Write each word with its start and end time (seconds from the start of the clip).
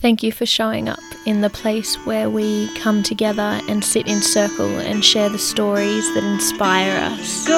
Thank 0.00 0.22
you 0.22 0.30
for 0.30 0.46
showing 0.46 0.88
up 0.88 1.00
in 1.26 1.40
the 1.40 1.50
place 1.50 1.96
where 2.06 2.30
we 2.30 2.72
come 2.76 3.02
together 3.02 3.60
and 3.68 3.84
sit 3.84 4.06
in 4.06 4.22
circle 4.22 4.78
and 4.78 5.04
share 5.04 5.28
the 5.28 5.38
stories 5.38 6.04
that 6.14 6.22
inspire 6.22 6.96
us. 7.12 7.48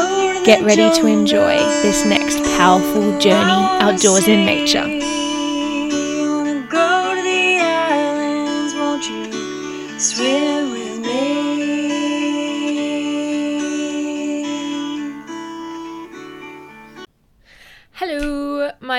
Get 0.46 0.64
ready 0.64 0.90
to 1.00 1.06
enjoy 1.06 1.58
this 1.82 2.06
next 2.06 2.38
powerful 2.56 3.18
journey 3.18 3.68
outdoors 3.82 4.26
in 4.26 4.46
nature. 4.46 4.99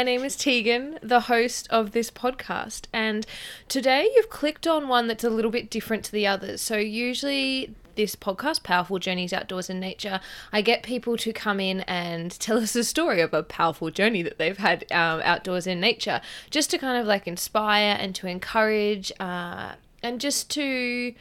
My 0.02 0.06
name 0.06 0.24
is 0.24 0.36
Tegan, 0.36 0.98
the 1.04 1.20
host 1.20 1.68
of 1.70 1.92
this 1.92 2.10
podcast, 2.10 2.86
and 2.92 3.24
today 3.68 4.10
you've 4.16 4.32
clicked 4.32 4.66
on 4.66 4.88
one 4.88 5.06
that's 5.06 5.24
a 5.24 5.30
little 5.30 5.52
bit 5.52 5.70
different 5.70 6.04
to 6.06 6.12
the 6.12 6.26
others. 6.26 6.60
So, 6.60 6.78
usually, 6.78 7.76
this 7.94 8.16
podcast, 8.16 8.64
Powerful 8.64 8.98
Journeys 8.98 9.32
Outdoors 9.32 9.70
in 9.70 9.80
Nature, 9.80 10.20
I 10.52 10.64
get 10.64 10.82
people 10.82 11.18
to 11.18 11.32
come 11.32 11.60
in 11.60 11.82
and 11.82 12.32
tell 12.40 12.58
us 12.58 12.76
a 12.76 12.84
story 12.84 13.22
of 13.22 13.32
a 13.32 13.44
powerful 13.44 13.92
journey 13.92 14.24
that 14.24 14.40
they've 14.40 14.58
had 14.58 14.92
um, 14.92 15.22
outdoors 15.24 15.68
in 15.68 15.80
nature, 15.80 16.20
just 16.50 16.72
to 16.72 16.80
kind 16.80 17.00
of 17.00 17.06
like 17.06 17.28
inspire 17.28 17.96
and 18.00 18.16
to 18.16 18.26
encourage, 18.26 19.12
uh, 19.20 19.74
and 20.02 20.20
just 20.20 20.50
to 20.50 21.14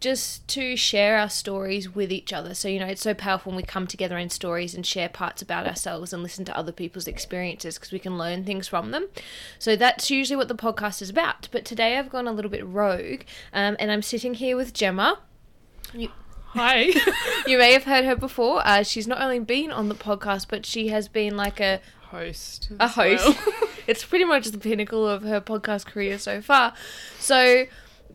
just 0.00 0.46
to 0.48 0.76
share 0.76 1.16
our 1.16 1.30
stories 1.30 1.94
with 1.94 2.12
each 2.12 2.32
other. 2.32 2.54
So, 2.54 2.68
you 2.68 2.78
know, 2.78 2.86
it's 2.86 3.02
so 3.02 3.14
powerful 3.14 3.50
when 3.50 3.56
we 3.56 3.62
come 3.62 3.86
together 3.86 4.18
in 4.18 4.28
stories 4.28 4.74
and 4.74 4.84
share 4.84 5.08
parts 5.08 5.40
about 5.40 5.66
ourselves 5.66 6.12
and 6.12 6.22
listen 6.22 6.44
to 6.46 6.56
other 6.56 6.72
people's 6.72 7.06
experiences 7.06 7.76
because 7.76 7.92
we 7.92 7.98
can 7.98 8.18
learn 8.18 8.44
things 8.44 8.68
from 8.68 8.90
them. 8.90 9.06
So, 9.58 9.76
that's 9.76 10.10
usually 10.10 10.36
what 10.36 10.48
the 10.48 10.54
podcast 10.54 11.00
is 11.00 11.10
about. 11.10 11.48
But 11.50 11.64
today 11.64 11.98
I've 11.98 12.10
gone 12.10 12.28
a 12.28 12.32
little 12.32 12.50
bit 12.50 12.66
rogue 12.66 13.22
um, 13.52 13.76
and 13.78 13.90
I'm 13.90 14.02
sitting 14.02 14.34
here 14.34 14.56
with 14.56 14.74
Gemma. 14.74 15.20
You, 15.92 16.10
Hi. 16.54 16.92
you 17.48 17.58
may 17.58 17.72
have 17.72 17.82
heard 17.82 18.04
her 18.04 18.14
before. 18.14 18.62
Uh, 18.64 18.84
she's 18.84 19.08
not 19.08 19.20
only 19.20 19.40
been 19.40 19.72
on 19.72 19.88
the 19.88 19.94
podcast, 19.94 20.46
but 20.48 20.64
she 20.64 20.88
has 20.88 21.08
been 21.08 21.36
like 21.36 21.58
a 21.58 21.80
host. 22.10 22.70
a 22.78 22.86
host. 22.86 23.26
well. 23.26 23.54
it's 23.88 24.04
pretty 24.04 24.24
much 24.24 24.46
the 24.46 24.58
pinnacle 24.58 25.06
of 25.06 25.22
her 25.22 25.40
podcast 25.40 25.86
career 25.86 26.16
so 26.16 26.40
far. 26.40 26.72
So, 27.18 27.64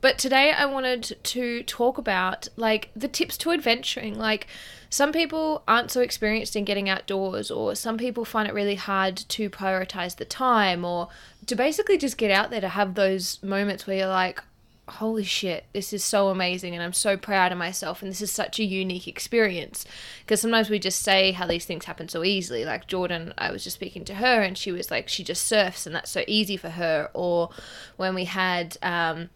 but 0.01 0.17
today 0.17 0.51
I 0.51 0.65
wanted 0.65 1.17
to 1.21 1.63
talk 1.63 1.97
about 1.97 2.47
like 2.55 2.89
the 2.95 3.07
tips 3.07 3.37
to 3.39 3.51
adventuring. 3.51 4.17
Like, 4.17 4.47
some 4.89 5.11
people 5.11 5.63
aren't 5.67 5.91
so 5.91 6.01
experienced 6.01 6.55
in 6.55 6.65
getting 6.65 6.89
outdoors, 6.89 7.51
or 7.51 7.75
some 7.75 7.97
people 7.97 8.25
find 8.25 8.47
it 8.47 8.53
really 8.53 8.75
hard 8.75 9.17
to 9.17 9.49
prioritize 9.49 10.15
the 10.15 10.25
time, 10.25 10.83
or 10.83 11.09
to 11.45 11.55
basically 11.55 11.97
just 11.97 12.17
get 12.17 12.31
out 12.31 12.49
there 12.49 12.61
to 12.61 12.69
have 12.69 12.95
those 12.95 13.41
moments 13.43 13.85
where 13.85 13.97
you're 13.97 14.07
like, 14.07 14.41
holy 14.89 15.23
shit, 15.23 15.65
this 15.73 15.93
is 15.93 16.03
so 16.03 16.29
amazing 16.29 16.73
and 16.73 16.83
I'm 16.83 16.93
so 16.93 17.15
proud 17.15 17.51
of 17.51 17.57
myself 17.57 18.01
and 18.01 18.11
this 18.11 18.21
is 18.21 18.31
such 18.31 18.59
a 18.59 18.63
unique 18.63 19.07
experience. 19.07 19.85
Because 20.21 20.41
sometimes 20.41 20.69
we 20.69 20.79
just 20.79 21.01
say 21.01 21.31
how 21.31 21.45
these 21.45 21.65
things 21.65 21.85
happen 21.85 22.09
so 22.09 22.23
easily. 22.23 22.65
Like 22.65 22.87
Jordan, 22.87 23.33
I 23.37 23.51
was 23.51 23.63
just 23.63 23.75
speaking 23.75 24.03
to 24.05 24.15
her 24.15 24.41
and 24.41 24.57
she 24.57 24.71
was 24.71 24.91
like, 24.91 25.07
she 25.07 25.23
just 25.23 25.45
surfs 25.45 25.85
and 25.85 25.95
that's 25.95 26.11
so 26.11 26.23
easy 26.27 26.57
for 26.57 26.69
her. 26.69 27.09
Or 27.13 27.49
when 27.97 28.15
we 28.15 28.25
had 28.25 28.77
um, 28.81 29.29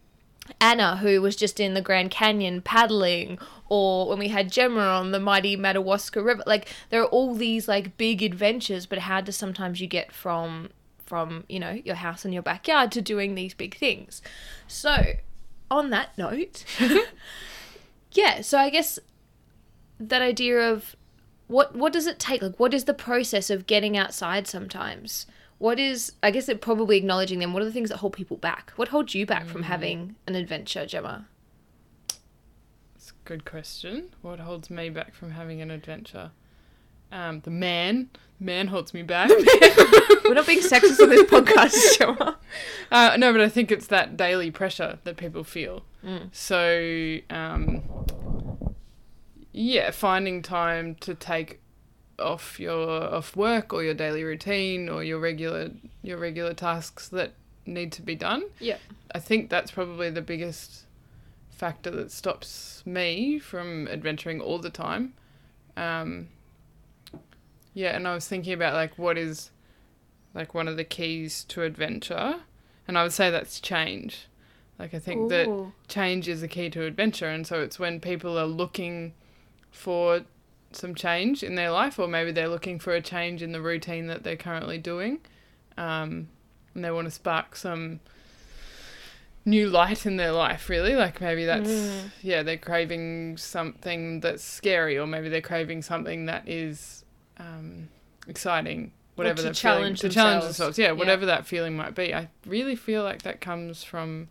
Anna, 0.59 0.97
who 0.97 1.21
was 1.21 1.35
just 1.35 1.59
in 1.59 1.73
the 1.73 1.81
Grand 1.81 2.11
Canyon 2.11 2.61
paddling, 2.61 3.39
or 3.69 4.07
when 4.07 4.19
we 4.19 4.27
had 4.27 4.51
Gemma 4.51 4.81
on 4.81 5.11
the 5.11 5.19
mighty 5.19 5.55
Madawaska 5.55 6.21
River. 6.21 6.43
Like 6.45 6.67
there 6.89 7.01
are 7.01 7.07
all 7.07 7.33
these 7.33 7.67
like 7.67 7.97
big 7.97 8.21
adventures, 8.21 8.85
but 8.85 8.99
how 8.99 9.21
does 9.21 9.37
sometimes 9.37 9.79
you 9.81 9.87
get 9.87 10.11
from 10.11 10.69
from 11.05 11.43
you 11.47 11.59
know 11.59 11.71
your 11.71 11.95
house 11.95 12.25
and 12.25 12.33
your 12.33 12.43
backyard 12.43 12.91
to 12.93 13.01
doing 13.01 13.35
these 13.35 13.53
big 13.53 13.75
things? 13.75 14.21
So 14.67 15.13
on 15.71 15.89
that 15.91 16.17
note, 16.17 16.65
yeah, 18.11 18.41
so 18.41 18.57
I 18.57 18.69
guess 18.69 18.99
that 19.99 20.21
idea 20.21 20.71
of 20.71 20.95
what 21.47 21.75
what 21.75 21.93
does 21.93 22.07
it 22.07 22.19
take? 22.19 22.41
Like 22.41 22.59
what 22.59 22.73
is 22.73 22.83
the 22.83 22.93
process 22.93 23.49
of 23.49 23.65
getting 23.65 23.97
outside 23.97 24.47
sometimes? 24.47 25.25
What 25.57 25.79
is 25.79 26.13
I 26.21 26.31
guess 26.31 26.49
it 26.49 26.61
probably 26.61 26.97
acknowledging 26.97 27.39
them. 27.39 27.53
What 27.53 27.61
are 27.61 27.65
the 27.65 27.71
things 27.71 27.89
that 27.89 27.97
hold 27.97 28.13
people 28.13 28.37
back? 28.37 28.73
What 28.75 28.89
holds 28.89 29.15
you 29.15 29.25
back 29.25 29.45
from 29.45 29.63
having 29.63 30.15
an 30.27 30.35
adventure, 30.35 30.85
Gemma? 30.85 31.27
It's 32.95 33.11
a 33.11 33.27
good 33.27 33.45
question. 33.45 34.09
What 34.21 34.39
holds 34.39 34.69
me 34.69 34.89
back 34.89 35.13
from 35.13 35.31
having 35.31 35.61
an 35.61 35.71
adventure? 35.71 36.31
Um, 37.11 37.41
the 37.41 37.51
man. 37.51 38.09
Man 38.39 38.67
holds 38.67 38.93
me 38.93 39.03
back. 39.03 39.29
We're 40.25 40.33
not 40.33 40.47
being 40.47 40.59
sexist 40.59 41.01
on 41.01 41.09
this 41.09 41.29
podcast, 41.29 41.97
Gemma. 41.97 42.37
uh, 42.91 43.15
no, 43.17 43.31
but 43.31 43.41
I 43.41 43.49
think 43.49 43.71
it's 43.71 43.87
that 43.87 44.17
daily 44.17 44.51
pressure 44.51 44.99
that 45.03 45.17
people 45.17 45.43
feel. 45.43 45.83
Mm. 46.03 46.29
So, 46.33 47.19
um, 47.33 47.83
yeah, 49.51 49.91
finding 49.91 50.41
time 50.41 50.95
to 51.01 51.13
take 51.13 51.61
off 52.19 52.59
your 52.59 53.13
off 53.13 53.35
work 53.35 53.73
or 53.73 53.83
your 53.83 53.93
daily 53.93 54.23
routine 54.23 54.87
or 54.87 55.03
your 55.03 55.19
regular 55.19 55.71
your 56.01 56.17
regular 56.17 56.53
tasks 56.53 57.09
that 57.09 57.33
need 57.65 57.91
to 57.93 58.01
be 58.01 58.15
done. 58.15 58.43
Yeah. 58.59 58.77
I 59.13 59.19
think 59.19 59.49
that's 59.49 59.71
probably 59.71 60.09
the 60.09 60.21
biggest 60.21 60.83
factor 61.49 61.91
that 61.91 62.11
stops 62.11 62.83
me 62.85 63.39
from 63.39 63.87
adventuring 63.87 64.41
all 64.41 64.59
the 64.59 64.69
time. 64.69 65.13
Um, 65.77 66.27
yeah, 67.73 67.95
and 67.95 68.07
I 68.07 68.13
was 68.13 68.27
thinking 68.27 68.53
about 68.53 68.73
like 68.73 68.97
what 68.97 69.17
is 69.17 69.51
like 70.33 70.53
one 70.53 70.67
of 70.67 70.77
the 70.77 70.83
keys 70.83 71.43
to 71.45 71.63
adventure, 71.63 72.41
and 72.87 72.97
I 72.97 73.03
would 73.03 73.13
say 73.13 73.29
that's 73.29 73.59
change. 73.59 74.27
Like 74.77 74.93
I 74.93 74.99
think 74.99 75.29
that 75.29 75.71
change 75.87 76.27
is 76.27 76.41
the 76.41 76.47
key 76.47 76.69
to 76.71 76.83
adventure, 76.83 77.29
and 77.29 77.45
so 77.45 77.61
it's 77.61 77.79
when 77.79 77.99
people 77.99 78.37
are 78.37 78.45
looking 78.45 79.13
for 79.71 80.21
some 80.75 80.95
change 80.95 81.43
in 81.43 81.55
their 81.55 81.71
life, 81.71 81.97
or 81.99 82.07
maybe 82.07 82.31
they're 82.31 82.47
looking 82.47 82.79
for 82.79 82.93
a 82.93 83.01
change 83.01 83.41
in 83.41 83.51
the 83.51 83.61
routine 83.61 84.07
that 84.07 84.23
they're 84.23 84.35
currently 84.37 84.77
doing, 84.77 85.19
um, 85.77 86.27
and 86.73 86.83
they 86.83 86.91
want 86.91 87.05
to 87.05 87.11
spark 87.11 87.55
some 87.55 87.99
new 89.45 89.69
light 89.69 90.05
in 90.05 90.17
their 90.17 90.31
life. 90.31 90.69
Really, 90.69 90.95
like 90.95 91.19
maybe 91.21 91.45
that's 91.45 91.69
Mm. 91.69 92.11
yeah, 92.21 92.43
they're 92.43 92.57
craving 92.57 93.37
something 93.37 94.19
that's 94.21 94.43
scary, 94.43 94.97
or 94.97 95.05
maybe 95.07 95.29
they're 95.29 95.41
craving 95.41 95.81
something 95.81 96.25
that 96.27 96.47
is 96.47 97.03
um, 97.37 97.89
exciting. 98.27 98.93
Whatever 99.15 99.41
they're 99.43 99.53
challenge 99.53 99.99
feeling, 100.01 100.11
to 100.11 100.15
challenge 100.15 100.43
themselves. 100.45 100.77
yeah, 100.79 100.87
Yeah. 100.87 100.91
whatever 100.93 101.25
that 101.27 101.45
feeling 101.45 101.75
might 101.75 101.93
be. 101.93 102.15
I 102.15 102.29
really 102.47 102.75
feel 102.75 103.03
like 103.03 103.21
that 103.23 103.41
comes 103.41 103.83
from 103.83 104.29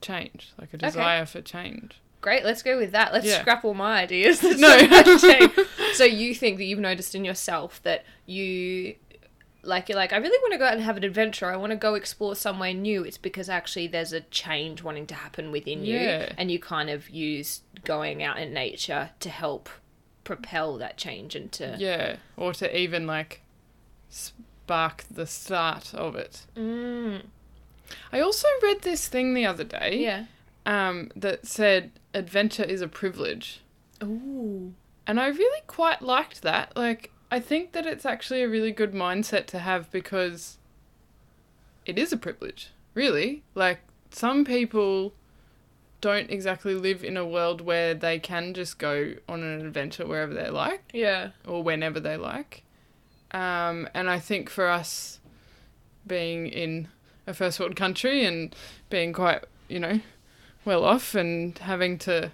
change, 0.00 0.52
like 0.58 0.74
a 0.74 0.76
desire 0.76 1.24
for 1.26 1.40
change. 1.40 2.00
Great, 2.24 2.42
let's 2.42 2.62
go 2.62 2.78
with 2.78 2.92
that. 2.92 3.12
Let's 3.12 3.26
Yeah. 3.26 3.42
scrap 3.42 3.66
all 3.66 3.74
my 3.74 4.00
ideas. 4.00 4.40
That's 4.40 4.58
No. 4.58 4.78
so 4.78 4.86
much 4.88 5.20
change. 5.20 5.52
so 5.92 6.04
you 6.04 6.34
think 6.34 6.56
that 6.56 6.64
you've 6.64 6.78
noticed 6.78 7.14
in 7.14 7.22
yourself 7.22 7.82
that 7.82 8.02
you 8.24 8.94
like 9.62 9.88
you're 9.90 9.96
like 9.96 10.12
I 10.14 10.16
really 10.16 10.38
want 10.42 10.52
to 10.52 10.58
go 10.58 10.64
out 10.64 10.72
and 10.72 10.82
have 10.82 10.96
an 10.96 11.04
adventure. 11.04 11.50
I 11.52 11.56
want 11.56 11.70
to 11.72 11.76
go 11.76 11.94
explore 11.94 12.34
somewhere 12.34 12.72
new. 12.72 13.02
It's 13.04 13.18
because 13.18 13.50
actually 13.50 13.86
there's 13.88 14.12
a 14.14 14.20
change 14.20 14.82
wanting 14.82 15.06
to 15.08 15.14
happen 15.14 15.52
within 15.52 15.84
you 15.84 15.98
Yeah. 15.98 16.32
and 16.38 16.50
you 16.50 16.58
kind 16.58 16.88
of 16.88 17.10
use 17.10 17.60
going 17.84 18.22
out 18.22 18.38
in 18.38 18.54
nature 18.54 19.10
to 19.20 19.28
help 19.28 19.68
propel 20.24 20.78
that 20.78 20.96
change 20.96 21.34
and 21.36 21.52
to 21.52 21.76
Yeah, 21.78 22.16
or 22.38 22.54
to 22.54 22.74
even 22.74 23.06
like 23.06 23.42
spark 24.08 25.04
the 25.10 25.26
start 25.26 25.92
of 25.94 26.16
it. 26.16 26.42
Mm, 26.56 27.22
I 28.12 28.20
also 28.20 28.48
read 28.62 28.80
this 28.82 29.08
thing 29.08 29.34
the 29.34 29.44
other 29.46 29.64
day 29.64 29.98
yeah. 29.98 30.24
Um, 30.66 31.10
that 31.16 31.46
said 31.46 31.92
adventure 32.12 32.64
is 32.64 32.80
a 32.80 32.88
privilege. 32.88 33.60
Ooh. 34.02 34.74
And 35.06 35.20
I 35.20 35.28
really 35.28 35.60
quite 35.66 36.02
liked 36.02 36.42
that. 36.42 36.76
Like, 36.76 37.10
I 37.30 37.40
think 37.40 37.72
that 37.72 37.86
it's 37.86 38.06
actually 38.06 38.42
a 38.42 38.48
really 38.48 38.72
good 38.72 38.92
mindset 38.92 39.46
to 39.46 39.58
have 39.58 39.90
because 39.90 40.58
it 41.84 41.98
is 41.98 42.12
a 42.12 42.16
privilege, 42.16 42.70
really. 42.94 43.42
Like, 43.54 43.80
some 44.10 44.44
people 44.44 45.12
don't 46.00 46.30
exactly 46.30 46.74
live 46.74 47.02
in 47.02 47.16
a 47.16 47.26
world 47.26 47.60
where 47.60 47.94
they 47.94 48.18
can 48.18 48.52
just 48.54 48.78
go 48.78 49.14
on 49.28 49.42
an 49.42 49.64
adventure 49.66 50.06
wherever 50.06 50.34
they 50.34 50.50
like 50.50 50.82
Yeah. 50.92 51.30
or 51.46 51.62
whenever 51.62 51.98
they 51.98 52.16
like. 52.16 52.62
Um, 53.30 53.88
and 53.94 54.08
I 54.08 54.18
think 54.20 54.48
for 54.50 54.68
us, 54.68 55.18
being 56.06 56.46
in 56.46 56.88
a 57.26 57.32
first 57.34 57.58
world 57.58 57.74
country 57.74 58.24
and 58.24 58.54
being 58.90 59.12
quite, 59.14 59.44
you 59.68 59.80
know, 59.80 60.00
well 60.64 60.84
off 60.84 61.14
and 61.14 61.56
having 61.58 61.98
to 61.98 62.32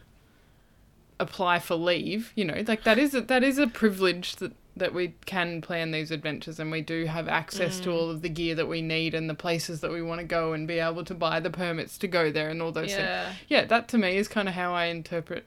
apply 1.19 1.59
for 1.59 1.75
leave, 1.75 2.33
you 2.35 2.45
know, 2.45 2.63
like 2.67 2.85
that 2.85 2.99
is 2.99 3.15
a, 3.15 3.21
that 3.23 3.45
is 3.45 3.59
a 3.59 3.67
privilege 3.67 4.37
that 4.37 4.53
that 4.77 4.95
we 4.95 5.15
can 5.27 5.61
plan 5.61 5.91
these 5.91 6.11
adventures 6.11 6.59
and 6.59 6.71
we 6.71 6.81
do 6.81 7.05
have 7.05 7.29
access 7.29 7.81
to 7.81 7.89
mm. 7.89 7.93
all 7.93 8.09
of 8.09 8.23
the 8.23 8.29
gear 8.29 8.55
that 8.55 8.67
we 8.67 8.81
need 8.81 9.15
and 9.15 9.29
the 9.29 9.35
places 9.35 9.81
that 9.81 9.91
we 9.91 10.01
want 10.01 10.21
to 10.21 10.27
go 10.27 10.53
and 10.53 10.67
be 10.67 10.79
able 10.79 11.05
to 11.05 11.13
buy 11.13 11.41
the 11.41 11.51
permits 11.51 11.99
to 11.99 12.07
go 12.07 12.31
there 12.31 12.49
and 12.49 12.63
all 12.63 12.73
those 12.73 12.87
things 12.87 13.01
Yeah. 13.01 13.33
yeah, 13.49 13.65
that 13.67 13.89
to 13.89 13.99
me 13.99 14.17
is 14.17 14.29
kind 14.29 14.49
of 14.49 14.55
how 14.55 14.73
I 14.73 14.87
interpret 14.87 15.45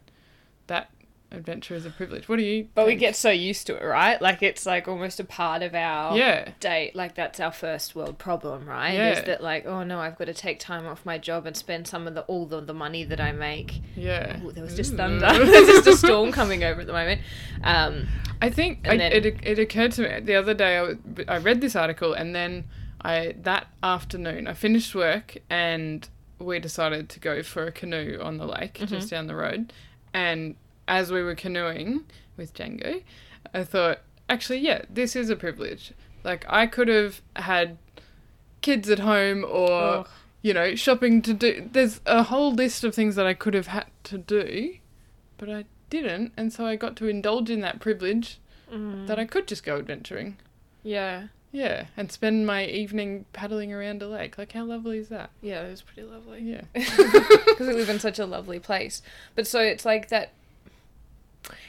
that 0.67 0.91
adventure 1.33 1.75
is 1.75 1.85
a 1.85 1.89
privilege. 1.89 2.29
What 2.29 2.37
do 2.37 2.43
you? 2.43 2.67
But 2.75 2.85
we 2.87 2.95
get 2.95 3.15
so 3.15 3.29
used 3.31 3.67
to 3.67 3.75
it, 3.75 3.83
right? 3.83 4.21
Like 4.21 4.41
it's 4.43 4.65
like 4.65 4.87
almost 4.87 5.19
a 5.19 5.23
part 5.23 5.61
of 5.63 5.73
our 5.75 6.17
yeah, 6.17 6.49
date. 6.59 6.95
Like 6.95 7.15
that's 7.15 7.39
our 7.39 7.51
first 7.51 7.95
world 7.95 8.17
problem, 8.17 8.65
right? 8.65 8.93
Yeah. 8.93 9.11
Is 9.19 9.23
that 9.25 9.41
like, 9.41 9.65
oh 9.65 9.83
no, 9.83 9.99
I've 9.99 10.17
got 10.17 10.25
to 10.25 10.33
take 10.33 10.59
time 10.59 10.85
off 10.85 11.05
my 11.05 11.17
job 11.17 11.45
and 11.45 11.57
spend 11.57 11.87
some 11.87 12.07
of 12.07 12.13
the 12.15 12.21
all 12.21 12.45
the, 12.45 12.61
the 12.61 12.73
money 12.73 13.03
that 13.03 13.19
I 13.19 13.31
make. 13.31 13.81
yeah. 13.95 14.41
Ooh, 14.43 14.51
there 14.51 14.63
was 14.63 14.75
just 14.75 14.93
Ooh. 14.93 14.97
thunder. 14.97 15.19
There's 15.45 15.83
just 15.83 15.87
a 15.87 15.97
storm 15.97 16.31
coming 16.31 16.63
over 16.63 16.81
at 16.81 16.87
the 16.87 16.93
moment. 16.93 17.21
Um, 17.63 18.07
I 18.41 18.49
think 18.49 18.87
I, 18.87 18.97
then- 18.97 19.11
it 19.11 19.25
it 19.25 19.59
occurred 19.59 19.91
to 19.93 20.01
me 20.03 20.19
the 20.21 20.35
other 20.35 20.53
day. 20.53 20.77
I, 20.77 20.81
was- 20.83 20.97
I 21.27 21.37
read 21.37 21.61
this 21.61 21.75
article 21.75 22.13
and 22.13 22.35
then 22.35 22.65
I 23.01 23.35
that 23.41 23.67
afternoon 23.81 24.47
I 24.47 24.53
finished 24.53 24.93
work 24.95 25.37
and 25.49 26.07
we 26.39 26.59
decided 26.59 27.07
to 27.09 27.19
go 27.21 27.41
for 27.41 27.65
a 27.67 27.71
canoe 27.71 28.19
on 28.21 28.37
the 28.37 28.45
lake 28.45 28.73
Mm-hmm. 28.75 28.85
just 28.85 29.09
down 29.09 29.27
the 29.27 29.35
road. 29.35 29.71
And 30.13 30.55
as 30.87 31.11
we 31.11 31.21
were 31.23 31.35
canoeing 31.35 32.05
with 32.37 32.53
Django, 32.53 33.03
I 33.53 33.63
thought, 33.63 33.99
actually, 34.29 34.59
yeah, 34.59 34.83
this 34.89 35.15
is 35.15 35.29
a 35.29 35.35
privilege. 35.35 35.93
Like 36.23 36.45
I 36.47 36.67
could 36.67 36.87
have 36.87 37.21
had 37.35 37.77
kids 38.61 38.89
at 38.89 38.99
home 38.99 39.43
or 39.47 39.71
Ugh. 39.71 40.09
you 40.41 40.53
know 40.53 40.73
shopping 40.75 41.21
to 41.23 41.33
do. 41.33 41.69
There's 41.71 41.99
a 42.05 42.23
whole 42.23 42.53
list 42.53 42.83
of 42.83 42.95
things 42.95 43.15
that 43.15 43.27
I 43.27 43.33
could 43.33 43.53
have 43.53 43.67
had 43.67 43.87
to 44.05 44.17
do, 44.17 44.75
but 45.37 45.49
I 45.49 45.65
didn't, 45.89 46.31
and 46.37 46.51
so 46.51 46.65
I 46.65 46.75
got 46.75 46.95
to 46.97 47.07
indulge 47.07 47.49
in 47.49 47.59
that 47.61 47.79
privilege 47.79 48.39
mm, 48.71 49.05
that 49.07 49.19
I 49.19 49.25
could 49.25 49.47
just 49.47 49.63
go 49.63 49.77
adventuring. 49.77 50.37
yeah, 50.81 51.27
Yeah, 51.51 51.85
and 51.95 52.11
spend 52.11 52.47
my 52.47 52.65
evening 52.65 53.25
paddling 53.33 53.71
around 53.71 54.01
a 54.01 54.07
lake. 54.07 54.37
Like, 54.37 54.53
how 54.53 54.63
lovely 54.63 54.97
is 54.97 55.09
that? 55.09 55.29
yeah, 55.41 55.61
it 55.61 55.69
was 55.69 55.81
pretty 55.83 56.03
lovely. 56.09 56.41
Yeah. 56.41 56.61
because 56.73 57.67
we 57.67 57.73
live 57.73 57.89
in 57.89 57.99
such 57.99 58.17
a 58.17 58.25
lovely 58.25 58.59
place. 58.59 59.01
But 59.35 59.45
so 59.45 59.59
it's 59.59 59.85
like 59.85 60.07
that. 60.09 60.31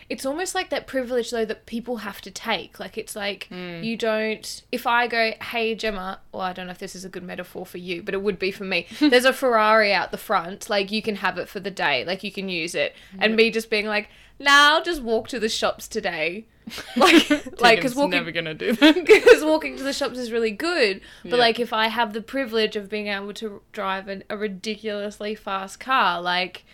It's 0.08 0.24
almost 0.26 0.54
like 0.54 0.70
that 0.70 0.86
privilege 0.86 1.30
though 1.30 1.44
that 1.44 1.66
people 1.66 1.98
have 1.98 2.20
to 2.22 2.30
take. 2.30 2.78
Like 2.78 2.96
it's 2.98 3.16
like 3.16 3.48
Mm. 3.50 3.82
you 3.84 3.96
don't. 3.96 4.62
If 4.70 4.86
I 4.86 5.06
go, 5.06 5.32
hey 5.42 5.74
Gemma, 5.74 6.20
well 6.32 6.42
I 6.42 6.52
don't 6.52 6.66
know 6.66 6.72
if 6.72 6.78
this 6.78 6.94
is 6.94 7.04
a 7.04 7.08
good 7.08 7.22
metaphor 7.22 7.64
for 7.66 7.78
you, 7.78 8.02
but 8.02 8.14
it 8.14 8.22
would 8.22 8.38
be 8.38 8.50
for 8.50 8.64
me. 8.64 8.86
There's 9.00 9.24
a 9.24 9.32
Ferrari 9.32 9.92
out 9.92 10.10
the 10.10 10.18
front. 10.18 10.68
Like 10.70 10.92
you 10.92 11.02
can 11.02 11.16
have 11.16 11.38
it 11.38 11.48
for 11.48 11.60
the 11.60 11.70
day. 11.70 12.04
Like 12.04 12.22
you 12.22 12.30
can 12.32 12.48
use 12.48 12.74
it. 12.74 12.94
And 13.18 13.34
me 13.36 13.50
just 13.50 13.70
being 13.70 13.86
like, 13.86 14.08
nah, 14.38 14.74
I'll 14.74 14.82
just 14.84 15.02
walk 15.02 15.28
to 15.28 15.40
the 15.40 15.48
shops 15.48 15.88
today. 15.88 16.46
Like, 16.96 17.28
like 17.60 17.76
because 17.78 17.94
walking 17.94 18.12
never 18.12 18.30
gonna 18.30 18.54
do 18.54 18.72
that. 18.72 19.04
because 19.04 19.44
walking 19.44 19.76
to 19.76 19.82
the 19.82 19.92
shops 19.92 20.16
is 20.18 20.32
really 20.32 20.50
good. 20.50 21.02
But 21.22 21.32
Yeah. 21.32 21.36
like 21.36 21.60
if 21.60 21.72
I 21.74 21.88
have 21.88 22.14
the 22.14 22.22
privilege 22.22 22.74
of 22.74 22.88
being 22.88 23.08
able 23.08 23.34
to 23.34 23.60
drive 23.72 24.08
an, 24.08 24.24
a 24.30 24.36
ridiculously 24.38 25.34
fast 25.34 25.78
car, 25.80 26.22
like 26.22 26.64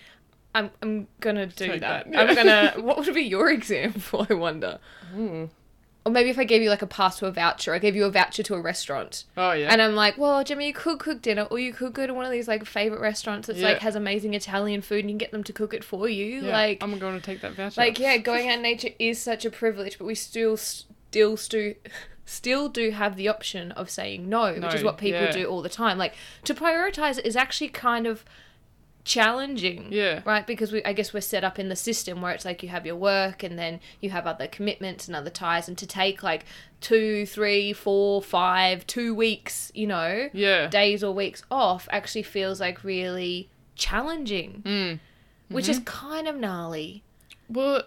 I'm 0.54 0.70
I'm 0.82 1.06
gonna 1.20 1.46
do 1.46 1.66
Take 1.66 1.80
that. 1.80 2.10
that, 2.10 2.28
I'm 2.28 2.34
gonna. 2.34 2.74
What 2.84 2.98
would 2.98 3.14
be 3.14 3.22
your 3.22 3.50
example? 3.50 4.26
I 4.28 4.34
wonder. 4.34 4.78
Ooh. 5.16 5.50
Or 6.04 6.10
maybe 6.10 6.30
if 6.30 6.38
I 6.38 6.44
gave 6.44 6.62
you 6.62 6.70
like 6.70 6.80
a 6.80 6.86
pass 6.86 7.18
to 7.18 7.26
a 7.26 7.30
voucher, 7.30 7.74
I 7.74 7.78
gave 7.78 7.94
you 7.94 8.06
a 8.06 8.10
voucher 8.10 8.42
to 8.44 8.54
a 8.54 8.60
restaurant, 8.60 9.24
Oh 9.36 9.52
yeah. 9.52 9.68
and 9.70 9.82
I'm 9.82 9.94
like, 9.94 10.16
well, 10.16 10.42
Jimmy, 10.42 10.68
you 10.68 10.72
could 10.72 10.98
cook 10.98 11.20
dinner, 11.20 11.42
or 11.42 11.58
you 11.58 11.74
could 11.74 11.92
go 11.92 12.06
to 12.06 12.14
one 12.14 12.24
of 12.24 12.32
these 12.32 12.48
like 12.48 12.64
favorite 12.64 13.02
restaurants 13.02 13.48
that's 13.48 13.60
like 13.60 13.80
has 13.80 13.96
amazing 13.96 14.32
Italian 14.32 14.80
food, 14.80 15.00
and 15.00 15.10
you 15.10 15.14
can 15.14 15.18
get 15.18 15.30
them 15.30 15.44
to 15.44 15.52
cook 15.52 15.74
it 15.74 15.84
for 15.84 16.08
you. 16.08 16.40
yeah. 16.40 16.52
Like, 16.52 16.82
I'm 16.82 16.98
going 16.98 17.20
to 17.20 17.24
take 17.24 17.42
that 17.42 17.52
voucher. 17.52 17.78
like 17.78 17.98
yeah, 17.98 18.16
going 18.30 18.48
out 18.48 18.56
in 18.56 18.62
nature 18.62 18.88
is 18.98 19.20
such 19.20 19.44
a 19.44 19.50
privilege, 19.50 19.98
but 19.98 20.06
we 20.06 20.14
still 20.14 20.56
still 20.56 21.36
stu 21.36 21.74
still 22.24 22.68
do 22.70 22.92
have 22.92 23.16
the 23.16 23.28
option 23.28 23.70
of 23.72 23.90
saying 23.90 24.26
no, 24.26 24.54
which 24.54 24.74
is 24.74 24.82
what 24.82 24.96
people 24.96 25.20
yeah. 25.20 25.32
do 25.32 25.44
all 25.44 25.60
the 25.60 25.68
time. 25.68 25.98
Like 25.98 26.14
to 26.44 26.54
prioritize 26.54 27.18
it 27.18 27.26
is 27.26 27.36
actually 27.36 27.68
kind 27.68 28.06
of 28.06 28.24
challenging. 29.04 29.88
Yeah. 29.90 30.20
Right? 30.24 30.46
Because 30.46 30.72
we 30.72 30.84
I 30.84 30.92
guess 30.92 31.12
we're 31.12 31.20
set 31.20 31.44
up 31.44 31.58
in 31.58 31.68
the 31.68 31.76
system 31.76 32.20
where 32.22 32.32
it's 32.32 32.44
like 32.44 32.62
you 32.62 32.68
have 32.68 32.86
your 32.86 32.96
work 32.96 33.42
and 33.42 33.58
then 33.58 33.80
you 34.00 34.10
have 34.10 34.26
other 34.26 34.46
commitments 34.46 35.06
and 35.06 35.16
other 35.16 35.30
ties 35.30 35.68
and 35.68 35.76
to 35.78 35.86
take 35.86 36.22
like 36.22 36.44
two, 36.80 37.26
three, 37.26 37.72
four, 37.72 38.22
five, 38.22 38.86
two 38.86 39.14
weeks, 39.14 39.70
you 39.74 39.86
know, 39.86 40.28
Yeah. 40.32 40.66
days 40.68 41.02
or 41.04 41.12
weeks 41.14 41.42
off 41.50 41.88
actually 41.90 42.22
feels 42.22 42.60
like 42.60 42.84
really 42.84 43.48
challenging. 43.74 44.62
Mm. 44.64 45.00
Which 45.48 45.68
is 45.68 45.80
kind 45.84 46.28
of 46.28 46.36
gnarly. 46.36 47.02
Well, 47.48 47.82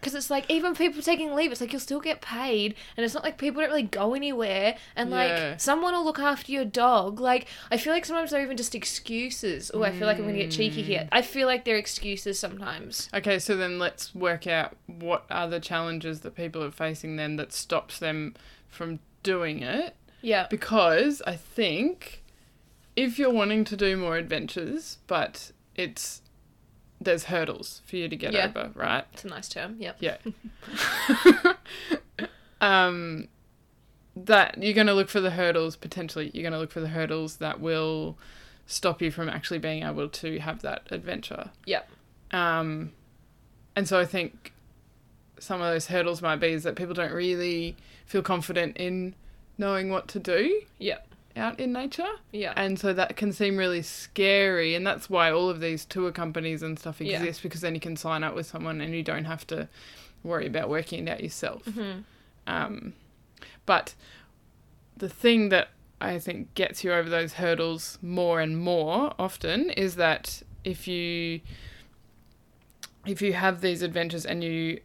Because 0.00 0.14
it's 0.14 0.30
like, 0.30 0.50
even 0.50 0.74
people 0.74 1.02
taking 1.02 1.34
leave, 1.34 1.52
it's 1.52 1.60
like 1.60 1.72
you'll 1.72 1.80
still 1.80 2.00
get 2.00 2.20
paid, 2.22 2.74
and 2.96 3.04
it's 3.04 3.14
not 3.14 3.22
like 3.22 3.36
people 3.36 3.60
don't 3.60 3.68
really 3.70 3.82
go 3.82 4.14
anywhere, 4.14 4.76
and 4.96 5.10
like 5.10 5.28
Yeah. 5.28 5.56
someone 5.58 5.92
will 5.92 6.04
look 6.04 6.18
after 6.18 6.50
your 6.50 6.64
dog. 6.64 7.20
Like, 7.20 7.46
I 7.70 7.76
feel 7.76 7.92
like 7.92 8.04
sometimes 8.06 8.30
they're 8.30 8.42
even 8.42 8.56
just 8.56 8.74
excuses. 8.74 9.70
Oh, 9.74 9.82
I 9.82 9.90
feel 9.92 10.06
like 10.06 10.18
I'm 10.18 10.24
gonna 10.24 10.38
get 10.38 10.50
cheeky 10.50 10.82
here. 10.82 11.08
I 11.12 11.22
feel 11.22 11.46
like 11.46 11.64
they're 11.64 11.76
excuses 11.76 12.38
sometimes. 12.38 13.08
okay, 13.14 13.38
so 13.38 13.56
then 13.56 13.78
let's 13.78 14.14
work 14.14 14.46
out 14.46 14.76
what 14.86 15.26
are 15.30 15.48
the 15.48 15.60
challenges 15.60 16.20
that 16.20 16.34
people 16.34 16.62
are 16.62 16.70
facing 16.70 17.16
then 17.16 17.36
that 17.36 17.52
stops 17.52 17.98
them 17.98 18.34
from 18.68 19.00
doing 19.22 19.62
it. 19.62 19.94
Yeah. 20.22 20.46
Because 20.48 21.20
I 21.26 21.36
think 21.36 22.22
if 22.96 23.18
you're 23.18 23.32
wanting 23.32 23.64
to 23.64 23.76
do 23.76 23.96
more 23.96 24.16
adventures, 24.16 24.98
but 25.06 25.52
it's 25.76 26.22
there's 27.00 27.24
hurdles 27.24 27.80
for 27.86 27.96
you 27.96 28.08
to 28.08 28.16
get 28.16 28.32
Yeah. 28.32 28.46
over, 28.54 28.70
right? 28.74 29.04
It's 29.12 29.24
a 29.24 29.28
nice 29.28 29.48
term. 29.48 29.76
Yep. 29.78 29.96
Yeah. 30.00 30.16
um, 32.60 33.28
that 34.16 34.62
you're 34.62 34.74
going 34.74 34.86
to 34.86 34.94
look 34.94 35.08
for 35.08 35.20
the 35.20 35.30
hurdles 35.30 35.76
potentially. 35.76 36.30
You're 36.34 36.42
going 36.42 36.52
to 36.52 36.58
look 36.58 36.72
for 36.72 36.80
the 36.80 36.88
hurdles 36.88 37.36
that 37.36 37.60
will 37.60 38.18
stop 38.66 39.00
you 39.02 39.10
from 39.10 39.28
actually 39.28 39.58
being 39.58 39.82
able 39.82 40.08
to 40.08 40.38
have 40.40 40.62
that 40.62 40.82
adventure. 40.90 41.50
Yep. 41.66 41.88
Um, 42.32 42.92
and 43.74 43.88
so 43.88 43.98
I 43.98 44.04
think 44.04 44.52
some 45.38 45.60
of 45.60 45.72
those 45.72 45.86
hurdles 45.86 46.20
might 46.20 46.36
be 46.36 46.48
is 46.48 46.64
that 46.64 46.76
people 46.76 46.94
don't 46.94 47.12
really 47.12 47.76
feel 48.06 48.22
confident 48.22 48.76
in 48.76 49.14
knowing 49.56 49.88
what 49.90 50.06
to 50.08 50.18
do 50.18 50.62
Yep. 50.78 51.06
Out 51.36 51.58
in 51.60 51.72
nature. 51.72 52.08
Yeah. 52.32 52.52
And 52.56 52.78
so 52.78 52.92
that 52.92 53.16
can 53.16 53.32
seem 53.32 53.56
really 53.56 53.82
scary. 53.82 54.74
And 54.74 54.86
that's 54.86 55.08
why 55.08 55.30
all 55.30 55.48
of 55.48 55.60
these 55.60 55.84
tour 55.84 56.10
companies 56.12 56.62
and 56.62 56.78
stuff 56.78 57.00
Yeah. 57.00 57.18
exist 57.18 57.42
because 57.42 57.60
then 57.60 57.74
you 57.74 57.80
can 57.80 57.96
sign 57.96 58.24
up 58.24 58.34
with 58.34 58.46
someone 58.46 58.80
and 58.80 58.94
you 58.94 59.02
don't 59.02 59.24
have 59.26 59.46
to 59.48 59.68
worry 60.22 60.46
about 60.46 60.68
working 60.68 61.06
it 61.06 61.10
out 61.10 61.22
yourself. 61.22 61.64
Mhm. 61.66 62.04
Um, 62.46 62.92
but 63.66 63.94
the 64.96 65.08
thing 65.08 65.48
that 65.50 65.68
I 66.00 66.18
think 66.18 66.54
gets 66.54 66.82
you 66.82 66.92
over 66.92 67.08
those 67.08 67.34
hurdles 67.34 67.98
more 68.02 68.40
and 68.40 68.58
more 68.58 69.12
often 69.18 69.70
is 69.70 69.96
that 69.96 70.42
if 70.64 70.86
you 70.88 71.40
if 73.06 73.22
you 73.22 73.32
have 73.32 73.60
these 73.62 73.80
adventures 73.82 74.26
and 74.26 74.44
you 74.44 74.78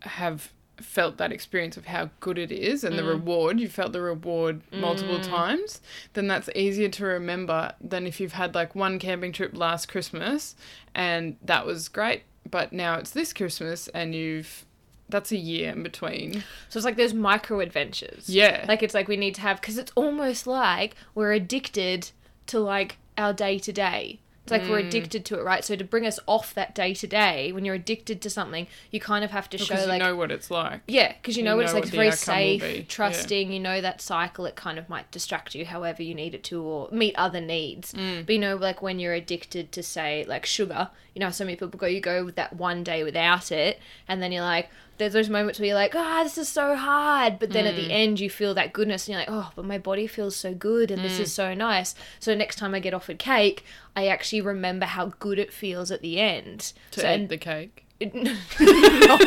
have 0.00 0.52
felt 0.80 1.16
that 1.18 1.32
experience 1.32 1.76
of 1.76 1.86
how 1.86 2.10
good 2.20 2.38
it 2.38 2.50
is 2.52 2.84
and 2.84 2.98
the 2.98 3.02
Mm. 3.02 3.08
reward 3.08 3.60
you 3.60 3.68
felt 3.68 3.92
the 3.92 4.00
reward 4.00 4.60
multiple 4.72 5.18
Mm. 5.18 5.22
times 5.28 5.80
then 6.14 6.26
that's 6.28 6.48
easier 6.54 6.88
to 6.88 7.04
remember 7.04 7.72
than 7.80 8.06
if 8.06 8.20
you've 8.20 8.32
had 8.34 8.54
like 8.54 8.74
one 8.74 8.98
camping 8.98 9.32
trip 9.32 9.56
last 9.56 9.88
christmas 9.88 10.54
and 10.94 11.36
that 11.42 11.66
was 11.66 11.88
great 11.88 12.22
but 12.50 12.72
now 12.72 12.94
it's 12.94 13.10
this 13.10 13.32
christmas 13.32 13.88
and 13.88 14.14
you've 14.14 14.64
that's 15.10 15.32
a 15.32 15.36
year 15.36 15.72
in 15.72 15.82
between 15.82 16.44
So 16.68 16.78
it's 16.78 16.84
like 16.84 16.96
those 16.96 17.14
micro 17.14 17.60
adventures. 17.60 18.28
yeah 18.28 18.64
Like 18.68 18.82
it's 18.82 18.92
like 18.94 19.08
we 19.08 19.16
need 19.16 19.34
to 19.36 19.40
have 19.40 19.58
because 19.60 19.78
it's 19.78 19.92
almost 19.94 20.46
like 20.46 20.94
we're 21.14 21.32
addicted 21.32 22.10
to 22.48 22.60
like 22.60 22.98
our 23.16 23.32
day 23.32 23.58
to 23.58 23.72
day. 23.72 24.18
It's 24.50 24.62
like 24.62 24.70
we're 24.70 24.80
Mm. 24.82 24.88
addicted 24.88 25.24
to 25.26 25.38
it, 25.38 25.42
right? 25.44 25.64
So 25.64 25.76
to 25.76 25.84
bring 25.84 26.06
us 26.06 26.18
off 26.26 26.54
that 26.54 26.74
day 26.74 26.94
to 26.94 27.06
day, 27.06 27.52
when 27.52 27.64
you're 27.64 27.74
addicted 27.74 28.22
to 28.22 28.30
something, 28.30 28.66
you 28.90 28.98
kind 29.00 29.24
of 29.24 29.30
have 29.30 29.50
to 29.50 29.58
show 29.58 29.78
you 29.78 29.86
like 29.86 30.00
know 30.00 30.16
what 30.16 30.30
it's 30.30 30.50
like 30.50 30.80
yeah, 30.88 31.12
because 31.12 31.36
you 31.36 31.42
know 31.42 31.52
you 31.52 31.56
what 31.56 31.64
it's 31.64 31.72
know 31.72 31.80
like. 31.80 31.84
what 31.84 31.88
It's 31.88 31.96
very 31.96 32.10
safe, 32.12 32.62
be. 32.62 32.78
Yeah. 32.78 32.84
trusting. 32.88 33.52
You 33.52 33.60
know 33.60 33.80
that 33.80 34.00
cycle. 34.00 34.46
It 34.46 34.56
kind 34.56 34.78
of 34.78 34.88
might 34.88 35.10
distract 35.10 35.54
you, 35.54 35.66
however 35.66 36.02
you 36.02 36.14
need 36.14 36.34
it 36.34 36.44
to, 36.44 36.62
or 36.62 36.88
meet 36.90 37.14
other 37.16 37.40
needs. 37.40 37.92
Mm. 37.92 38.24
But 38.26 38.32
you 38.32 38.38
know, 38.38 38.56
like 38.56 38.80
when 38.82 38.98
you're 38.98 39.14
addicted 39.14 39.70
to 39.72 39.82
say 39.82 40.24
like 40.28 40.46
sugar, 40.46 40.90
you 41.14 41.20
know, 41.20 41.30
so 41.30 41.44
many 41.44 41.56
people 41.56 41.78
go, 41.78 41.86
you 41.86 42.00
go 42.00 42.24
with 42.24 42.36
that 42.36 42.54
one 42.56 42.82
day 42.84 43.04
without 43.04 43.52
it, 43.52 43.78
and 44.08 44.22
then 44.22 44.32
you're 44.32 44.42
like, 44.42 44.68
there's 44.98 45.12
those 45.14 45.28
moments 45.30 45.58
where 45.58 45.66
you're 45.66 45.74
like, 45.74 45.94
ah, 45.94 46.22
this 46.24 46.36
is 46.38 46.48
so 46.48 46.76
hard, 46.76 47.38
but 47.38 47.50
then 47.50 47.66
at 47.66 47.74
Mm. 47.74 47.86
the 47.86 47.92
end 47.92 48.20
you 48.20 48.28
feel 48.28 48.52
that 48.54 48.72
goodness, 48.72 49.06
and 49.06 49.12
you're 49.12 49.20
like, 49.20 49.30
oh, 49.30 49.50
but 49.56 49.64
my 49.64 49.78
body 49.78 50.06
feels 50.06 50.36
so 50.36 50.52
good, 50.52 50.90
and 50.90 51.00
Mm. 51.00 51.04
this 51.04 51.18
is 51.18 51.32
so 51.32 51.54
nice. 51.54 51.94
So 52.20 52.34
next 52.34 52.56
time 52.56 52.74
I 52.74 52.80
get 52.80 52.92
offered 52.94 53.18
cake, 53.18 53.64
I 53.96 54.08
actually 54.08 54.40
remember 54.40 54.86
how 54.86 55.12
good 55.18 55.38
it 55.38 55.52
feels 55.52 55.90
at 55.90 56.02
the 56.02 56.18
end. 56.20 56.72
to 56.92 57.00
so, 57.00 57.06
eat 57.08 57.12
and- 57.14 57.28
the 57.28 57.38
cake 57.38 57.84
no, 58.60 59.18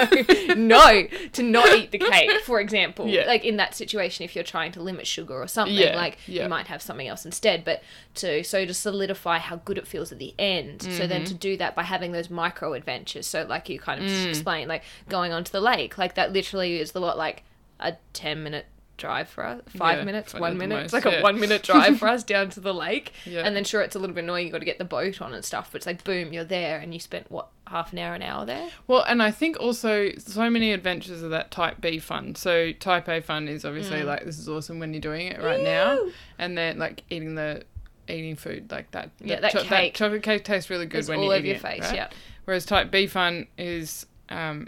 no, 0.55 1.07
to 1.33 1.43
not 1.43 1.67
eat 1.77 1.91
the 1.91 1.97
cake, 1.97 2.31
for 2.45 2.59
example. 2.59 3.07
Yeah. 3.07 3.25
Like 3.25 3.43
in 3.43 3.57
that 3.57 3.75
situation, 3.75 4.23
if 4.23 4.35
you're 4.35 4.43
trying 4.43 4.71
to 4.73 4.81
limit 4.81 5.07
sugar 5.07 5.33
or 5.41 5.47
something, 5.47 5.75
Yeah, 5.75 5.95
like 5.95 6.17
yeah. 6.27 6.43
you 6.43 6.49
might 6.49 6.67
have 6.67 6.81
something 6.81 7.07
else 7.07 7.25
instead. 7.25 7.65
But 7.65 7.83
to 8.15 8.43
so 8.43 8.65
to 8.65 8.73
solidify 8.73 9.39
how 9.39 9.57
good 9.57 9.77
it 9.77 9.87
feels 9.87 10.11
at 10.11 10.19
the 10.19 10.33
end. 10.39 10.81
So 10.83 10.89
Mm-hmm. 10.89 11.09
then 11.09 11.23
to 11.25 11.33
do 11.33 11.57
that 11.57 11.75
by 11.75 11.83
having 11.83 12.11
those 12.11 12.29
micro 12.29 12.73
adventures. 12.73 13.27
So 13.27 13.45
like 13.47 13.67
you 13.69 13.79
kind 13.79 14.01
of 14.01 14.07
just 14.07 14.21
Mm. 14.25 14.29
explained, 14.29 14.69
like 14.69 14.83
going 15.09 15.33
onto 15.33 15.51
the 15.51 15.61
lake, 15.61 15.97
like 15.97 16.15
that 16.15 16.31
literally 16.31 16.79
is 16.79 16.91
the 16.91 17.01
what 17.01 17.17
like 17.17 17.43
a 17.79 17.95
ten 18.13 18.43
minute 18.43 18.67
drive 19.01 19.27
for 19.27 19.45
us. 19.45 19.61
Five 19.75 19.97
Yeah, 19.99 20.03
minutes, 20.05 20.33
one 20.33 20.57
minute. 20.57 20.75
most, 20.75 20.83
it's 20.85 20.93
like 20.93 21.05
yeah. 21.05 21.19
a 21.19 21.23
one 21.23 21.39
minute 21.39 21.63
drive 21.63 21.99
for 21.99 22.07
us 22.07 22.23
down 22.33 22.49
to 22.51 22.59
the 22.61 22.73
lake. 22.73 23.11
Yeah. 23.25 23.41
And 23.41 23.55
then 23.55 23.63
sure, 23.65 23.81
it's 23.81 23.95
a 23.95 23.99
little 23.99 24.13
bit 24.15 24.23
annoying. 24.23 24.45
You 24.45 24.51
got 24.53 24.59
to 24.59 24.65
get 24.65 24.77
the 24.77 24.85
boat 24.85 25.21
on 25.21 25.33
and 25.33 25.43
stuff. 25.43 25.69
But 25.71 25.77
it's 25.79 25.85
like 25.85 26.03
boom, 26.05 26.31
you're 26.31 26.43
there, 26.45 26.79
and 26.79 26.93
you 26.93 26.99
spent 26.99 27.29
what 27.29 27.47
half 27.67 27.91
an 27.93 27.99
hour, 27.99 28.13
an 28.15 28.21
hour 28.21 28.45
there. 28.45 28.69
Well, 28.87 29.01
and 29.03 29.21
I 29.21 29.31
think 29.31 29.59
also 29.59 30.11
so 30.17 30.49
many 30.49 30.71
adventures 30.71 31.23
are 31.23 31.29
that 31.29 31.51
type 31.51 31.81
B 31.81 31.99
fun. 31.99 32.35
So 32.35 32.71
type 32.73 33.07
A 33.09 33.21
fun 33.21 33.47
is 33.47 33.65
obviously 33.65 33.99
Mm. 34.01 34.05
like 34.05 34.23
this 34.25 34.37
is 34.39 34.47
awesome 34.47 34.79
when 34.79 34.93
you're 34.93 35.01
doing 35.01 35.27
it 35.27 35.41
right 35.41 35.61
now, 35.61 35.99
and 36.37 36.57
then 36.57 36.77
like 36.79 37.03
eating 37.09 37.35
the 37.35 37.63
eating 38.07 38.35
food 38.35 38.69
like 38.71 38.91
that. 38.91 39.09
Yeah, 39.21 39.39
that 39.39 39.51
cho- 39.53 39.63
cake. 39.63 39.93
chocolate 39.95 40.23
cake 40.23 40.43
tastes 40.43 40.69
really 40.69 40.85
good 40.85 40.99
It's 40.99 41.09
when 41.09 41.19
all 41.19 41.25
you 41.25 41.33
over 41.33 41.45
your 41.45 41.55
it, 41.57 41.61
face. 41.61 41.81
right? 41.81 41.95
Yeah. 41.95 42.09
Whereas 42.45 42.65
type 42.65 42.91
B 42.91 43.07
fun 43.07 43.47
is 43.57 44.05
um, 44.29 44.67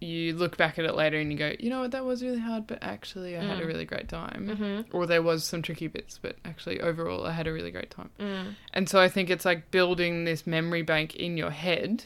you 0.00 0.32
look 0.34 0.56
back 0.56 0.78
at 0.78 0.84
it 0.84 0.94
later 0.94 1.18
and 1.18 1.32
you 1.32 1.36
go, 1.38 1.52
you 1.58 1.70
know 1.70 1.80
what, 1.80 1.90
that 1.90 2.04
was 2.04 2.22
really 2.22 2.38
hard, 2.38 2.66
but 2.68 2.78
actually 2.82 3.36
I 3.36 3.42
had 3.42 3.58
a 3.58 3.62
Mm. 3.62 3.66
really 3.66 3.84
great 3.84 4.08
time. 4.08 4.46
Mm-hmm. 4.48 4.96
Or 4.96 5.06
there 5.06 5.22
was 5.22 5.42
some 5.44 5.60
tricky 5.60 5.88
bits, 5.88 6.18
but 6.22 6.36
actually 6.44 6.80
overall 6.80 7.26
I 7.26 7.32
had 7.32 7.46
a 7.48 7.52
really 7.52 7.70
great 7.72 7.90
time. 7.90 8.10
Mm. 8.20 8.54
And 8.72 8.88
so 8.88 9.00
I 9.00 9.08
think 9.08 9.28
it's 9.28 9.44
like 9.44 9.70
building 9.72 10.24
this 10.24 10.46
memory 10.46 10.82
bank 10.82 11.16
in 11.16 11.36
your 11.36 11.50
head 11.50 12.04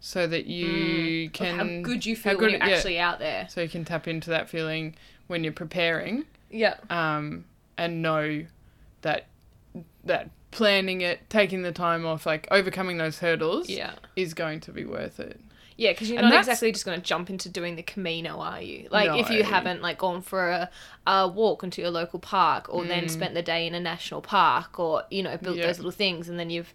so 0.00 0.26
that 0.26 0.46
you 0.46 1.26
Of 1.26 1.32
can 1.32 1.58
how 1.58 1.82
good 1.88 2.04
you 2.04 2.16
feel 2.16 2.32
good- 2.32 2.40
when 2.40 2.50
you're 2.60 2.68
yeah. 2.68 2.74
actually 2.76 2.98
out 2.98 3.20
there. 3.20 3.46
so 3.48 3.60
you 3.62 3.68
can 3.68 3.84
tap 3.84 4.08
into 4.08 4.30
that 4.30 4.48
feeling 4.48 4.96
when 5.28 5.44
you're 5.44 5.52
preparing 5.52 6.24
Yeah. 6.50 6.74
um, 6.90 7.44
and 7.78 8.02
know 8.02 8.46
that 9.02 9.26
that 10.04 10.30
planning 10.50 11.00
it, 11.00 11.30
taking 11.30 11.62
the 11.62 11.72
time 11.72 12.04
off, 12.04 12.26
like 12.26 12.46
overcoming 12.50 12.98
those 12.98 13.20
hurdles 13.20 13.70
Yeah. 13.70 13.92
is 14.16 14.34
going 14.34 14.58
to 14.60 14.72
be 14.72 14.84
worth 14.84 15.18
it. 15.20 15.40
Yeah, 15.82 15.92
because 15.92 16.08
you're 16.08 16.18
And 16.18 16.26
not 16.28 16.30
that's- 16.30 16.46
exactly 16.46 16.70
just 16.72 16.84
going 16.84 17.00
to 17.00 17.04
jump 17.04 17.28
into 17.28 17.48
doing 17.48 17.74
the 17.76 17.82
Camino, 17.82 18.38
are 18.38 18.60
you? 18.62 18.86
Like, 18.90 19.18
if 19.20 19.30
you 19.30 19.42
haven't 19.42 19.82
like 19.82 19.98
gone 19.98 20.22
for 20.22 20.50
a, 20.50 20.70
a 21.06 21.26
walk 21.26 21.64
into 21.64 21.80
your 21.82 21.90
local 21.90 22.18
park, 22.20 22.66
or 22.68 22.84
then 22.84 23.08
spent 23.08 23.34
the 23.34 23.42
day 23.42 23.66
in 23.66 23.74
a 23.74 23.80
national 23.80 24.20
park, 24.22 24.78
or 24.78 25.02
you 25.10 25.22
know 25.24 25.36
built 25.36 25.56
Mm. 25.56 25.60
Yeah. 25.60 25.66
those 25.66 25.78
little 25.78 25.90
things, 26.04 26.28
and 26.28 26.38
then 26.38 26.50
you've 26.50 26.72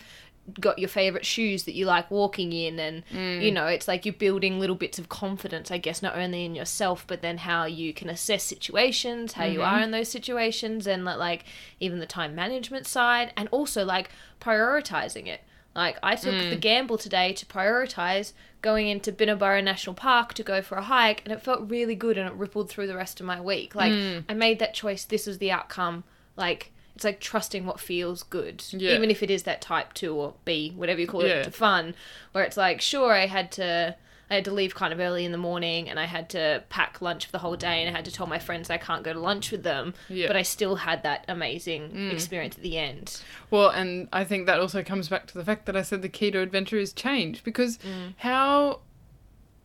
got 0.61 0.79
your 0.79 0.87
favorite 0.87 1.25
shoes 1.25 1.63
that 1.65 1.73
you 1.73 1.85
like 1.85 2.09
walking 2.09 2.53
in, 2.53 2.79
and 2.79 3.03
Mm. 3.13 3.43
you 3.43 3.51
know 3.51 3.67
it's 3.67 3.87
like 3.87 4.05
you're 4.05 4.13
building 4.27 4.59
little 4.59 4.75
bits 4.77 4.97
of 4.99 5.09
confidence, 5.09 5.71
I 5.71 5.77
guess, 5.77 6.01
not 6.01 6.17
only 6.17 6.43
in 6.45 6.55
yourself, 6.55 7.05
but 7.07 7.21
then 7.21 7.37
how 7.39 7.65
you 7.65 7.93
can 7.93 8.09
assess 8.09 8.43
situations, 8.43 9.33
how 9.33 9.45
you 9.45 9.59
Mm-hmm. 9.59 9.75
are 9.75 9.81
in 9.81 9.91
those 9.91 10.09
situations, 10.09 10.85
and 10.87 11.03
like 11.05 11.43
even 11.79 11.99
the 11.99 12.05
time 12.05 12.33
management 12.35 12.85
side, 12.87 13.31
and 13.37 13.47
also 13.51 13.85
like 13.85 14.09
prioritizing 14.41 15.27
it. 15.27 15.41
Like 15.77 15.97
I 16.03 16.15
took 16.15 16.33
Mm. 16.33 16.49
the 16.49 16.55
gamble 16.57 16.97
today 16.97 17.31
to 17.33 17.45
prioritize 17.45 18.33
going 18.63 18.87
into 18.87 19.11
Binnaburra 19.11 19.63
National 19.63 19.93
Park 19.93 20.33
to 20.33 20.43
go 20.43 20.61
for 20.61 20.75
a 20.79 20.81
hike, 20.81 21.21
and 21.23 21.31
it 21.31 21.41
felt 21.43 21.69
really 21.69 21.93
good, 21.95 22.17
and 22.17 22.27
it 22.27 22.33
rippled 22.33 22.69
through 22.69 22.87
the 22.87 22.95
rest 22.95 23.19
of 23.19 23.25
my 23.27 23.39
week. 23.39 23.75
Like 23.75 23.93
Mm. 23.93 24.23
I 24.27 24.33
made 24.33 24.57
that 24.59 24.73
choice. 24.73 25.03
This 25.05 25.27
was 25.27 25.37
the 25.37 25.51
outcome. 25.51 26.03
Like 26.35 26.71
it's 26.95 27.03
like 27.05 27.19
trusting 27.19 27.63
what 27.67 27.79
feels 27.79 28.23
good, 28.23 28.63
Yeah. 28.71 28.95
even 28.95 29.11
if 29.11 29.21
it 29.21 29.29
is 29.29 29.43
that 29.43 29.61
type 29.61 29.93
two 29.93 30.15
or 30.15 30.33
B, 30.45 30.73
whatever 30.75 30.99
you 30.99 31.05
call 31.05 31.23
Yeah. 31.23 31.41
it, 31.41 31.53
fun. 31.53 31.93
Where 32.31 32.43
it's 32.43 32.57
like, 32.57 32.81
sure, 32.81 33.13
I 33.13 33.27
had 33.27 33.51
to. 33.53 33.95
I 34.29 34.35
had 34.35 34.45
to 34.45 34.51
leave 34.51 34.75
kind 34.75 34.91
of 34.91 34.99
early 34.99 35.23
in 35.25 35.31
the 35.31 35.37
morning 35.37 35.89
and 35.89 35.99
I 35.99 36.05
had 36.05 36.29
to 36.31 36.63
pack 36.69 37.01
lunch 37.01 37.25
for 37.25 37.31
the 37.31 37.37
whole 37.39 37.55
day 37.55 37.81
and 37.81 37.89
I 37.89 37.95
had 37.95 38.05
to 38.05 38.11
tell 38.11 38.27
my 38.27 38.39
friends 38.39 38.69
I 38.69 38.77
can't 38.77 39.03
go 39.03 39.13
to 39.13 39.19
lunch 39.19 39.51
with 39.51 39.63
them. 39.63 39.93
Yeah. 40.09 40.27
But 40.27 40.35
I 40.35 40.41
still 40.41 40.75
had 40.75 41.03
that 41.03 41.23
amazing 41.27 41.89
mm. 41.91 42.11
experience 42.11 42.57
at 42.57 42.63
the 42.63 42.77
end. 42.77 43.21
Well, 43.49 43.69
and 43.69 44.09
I 44.11 44.25
think 44.25 44.45
that 44.47 44.59
also 44.59 44.83
comes 44.83 45.07
back 45.07 45.27
to 45.27 45.33
the 45.33 45.45
fact 45.45 45.65
that 45.65 45.77
I 45.77 45.81
said 45.81 46.01
the 46.01 46.09
key 46.09 46.31
to 46.31 46.39
adventure 46.41 46.77
is 46.77 46.91
change 46.91 47.43
because 47.43 47.77
mm. 47.77 48.13
how 48.17 48.81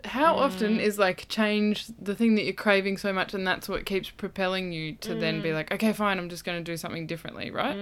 how 0.05 0.35
mm. 0.35 0.39
often 0.39 0.81
is 0.81 0.99
like 0.99 1.29
change 1.29 1.87
the 2.01 2.15
thing 2.15 2.35
that 2.35 2.45
you're 2.45 2.53
craving 2.53 2.97
so 2.97 3.13
much 3.13 3.35
and 3.35 3.47
that's 3.47 3.69
what 3.69 3.87
keeps 3.87 4.11
propelling 4.11 4.73
you 4.73 4.95
to 4.97 5.15
then 5.15 5.41
be 5.41 5.53
like 5.53 5.71
okay 5.73 5.93
fine 5.93 6.19
i'm 6.19 6.29
just 6.29 6.45
going 6.45 6.59
to 6.59 6.65
do 6.65 6.77
something 6.77 7.07
differently 7.07 7.53
right 7.53 7.77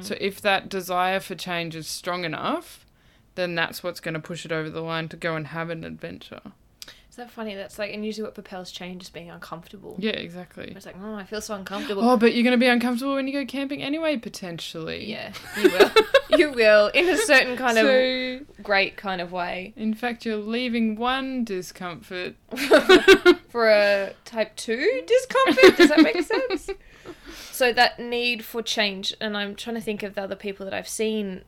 so 0.00 0.16
if 0.20 0.40
that 0.40 0.68
desire 0.68 1.18
for 1.18 1.34
change 1.34 1.74
is 1.74 1.88
strong 1.88 2.24
enough 2.24 2.85
then 3.36 3.54
that's 3.54 3.82
what's 3.82 4.00
going 4.00 4.14
to 4.14 4.20
push 4.20 4.44
it 4.44 4.52
over 4.52 4.68
the 4.68 4.80
line 4.82 5.08
to 5.08 5.16
go 5.16 5.36
and 5.36 5.46
have 5.48 5.70
an 5.70 5.84
adventure 5.84 6.40
Is 7.08 7.16
that 7.16 7.30
funny? 7.30 7.54
That's 7.54 7.78
like, 7.78 7.94
and 7.94 8.04
usually 8.04 8.24
what 8.24 8.34
propels 8.34 8.70
change 8.72 9.04
is 9.04 9.08
being 9.10 9.30
uncomfortable. 9.30 9.96
yeah 9.98 10.10
exactly 10.10 10.72
It's 10.76 10.84
like, 10.86 10.96
oh, 11.02 11.14
I 11.14 11.24
feel 11.24 11.40
so 11.40 11.54
uncomfortable. 11.54 12.02
oh 12.02 12.16
but 12.16 12.34
you're 12.34 12.42
going 12.44 12.58
to 12.58 12.64
be 12.66 12.66
uncomfortable 12.66 13.14
when 13.14 13.26
you 13.28 13.32
go 13.32 13.46
camping 13.46 13.82
anyway 13.82 14.16
potentially 14.16 15.04
Yeah, 15.10 15.32
you 15.62 15.70
will. 15.70 15.90
you 16.38 16.52
will, 16.52 16.88
in 16.88 17.08
a 17.08 17.16
certain 17.16 17.56
kind 17.64 17.76
so 17.76 17.86
of 18.58 18.62
great 18.64 18.96
kind 18.96 19.20
of 19.20 19.32
way. 19.32 19.72
in 19.76 19.94
fact 19.94 20.26
you're 20.26 20.36
leaving 20.36 20.96
one 20.96 21.44
discomfort 21.44 22.34
For 23.48 23.68
a 23.70 24.12
type 24.26 24.54
2 24.56 25.02
discomfort, 25.06 25.76
does 25.78 25.88
that 25.88 26.00
make 26.02 26.20
sense? 26.22 26.68
So 27.50 27.72
that 27.72 27.98
need 27.98 28.44
for 28.44 28.60
change, 28.62 29.14
and 29.18 29.34
I'm 29.34 29.54
trying 29.54 29.76
to 29.76 29.80
think 29.80 30.02
of 30.02 30.14
the 30.14 30.22
other 30.22 30.36
people 30.36 30.66
that 30.66 30.74
I've 30.74 30.88
seen 30.88 31.42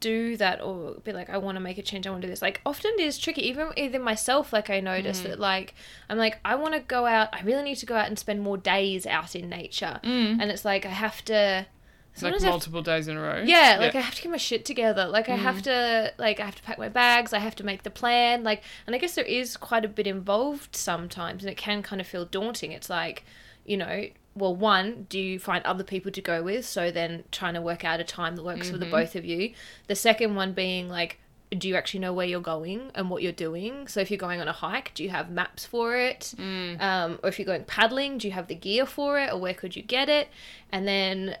do 0.00 0.36
that 0.38 0.60
or 0.62 0.94
be 1.04 1.12
like, 1.12 1.30
I 1.30 1.36
want 1.38 1.56
to 1.56 1.60
make 1.60 1.78
a 1.78 1.82
change, 1.82 2.06
I 2.06 2.10
want 2.10 2.22
to 2.22 2.26
do 2.26 2.32
this. 2.32 2.42
Like, 2.42 2.60
often 2.66 2.92
it 2.98 3.02
is 3.02 3.18
tricky, 3.18 3.46
even 3.48 3.68
even 3.76 4.02
myself. 4.02 4.52
Like, 4.52 4.70
I 4.70 4.80
notice 4.80 5.20
that, 5.20 5.38
like, 5.38 5.74
I'm 6.08 6.18
like, 6.18 6.38
I 6.44 6.54
want 6.56 6.74
to 6.74 6.80
go 6.80 7.06
out, 7.06 7.28
I 7.32 7.42
really 7.42 7.62
need 7.62 7.76
to 7.76 7.86
go 7.86 7.94
out 7.96 8.06
and 8.08 8.18
spend 8.18 8.40
more 8.40 8.56
days 8.56 9.06
out 9.06 9.36
in 9.36 9.48
nature. 9.48 10.00
Mm. 10.02 10.38
And 10.40 10.50
it's 10.50 10.64
like, 10.64 10.84
I 10.86 10.90
have 10.90 11.24
to. 11.26 11.66
like 12.10 12.18
sometimes 12.18 12.42
I 12.42 12.46
have 12.46 12.52
to 12.54 12.70
multiple 12.70 12.82
days 12.82 13.06
in 13.08 13.16
a 13.16 13.20
row 13.22 13.42
Yeah, 13.46 13.76
like 13.78 13.94
I 13.94 14.00
have 14.00 14.14
to 14.16 14.22
get 14.22 14.30
my 14.32 14.36
shit 14.36 14.64
together. 14.64 15.06
Like 15.06 15.28
I 15.28 15.36
Mm. 15.36 15.42
have 15.42 15.62
to 15.62 16.12
like 16.18 16.40
I 16.40 16.44
have 16.44 16.56
to 16.56 16.62
pack 16.62 16.78
my 16.78 16.88
bags, 16.88 17.32
I 17.32 17.38
have 17.38 17.54
to 17.56 17.64
make 17.64 17.82
the 17.84 17.90
plan. 17.90 18.42
Like 18.42 18.62
and 18.86 18.96
I 18.96 18.98
guess 18.98 19.14
there 19.14 19.24
is 19.24 19.56
quite 19.56 19.84
a 19.84 19.88
bit 19.88 20.06
involved 20.06 20.74
sometimes 20.74 21.44
and 21.44 21.50
it 21.50 21.56
can 21.56 21.82
kind 21.82 22.00
of 22.00 22.06
feel 22.08 22.24
daunting. 22.24 22.72
It's 22.72 22.90
like, 22.90 23.24
you 23.64 23.76
know, 23.76 24.06
well, 24.34 24.54
one, 24.54 25.06
do 25.08 25.18
you 25.18 25.38
find 25.38 25.64
other 25.64 25.84
people 25.84 26.10
to 26.12 26.20
go 26.20 26.42
with? 26.42 26.64
So 26.64 26.90
then 26.90 27.24
trying 27.32 27.54
to 27.54 27.60
work 27.60 27.84
out 27.84 28.00
a 28.00 28.04
time 28.04 28.36
that 28.36 28.44
works 28.44 28.70
for 28.70 28.78
the 28.78 28.84
Mm-hmm. 28.86 28.92
both 28.92 29.16
of 29.16 29.24
you. 29.24 29.52
The 29.88 29.96
second 29.96 30.34
one 30.34 30.52
being 30.52 30.88
like 30.88 31.18
do 31.58 31.66
you 31.68 31.74
actually 31.74 31.98
know 31.98 32.12
where 32.12 32.26
you're 32.28 32.40
going 32.40 32.92
and 32.94 33.10
what 33.10 33.24
you're 33.24 33.32
doing? 33.32 33.88
So 33.88 33.98
if 33.98 34.08
you're 34.08 34.18
going 34.18 34.40
on 34.40 34.46
a 34.46 34.52
hike, 34.52 34.94
do 34.94 35.02
you 35.02 35.10
have 35.10 35.32
maps 35.32 35.66
for 35.66 35.96
it? 35.96 36.32
Mm. 36.38 36.80
Um, 36.80 37.18
or 37.24 37.28
if 37.28 37.40
you're 37.40 37.46
going 37.46 37.64
paddling, 37.64 38.18
do 38.18 38.28
you 38.28 38.32
have 38.34 38.46
the 38.46 38.54
gear 38.54 38.86
for 38.86 39.18
it, 39.18 39.32
or 39.32 39.40
where 39.40 39.52
could 39.52 39.74
you 39.74 39.82
get 39.82 40.08
it? 40.08 40.28
And 40.70 40.86
then 40.86 41.36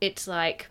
it's 0.00 0.26
like 0.26 0.68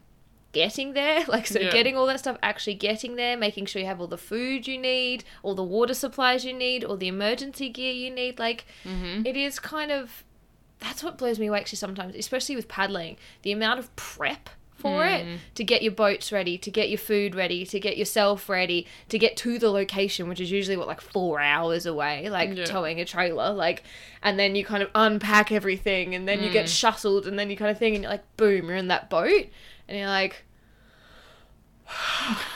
getting 0.51 0.91
there 0.91 1.23
like 1.29 1.47
so 1.47 1.57
Yeah. 1.61 1.71
getting 1.71 1.95
all 1.95 2.05
that 2.07 2.19
stuff 2.19 2.37
actually 2.43 2.73
getting 2.73 3.15
there 3.15 3.37
making 3.37 3.65
sure 3.65 3.81
you 3.81 3.87
have 3.87 4.01
all 4.01 4.07
the 4.07 4.17
food 4.17 4.67
you 4.67 4.77
need 4.77 5.23
all 5.41 5.55
the 5.55 5.63
water 5.63 5.93
supplies 5.93 6.43
you 6.43 6.51
need 6.51 6.83
all 6.83 6.97
the 6.97 7.07
emergency 7.07 7.69
gear 7.69 7.93
you 7.93 8.11
need 8.11 8.37
like 8.39 8.65
Mm-hmm. 8.83 9.25
it 9.25 9.37
is 9.37 9.57
kind 9.57 9.89
of 9.91 10.25
that's 10.81 11.01
what 11.03 11.17
blows 11.17 11.39
me 11.39 11.47
away 11.47 11.59
actually 11.59 11.77
sometimes 11.77 12.13
especially 12.15 12.55
with 12.57 12.67
paddling 12.67 13.15
the 13.43 13.51
amount 13.53 13.79
of 13.79 13.95
prep 13.95 14.49
for 14.75 15.03
Mm. 15.03 15.35
it 15.35 15.39
to 15.53 15.63
get 15.63 15.83
your 15.83 15.91
boats 15.91 16.31
ready 16.31 16.57
to 16.57 16.71
get 16.71 16.89
your 16.89 16.97
food 16.97 17.35
ready 17.35 17.63
to 17.67 17.79
get 17.79 17.97
yourself 17.97 18.49
ready 18.49 18.87
to 19.09 19.19
get 19.19 19.37
to 19.37 19.59
the 19.59 19.69
location 19.69 20.27
which 20.27 20.39
is 20.41 20.49
usually 20.49 20.75
what 20.75 20.87
like 20.87 20.99
four 21.01 21.39
hours 21.39 21.85
away 21.85 22.27
like 22.31 22.55
Yeah. 22.57 22.65
towing 22.65 22.99
a 22.99 23.05
trailer 23.05 23.51
like 23.53 23.83
and 24.23 24.39
then 24.39 24.55
you 24.55 24.65
kind 24.65 24.81
of 24.81 24.89
unpack 24.95 25.51
everything 25.51 26.15
and 26.15 26.27
then 26.27 26.41
you 26.41 26.49
Mm. 26.49 26.53
get 26.53 26.67
shuttled 26.67 27.27
and 27.27 27.37
then 27.37 27.51
you 27.51 27.55
kind 27.55 27.69
of 27.69 27.77
thing 27.77 27.93
and 27.93 28.01
you're 28.03 28.11
like 28.11 28.23
boom 28.37 28.67
you're 28.69 28.75
in 28.75 28.87
that 28.87 29.07
boat 29.07 29.45
and 29.87 29.97
you're 29.99 30.07
like 30.07 30.45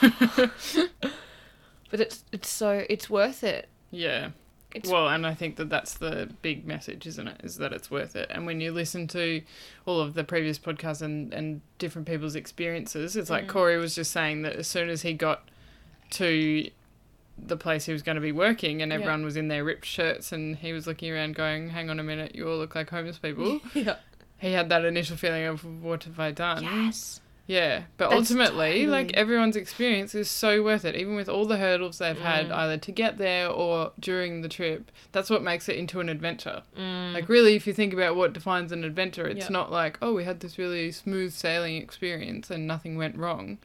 but 1.90 2.00
it's 2.00 2.24
it's 2.32 2.48
so 2.48 2.84
it's 2.90 3.08
worth 3.08 3.44
it 3.44 3.68
yeah 3.92 4.30
it's 4.76 4.90
Well, 4.90 5.08
and 5.08 5.26
I 5.26 5.34
think 5.34 5.56
that 5.56 5.68
that's 5.68 5.94
the 5.94 6.30
big 6.42 6.66
message, 6.66 7.06
isn't 7.06 7.28
it? 7.28 7.40
Is 7.42 7.56
that 7.56 7.72
it's 7.72 7.90
worth 7.90 8.16
it. 8.16 8.28
And 8.30 8.46
when 8.46 8.60
you 8.60 8.72
listen 8.72 9.06
to 9.08 9.42
all 9.84 10.00
of 10.00 10.14
the 10.14 10.24
previous 10.24 10.58
podcasts 10.58 11.02
and, 11.02 11.32
and 11.32 11.60
different 11.78 12.06
people's 12.06 12.34
experiences, 12.34 13.16
it's 13.16 13.30
like 13.30 13.44
mm. 13.44 13.48
Corey 13.48 13.78
was 13.78 13.94
just 13.94 14.12
saying 14.12 14.42
that 14.42 14.54
as 14.54 14.66
soon 14.66 14.88
as 14.88 15.02
he 15.02 15.12
got 15.12 15.48
to 16.10 16.70
the 17.38 17.56
place 17.56 17.84
he 17.84 17.92
was 17.92 18.02
going 18.02 18.14
to 18.16 18.20
be 18.20 18.32
working 18.32 18.80
and 18.80 18.90
Yeah. 18.90 18.96
everyone 18.96 19.24
was 19.24 19.36
in 19.36 19.48
their 19.48 19.62
ripped 19.62 19.84
shirts 19.84 20.32
and 20.32 20.56
he 20.56 20.72
was 20.72 20.86
looking 20.86 21.12
around 21.12 21.34
going, 21.34 21.70
hang 21.70 21.90
on 21.90 22.00
a 22.00 22.02
minute, 22.02 22.34
you 22.34 22.48
all 22.48 22.56
look 22.56 22.74
like 22.74 22.88
homeless 22.90 23.18
people. 23.18 23.60
yeah 23.74 23.96
he 24.38 24.52
had 24.52 24.68
that 24.68 24.84
initial 24.84 25.16
feeling 25.16 25.44
of, 25.44 25.82
what 25.82 26.04
have 26.04 26.20
I 26.20 26.30
done? 26.30 26.62
yes 26.62 27.20
Yeah, 27.48 27.82
but 27.96 28.10
That's 28.10 28.30
ultimately, 28.30 28.86
like 28.88 29.12
everyone's 29.14 29.54
experience 29.54 30.16
is 30.16 30.28
so 30.28 30.64
worth 30.64 30.84
it, 30.84 30.96
even 30.96 31.14
with 31.14 31.28
all 31.28 31.46
the 31.46 31.58
hurdles 31.58 31.98
they've 31.98 32.18
had 32.18 32.48
Mm. 32.48 32.52
either 32.56 32.76
to 32.78 32.90
get 32.92 33.18
there 33.18 33.48
or 33.48 33.92
during 34.00 34.40
the 34.42 34.48
trip. 34.48 34.90
That's 35.12 35.30
what 35.30 35.42
makes 35.44 35.68
it 35.68 35.76
into 35.76 36.00
an 36.00 36.08
adventure. 36.08 36.62
mm. 36.76 37.12
Like, 37.14 37.28
really, 37.28 37.54
if 37.54 37.66
you 37.66 37.72
think 37.72 37.92
about 37.92 38.16
what 38.16 38.32
defines 38.32 38.72
an 38.72 38.82
adventure, 38.82 39.28
it's 39.28 39.46
Yeah. 39.46 39.52
not 39.52 39.70
like, 39.70 39.96
oh, 40.02 40.12
we 40.14 40.24
had 40.24 40.40
this 40.40 40.58
really 40.58 40.90
smooth 40.90 41.32
sailing 41.32 41.76
experience 41.76 42.50
and 42.50 42.66
nothing 42.66 42.96
went 42.96 43.16
wrong. 43.16 43.58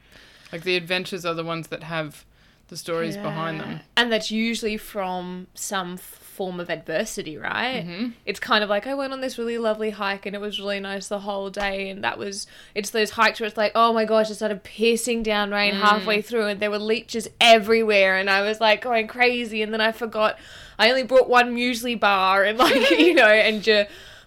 Like, 0.52 0.62
the 0.62 0.76
adventures 0.76 1.26
are 1.26 1.34
the 1.34 1.42
ones 1.44 1.66
that 1.68 1.82
have 1.82 2.24
the 2.68 2.76
stories 2.76 3.16
behind 3.16 3.58
them. 3.60 3.80
And 3.96 4.12
that's 4.12 4.30
usually 4.30 4.76
from 4.76 5.48
some 5.54 5.94
f- 5.94 6.21
form 6.32 6.58
of 6.60 6.70
adversity, 6.70 7.36
right? 7.36 7.84
hmm 7.84 8.08
It's 8.24 8.40
kind 8.40 8.64
of 8.64 8.70
like 8.70 8.86
I 8.86 8.94
went 8.94 9.12
on 9.12 9.20
this 9.20 9.38
really 9.38 9.58
lovely 9.58 9.90
hike 9.90 10.26
and 10.26 10.34
it 10.34 10.40
was 10.40 10.58
really 10.58 10.80
nice 10.80 11.08
the 11.08 11.20
whole 11.20 11.50
day. 11.50 11.90
And 11.90 12.02
that 12.02 12.18
was, 12.18 12.46
it's 12.74 12.90
those 12.90 13.10
hikes 13.10 13.38
where 13.38 13.46
it's 13.46 13.56
like, 13.56 13.72
oh 13.74 13.92
my 13.92 14.04
gosh, 14.04 14.30
it 14.30 14.36
started 14.36 14.62
piercing 14.64 15.22
down 15.22 15.50
rain 15.50 15.74
halfway 15.74 16.22
through 16.22 16.46
and 16.46 16.60
there 16.60 16.70
were 16.70 16.78
leeches 16.78 17.28
everywhere. 17.40 18.16
And 18.16 18.30
I 18.30 18.42
was 18.42 18.60
like 18.60 18.80
going 18.82 19.06
crazy. 19.08 19.62
And 19.62 19.72
then 19.72 19.80
I 19.80 19.92
forgot, 19.92 20.38
I 20.78 20.88
only 20.88 21.02
brought 21.02 21.28
one 21.28 21.54
muesli 21.54 21.98
bar 21.98 22.44
and 22.44 22.58
like, 22.58 22.90
you 22.98 23.14
know, 23.14 23.26
and 23.26 23.66
you 23.66 23.84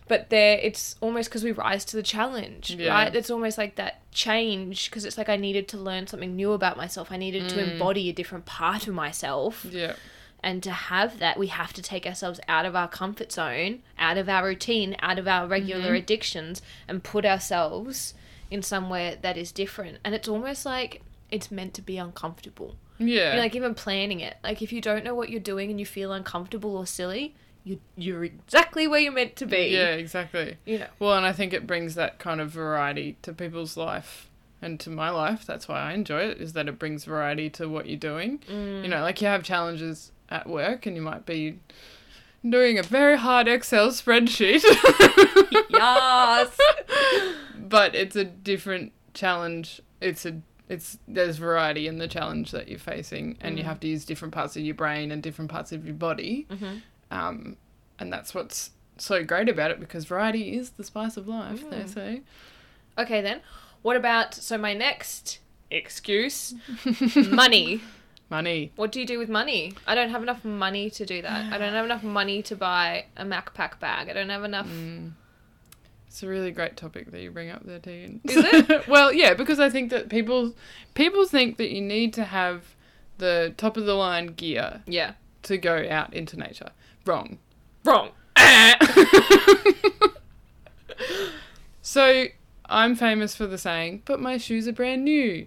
but 0.07 0.29
there 0.29 0.59
it's 0.61 0.95
almost 1.01 1.29
because 1.29 1.43
we 1.43 1.51
rise 1.51 1.83
to 1.83 1.95
the 1.95 2.03
challenge 2.03 2.75
Yeah. 2.77 2.91
right 2.93 3.15
it's 3.15 3.31
almost 3.31 3.57
like 3.57 3.73
that 3.77 4.01
change 4.11 4.87
because 4.87 5.03
it's 5.03 5.17
like 5.17 5.29
i 5.29 5.35
needed 5.35 5.67
to 5.69 5.77
learn 5.77 6.05
something 6.05 6.35
new 6.35 6.51
about 6.51 6.77
myself 6.77 7.11
i 7.11 7.17
needed 7.17 7.49
to 7.49 7.59
embody 7.59 8.07
a 8.09 8.13
different 8.13 8.45
part 8.45 8.87
of 8.87 8.93
myself 8.93 9.65
Yeah. 9.67 9.95
And 10.45 10.61
to 10.63 10.71
have 10.71 11.19
that 11.19 11.37
we 11.37 11.47
have 11.47 11.73
to 11.73 11.81
take 11.81 12.05
ourselves 12.05 12.39
out 12.47 12.65
of 12.65 12.75
our 12.75 12.87
comfort 12.87 13.31
zone 13.31 13.79
out 13.99 14.17
of 14.17 14.29
our 14.29 14.45
routine 14.45 14.95
out 15.01 15.19
of 15.19 15.27
our 15.27 15.45
regular 15.47 15.85
Mm-hmm. 15.87 15.95
addictions 16.03 16.61
and 16.87 17.03
put 17.03 17.25
ourselves 17.25 18.13
in 18.51 18.61
somewhere 18.61 19.15
that 19.21 19.37
is 19.37 19.51
different 19.51 19.97
and 20.03 20.13
it's 20.15 20.27
almost 20.27 20.65
like 20.65 21.01
it's 21.31 21.49
meant 21.51 21.73
to 21.73 21.81
be 21.81 21.97
uncomfortable 21.97 22.75
Yeah. 22.99 23.31
you 23.31 23.35
know, 23.37 23.41
like 23.41 23.55
even 23.55 23.73
planning 23.75 24.19
it. 24.21 24.37
Like 24.43 24.61
if 24.61 24.71
you 24.71 24.79
don't 24.79 25.03
know 25.03 25.15
what 25.15 25.29
you're 25.29 25.39
doing 25.53 25.69
and 25.71 25.79
you 25.79 25.85
feel 25.85 26.13
uncomfortable 26.13 26.77
or 26.77 26.85
silly, 26.85 27.33
you 27.63 27.79
you're 27.97 28.23
exactly 28.23 28.87
where 28.87 28.99
you're 28.99 29.11
meant 29.11 29.35
to 29.37 29.45
be. 29.47 29.69
yeah, 29.79 29.93
exactly. 29.95 30.57
You 30.65 30.77
know. 30.79 30.87
Well, 30.99 31.17
and 31.17 31.25
I 31.25 31.33
think 31.33 31.51
it 31.51 31.65
brings 31.67 31.95
that 31.95 32.19
kind 32.19 32.39
of 32.39 32.51
variety 32.51 33.17
to 33.23 33.33
people's 33.33 33.75
life 33.75 34.29
and 34.61 34.79
to 34.81 34.89
my 34.91 35.09
life. 35.09 35.45
That's 35.45 35.67
why 35.67 35.81
I 35.81 35.93
enjoy 35.93 36.21
it, 36.29 36.37
is 36.39 36.53
that 36.53 36.67
it 36.69 36.77
brings 36.79 37.03
variety 37.05 37.49
to 37.57 37.67
what 37.67 37.87
you're 37.87 37.97
doing. 38.11 38.39
Mm. 38.49 38.83
You 38.83 38.87
know, 38.89 39.01
like 39.01 39.19
you 39.21 39.27
have 39.27 39.41
challenges 39.43 40.11
at 40.29 40.47
work 40.47 40.85
and 40.85 40.95
you 40.95 41.01
might 41.01 41.25
be 41.25 41.59
doing 42.47 42.77
a 42.79 42.83
very 42.83 43.17
hard 43.17 43.47
Excel 43.47 43.89
spreadsheet, 43.89 44.63
Yes. 45.69 46.57
but 47.57 47.95
it's 47.95 48.15
a 48.15 48.23
different 48.25 48.91
challenge. 49.13 49.81
It's 50.01 50.25
a 50.25 50.41
it's 50.67 50.97
there's 51.07 51.37
variety 51.37 51.87
in 51.87 51.99
the 51.99 52.07
challenge 52.07 52.51
that 52.51 52.67
you're 52.67 52.79
facing, 52.79 53.37
and 53.41 53.57
you 53.57 53.63
Mm. 53.63 53.67
have 53.67 53.79
to 53.81 53.87
use 53.87 54.03
different 54.05 54.33
parts 54.33 54.55
of 54.57 54.63
your 54.63 54.73
brain 54.75 55.11
and 55.11 55.21
different 55.21 55.51
parts 55.51 55.71
of 55.71 55.85
your 55.85 55.93
body. 55.95 56.47
Mhm. 56.49 56.81
Um, 57.11 57.57
and 57.99 58.11
that's 58.11 58.33
what's 58.33 58.71
so 58.97 59.23
great 59.23 59.47
about 59.49 59.69
it 59.71 59.79
because 59.79 60.05
variety 60.05 60.55
is 60.57 60.71
the 60.71 60.83
spice 60.83 61.17
of 61.17 61.27
life. 61.27 61.69
They 61.69 61.81
Mm. 61.83 61.89
say. 61.93 62.21
okay 62.97 63.21
then. 63.21 63.41
What 63.83 63.95
about 63.97 64.33
so 64.33 64.57
my 64.57 64.73
next 64.73 65.39
excuse? 65.69 66.55
money. 67.29 67.81
Money. 68.29 68.71
What 68.75 68.91
do 68.91 68.99
you 68.99 69.05
do 69.05 69.19
with 69.19 69.29
money? 69.29 69.73
I 69.85 69.93
don't 69.93 70.09
have 70.09 70.23
enough 70.23 70.43
money 70.43 70.89
to 70.89 71.05
do 71.05 71.21
that. 71.21 71.53
I 71.53 71.57
don't 71.59 71.73
have 71.73 71.85
enough 71.85 72.03
money 72.03 72.41
to 72.43 72.55
buy 72.55 73.05
a 73.15 73.23
Macpac 73.23 73.79
bag. 73.79 74.09
I 74.09 74.13
don't 74.13 74.29
have 74.29 74.43
enough. 74.43 74.67
Mm. 74.67 75.11
It's 76.07 76.23
a 76.23 76.27
really 76.27 76.51
great 76.51 76.75
topic 76.77 77.11
that 77.11 77.21
you 77.21 77.29
bring 77.29 77.49
up 77.51 77.63
there, 77.65 77.77
Tegan. 77.79 78.21
Is 78.23 78.37
it? 78.37 78.87
well, 78.87 79.11
yeah, 79.13 79.33
because 79.35 79.59
I 79.59 79.69
think 79.69 79.91
that 79.91 80.09
people 80.09 80.53
people 80.95 81.25
think 81.25 81.57
that 81.57 81.69
you 81.71 81.81
need 81.81 82.13
to 82.13 82.23
have 82.23 82.63
the 83.17 83.53
top 83.57 83.77
of 83.77 83.85
the 83.85 83.93
line 83.93 84.27
gear 84.27 84.81
Yeah. 84.87 85.13
to 85.43 85.57
go 85.57 85.85
out 85.89 86.13
into 86.13 86.37
nature. 86.37 86.71
Wrong. 87.05 87.37
Wrong. 87.83 88.09
So 91.81 92.25
I'm 92.67 92.95
famous 92.95 93.35
for 93.35 93.45
the 93.45 93.57
saying, 93.57 94.01
"But 94.05 94.19
my 94.19 94.37
shoes 94.37 94.67
are 94.67 94.73
brand 94.73 95.05
new." 95.05 95.45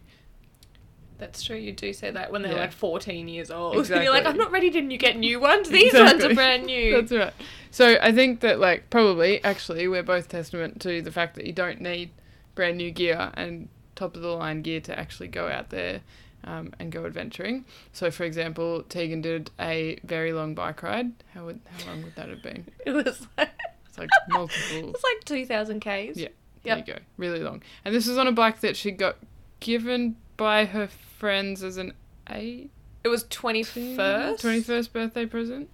That's 1.18 1.42
true. 1.42 1.56
You 1.56 1.72
do 1.72 1.92
say 1.92 2.10
that 2.12 2.30
when 2.30 2.42
they're 2.42 2.52
Yeah. 2.52 2.60
like 2.60 2.72
14 2.72 3.26
years 3.28 3.50
old. 3.50 3.76
Exactly. 3.76 4.04
You're 4.06 4.14
like, 4.14 4.24
I'm 4.24 4.36
not 4.36 4.52
ready 4.52 4.70
to 4.70 4.80
new- 4.80 4.98
get 4.98 5.16
new 5.16 5.40
ones. 5.40 5.68
These 5.70 5.92
ones 5.92 6.22
are 6.24 6.32
brand 6.34 6.64
new. 6.66 6.92
That's 7.00 7.12
right. 7.12 7.32
So 7.70 7.98
I 8.00 8.12
think 8.12 8.40
that 8.40 8.60
like 8.60 8.88
probably 8.90 9.42
actually 9.44 9.88
we're 9.88 10.02
both 10.04 10.28
testament 10.28 10.80
to 10.82 11.02
the 11.02 11.10
fact 11.12 11.34
that 11.34 11.46
you 11.46 11.52
don't 11.52 11.80
need 11.80 12.10
brand 12.54 12.76
new 12.78 12.90
gear 12.90 13.30
and 13.34 13.68
top 13.96 14.14
of 14.16 14.22
the 14.22 14.28
line 14.28 14.62
gear 14.62 14.80
to 14.80 14.96
actually 14.98 15.28
go 15.28 15.48
out 15.48 15.70
there 15.70 16.00
um, 16.44 16.72
and 16.78 16.92
go 16.92 17.04
adventuring. 17.04 17.64
So 17.92 18.10
for 18.12 18.22
example, 18.24 18.84
Tegan 18.84 19.20
did 19.20 19.50
a 19.58 19.98
very 20.04 20.32
long 20.32 20.54
bike 20.54 20.82
ride. 20.84 21.12
How 21.34 21.44
would 21.46 21.60
how 21.78 21.90
long 21.90 22.04
would 22.04 22.14
that 22.14 22.28
have 22.28 22.42
been? 22.42 22.64
It 22.86 22.92
was 22.92 23.26
like, 23.36 23.50
It's 23.88 23.98
like 23.98 24.08
multiple. 24.28 24.90
it's 24.90 25.02
like 25.02 25.24
2,000 25.24 25.80
Ks. 25.80 25.84
Yeah. 25.86 26.12
Yep. 26.14 26.32
There 26.62 26.78
you 26.78 26.84
go. 26.84 26.98
Really 27.16 27.40
long. 27.40 27.62
And 27.84 27.92
this 27.94 28.06
was 28.06 28.18
on 28.18 28.28
a 28.28 28.32
bike 28.32 28.60
that 28.60 28.76
she 28.76 28.92
got 28.92 29.16
given 29.60 30.16
by 30.38 30.64
her 30.64 30.88
friends 30.88 31.62
as 31.62 31.76
an 31.76 31.92
eight 32.30 32.70
It 33.04 33.08
was 33.08 33.24
21st? 33.24 34.40
twenty 34.40 34.62
first 34.62 34.92
birthday 34.94 35.26
present. 35.26 35.68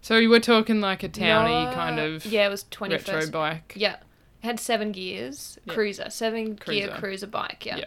So 0.00 0.16
you 0.16 0.30
were 0.30 0.40
talking 0.40 0.80
like 0.80 1.04
a 1.04 1.08
towny 1.08 1.66
No. 1.66 1.72
kind 1.72 2.00
of 2.00 2.26
Yeah, 2.26 2.46
it 2.46 2.50
was 2.50 2.64
21st. 2.64 2.90
retro 3.14 3.30
bike. 3.30 3.72
Yeah. 3.76 3.94
It 4.42 4.46
had 4.46 4.58
seven 4.58 4.90
gears. 4.90 5.58
Yeah. 5.64 5.74
Cruiser. 5.74 6.10
Seven 6.10 6.54
gear 6.56 6.56
Cruiser. 6.88 6.88
cruiser 6.98 7.26
bike. 7.28 7.64
Yeah. 7.64 7.76
Yeah. 7.76 7.84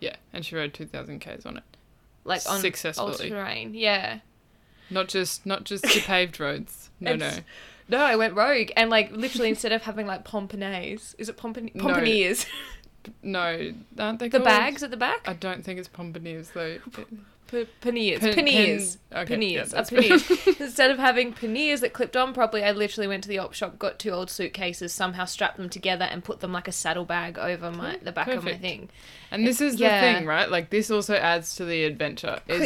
Yeah, 0.00 0.16
and 0.34 0.44
she 0.44 0.54
rode 0.54 0.74
two 0.74 0.84
thousand 0.84 1.20
k's 1.20 1.46
on 1.46 1.56
it. 1.56 1.62
Like 2.24 2.42
on 2.46 2.62
all 2.98 3.12
terrain. 3.14 3.72
Yeah. 3.74 4.18
Not 4.90 5.08
just 5.08 5.46
not 5.46 5.64
just 5.64 5.84
the 5.84 6.00
paved 6.06 6.38
roads. 6.38 6.90
No, 7.00 7.12
It's- 7.12 7.36
no. 7.36 7.42
No, 7.86 7.98
I 8.02 8.16
went 8.16 8.34
rogue 8.34 8.70
and 8.76 8.88
like 8.90 9.12
literally 9.12 9.50
instead 9.50 9.72
of 9.72 9.82
having 9.82 10.06
like 10.06 10.24
pomponaise, 10.24 11.14
is 11.18 11.28
it 11.28 11.36
pompon- 11.36 11.70
No. 11.74 11.84
No, 13.22 13.72
aren't 13.98 14.18
they 14.18 14.28
the 14.28 14.38
called? 14.38 14.44
bags 14.44 14.82
at 14.82 14.90
the 14.90 14.96
back? 14.96 15.20
I 15.26 15.32
don't 15.34 15.64
think 15.64 15.78
it's 15.78 15.88
pomponeers 15.88 16.52
though. 16.52 16.78
P- 17.46 17.66
panniers. 17.82 18.20
Pen- 18.20 18.34
panniers. 18.34 18.96
pen- 19.10 19.22
okay, 19.22 19.34
panniers. 19.34 19.72
yeah, 19.72 20.54
Instead 20.60 20.90
of 20.90 20.98
having 20.98 21.32
panniers 21.34 21.80
that 21.82 21.92
clipped 21.92 22.16
on 22.16 22.32
properly, 22.32 22.64
I 22.64 22.72
literally 22.72 23.06
went 23.06 23.22
to 23.24 23.28
the 23.28 23.38
op 23.38 23.52
shop, 23.52 23.78
got 23.78 23.98
two 23.98 24.10
old 24.10 24.30
suitcases, 24.30 24.92
somehow 24.92 25.24
strapped 25.26 25.58
them 25.58 25.68
together, 25.68 26.06
and 26.06 26.24
put 26.24 26.40
them 26.40 26.52
like 26.52 26.66
a 26.68 26.72
saddlebag 26.72 27.38
over 27.38 27.70
my 27.70 27.94
oh, 27.94 27.98
the 28.02 28.12
back 28.12 28.28
of 28.28 28.42
my 28.44 28.56
thing. 28.56 28.88
And 29.30 29.46
this 29.46 29.60
is 29.60 29.76
the 29.76 29.88
thing, 29.88 30.26
right? 30.26 30.50
Like 30.50 30.70
this 30.70 30.90
also 30.90 31.14
adds 31.14 31.54
to 31.56 31.64
the 31.64 31.84
adventure. 31.84 32.40
is 32.48 32.60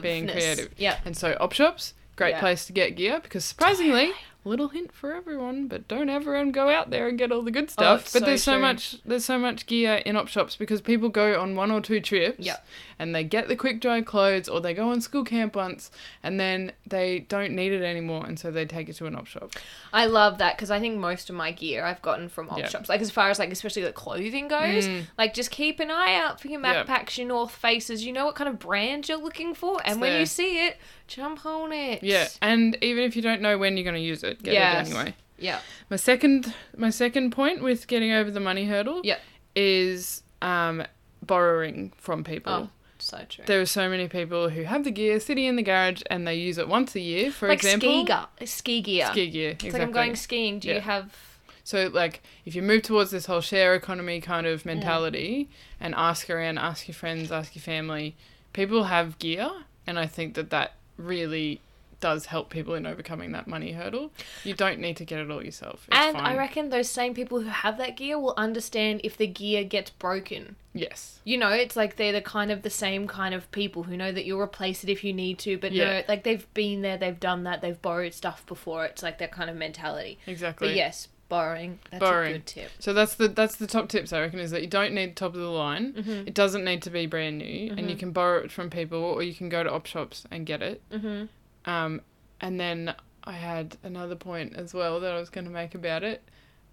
being 0.00 0.28
creative. 0.28 0.70
Yeah. 0.76 0.98
And 1.04 1.16
so 1.16 1.36
op 1.40 1.52
shops, 1.52 1.94
great 2.16 2.30
Yeah. 2.30 2.40
place 2.40 2.66
to 2.66 2.72
get 2.72 2.96
gear 2.96 3.20
because 3.20 3.44
surprisingly, 3.44 4.12
little 4.44 4.68
hint 4.68 4.92
for 4.92 5.12
everyone, 5.14 5.66
but 5.66 5.86
don't 5.86 6.08
everyone 6.08 6.46
um, 6.46 6.52
go 6.52 6.68
out 6.68 6.90
there 6.90 7.08
and 7.08 7.18
get 7.18 7.30
all 7.30 7.42
the 7.42 7.50
good 7.50 7.64
oh, 7.64 7.72
stuff. 7.72 8.00
Oh, 8.00 8.10
but 8.12 8.20
so 8.20 8.20
there's 8.20 8.42
so 8.42 8.52
true. 8.52 8.60
much 8.60 9.02
there's 9.04 9.24
so 9.24 9.38
much 9.38 9.66
gear 9.66 9.96
in 10.06 10.16
op 10.16 10.28
shops 10.28 10.56
because 10.56 10.80
people 10.80 11.08
go 11.08 11.40
on 11.40 11.56
one 11.56 11.70
or 11.70 11.80
two 11.80 12.00
trips 12.00 12.44
Yep. 12.44 12.66
And 13.00 13.14
they 13.14 13.24
get 13.24 13.48
the 13.48 13.56
quick 13.56 13.80
dry 13.80 14.00
clothes 14.02 14.48
or 14.48 14.60
they 14.60 14.74
go 14.74 14.90
on 14.90 15.00
school 15.00 15.24
camp 15.24 15.56
once 15.56 15.90
and 16.22 16.38
then 16.38 16.70
they 16.86 17.20
don't 17.28 17.52
need 17.56 17.72
it 17.72 17.82
anymore 17.82 18.24
and 18.26 18.38
so 18.38 18.50
they 18.50 18.64
take 18.64 18.88
it 18.88 18.92
to 18.94 19.06
an 19.06 19.16
op 19.16 19.26
shop. 19.26 19.50
I 19.92 20.06
love 20.06 20.38
that 20.38 20.56
because 20.56 20.70
I 20.70 20.78
think 20.78 20.98
most 20.98 21.28
of 21.30 21.34
my 21.36 21.50
gear 21.50 21.84
I've 21.84 22.02
gotten 22.02 22.28
from 22.28 22.48
op 22.50 22.58
Yeah. 22.58 22.68
shops. 22.68 22.88
Like 22.88 23.00
as 23.00 23.10
far 23.10 23.30
as 23.30 23.38
like 23.38 23.50
especially 23.50 23.82
the 23.82 23.92
clothing 23.92 24.46
goes, 24.48 24.86
Mm. 24.86 25.04
like 25.18 25.34
just 25.34 25.50
keep 25.50 25.80
an 25.80 25.90
eye 25.90 26.14
out 26.14 26.40
for 26.40 26.48
your 26.48 26.60
backpacks, 26.60 27.16
your 27.18 27.26
North 27.26 27.52
Faces. 27.52 28.04
You 28.04 28.12
know 28.12 28.26
what 28.26 28.34
kind 28.36 28.48
of 28.48 28.58
brand 28.58 29.08
you're 29.08 29.18
looking 29.18 29.54
for, 29.54 29.80
and 29.84 30.00
when 30.00 30.10
there. 30.12 30.20
you 30.20 30.26
see 30.26 30.66
it, 30.66 30.76
jump 31.08 31.44
on 31.46 31.72
it. 31.72 32.02
Yeah, 32.02 32.28
and 32.42 32.76
even 32.82 33.02
if 33.04 33.16
you 33.16 33.22
don't 33.22 33.40
know 33.40 33.56
when 33.58 33.76
you're 33.76 33.84
going 33.84 33.96
to 33.96 34.00
use 34.00 34.22
it, 34.22 34.42
get 34.42 34.52
Yes. 34.54 34.88
it 34.88 34.94
anyway. 34.94 35.14
Yeah. 35.38 35.60
My 35.88 35.96
second 35.96 36.54
my 36.76 36.90
second 36.90 37.30
point 37.32 37.62
with 37.62 37.86
getting 37.86 38.12
over 38.12 38.30
the 38.30 38.40
money 38.40 38.66
hurdle 38.66 39.00
Yeah. 39.04 39.16
is 39.56 40.22
um, 40.42 40.84
borrowing 41.22 41.92
from 41.96 42.24
people. 42.24 42.52
Oh, 42.52 42.70
so 43.10 43.24
true. 43.28 43.44
There 43.46 43.60
are 43.60 43.66
so 43.66 43.88
many 43.88 44.08
people 44.08 44.48
who 44.50 44.62
have 44.62 44.84
the 44.84 44.90
gear 44.90 45.18
sitting 45.20 45.44
in 45.44 45.56
the 45.56 45.62
garage 45.62 46.02
and 46.10 46.26
they 46.26 46.34
use 46.36 46.58
it 46.58 46.68
once 46.68 46.94
a 46.94 47.00
year, 47.00 47.30
for 47.30 47.48
like 47.48 47.58
example. 47.58 48.04
ski, 48.06 48.12
gu- 48.40 48.46
ski 48.46 48.80
gear. 48.80 49.06
Ski 49.06 49.30
gear, 49.30 49.50
It's 49.50 49.64
exactly. 49.64 49.78
like 49.80 49.86
I'm 49.88 49.92
going 49.92 50.16
skiing. 50.16 50.58
Do 50.60 50.68
you 50.68 50.80
have? 50.80 51.14
So, 51.62 51.88
like, 51.92 52.22
if 52.46 52.54
you 52.54 52.62
move 52.62 52.82
towards 52.82 53.10
this 53.10 53.26
whole 53.26 53.40
share 53.42 53.74
economy 53.74 54.20
kind 54.20 54.46
of 54.46 54.64
mentality 54.64 55.48
and 55.78 55.94
ask 55.94 56.28
around, 56.30 56.58
ask 56.58 56.88
your 56.88 56.94
friends, 56.94 57.30
ask 57.30 57.54
your 57.54 57.62
family, 57.62 58.16
people 58.52 58.84
have 58.84 59.18
gear, 59.18 59.50
and 59.86 59.98
I 59.98 60.06
think 60.06 60.34
that 60.34 60.50
that 60.50 60.72
really 60.96 61.60
does 62.00 62.26
help 62.26 62.50
people 62.50 62.74
in 62.74 62.86
overcoming 62.86 63.32
that 63.32 63.46
money 63.46 63.72
hurdle. 63.72 64.10
You 64.44 64.54
don't 64.54 64.78
need 64.80 64.96
to 64.98 65.04
get 65.04 65.20
it 65.20 65.30
all 65.30 65.44
yourself. 65.44 65.86
It's 65.88 65.96
and 65.96 66.16
fine. 66.16 66.26
I 66.26 66.36
reckon 66.36 66.70
those 66.70 66.88
same 66.88 67.14
people 67.14 67.40
who 67.40 67.48
have 67.48 67.78
that 67.78 67.96
gear 67.96 68.18
will 68.18 68.34
understand 68.36 69.00
if 69.04 69.16
the 69.16 69.26
gear 69.26 69.64
gets 69.64 69.90
broken. 69.90 70.56
yes. 70.72 71.20
You 71.24 71.36
know, 71.38 71.50
it's 71.50 71.76
like 71.76 71.96
they're 71.96 72.12
the 72.12 72.20
kind 72.22 72.50
of 72.50 72.62
the 72.62 72.70
same 72.70 73.06
kind 73.06 73.34
of 73.34 73.50
people 73.52 73.82
who 73.84 73.96
know 73.96 74.10
that 74.12 74.24
you'll 74.24 74.40
replace 74.40 74.82
it 74.82 74.90
if 74.90 75.04
you 75.04 75.12
need 75.12 75.38
to, 75.40 75.58
but 75.58 75.72
Yeah. 75.72 75.98
no, 76.00 76.02
like 76.08 76.24
they've 76.24 76.52
been 76.54 76.82
there, 76.82 76.96
they've 76.96 77.20
done 77.20 77.44
that, 77.44 77.60
they've 77.60 77.80
borrowed 77.80 78.14
stuff 78.14 78.44
before. 78.46 78.84
It's 78.86 79.02
like 79.02 79.18
that 79.18 79.30
kind 79.32 79.50
of 79.50 79.56
mentality. 79.56 80.18
Exactly. 80.26 80.68
But 80.68 80.76
yes, 80.76 81.08
borrowing. 81.28 81.78
That's 81.90 82.00
Borrowing. 82.00 82.30
a 82.30 82.32
good 82.38 82.46
tip. 82.46 82.70
So 82.80 82.92
that's 82.92 83.14
the 83.14 83.28
that's 83.28 83.54
the 83.56 83.66
top 83.68 83.88
tips 83.88 84.12
I 84.12 84.20
reckon 84.20 84.40
is 84.40 84.50
that 84.50 84.62
you 84.62 84.66
don't 84.68 84.92
need 84.94 85.14
top 85.14 85.34
of 85.34 85.40
the 85.40 85.46
line. 85.50 85.92
Mm-hmm. 85.92 86.26
It 86.28 86.34
doesn't 86.34 86.64
need 86.64 86.82
to 86.82 86.90
be 86.90 87.06
brand 87.06 87.38
new, 87.38 87.72
and 87.76 87.88
you 87.88 87.96
can 87.96 88.10
borrow 88.10 88.38
it 88.42 88.50
from 88.50 88.68
people, 88.70 88.98
or 88.98 89.22
you 89.22 89.34
can 89.34 89.48
go 89.48 89.62
to 89.62 89.70
op 89.70 89.86
shops 89.86 90.24
and 90.30 90.44
get 90.44 90.60
it. 90.62 90.82
Mm-hmm. 90.90 91.26
Um, 91.64 92.00
and 92.40 92.58
then 92.58 92.94
I 93.24 93.32
had 93.32 93.76
another 93.82 94.16
point 94.16 94.56
as 94.56 94.72
well 94.74 95.00
that 95.00 95.12
I 95.12 95.18
was 95.20 95.30
going 95.30 95.44
to 95.44 95.50
make 95.50 95.74
about 95.74 96.02
it. 96.02 96.22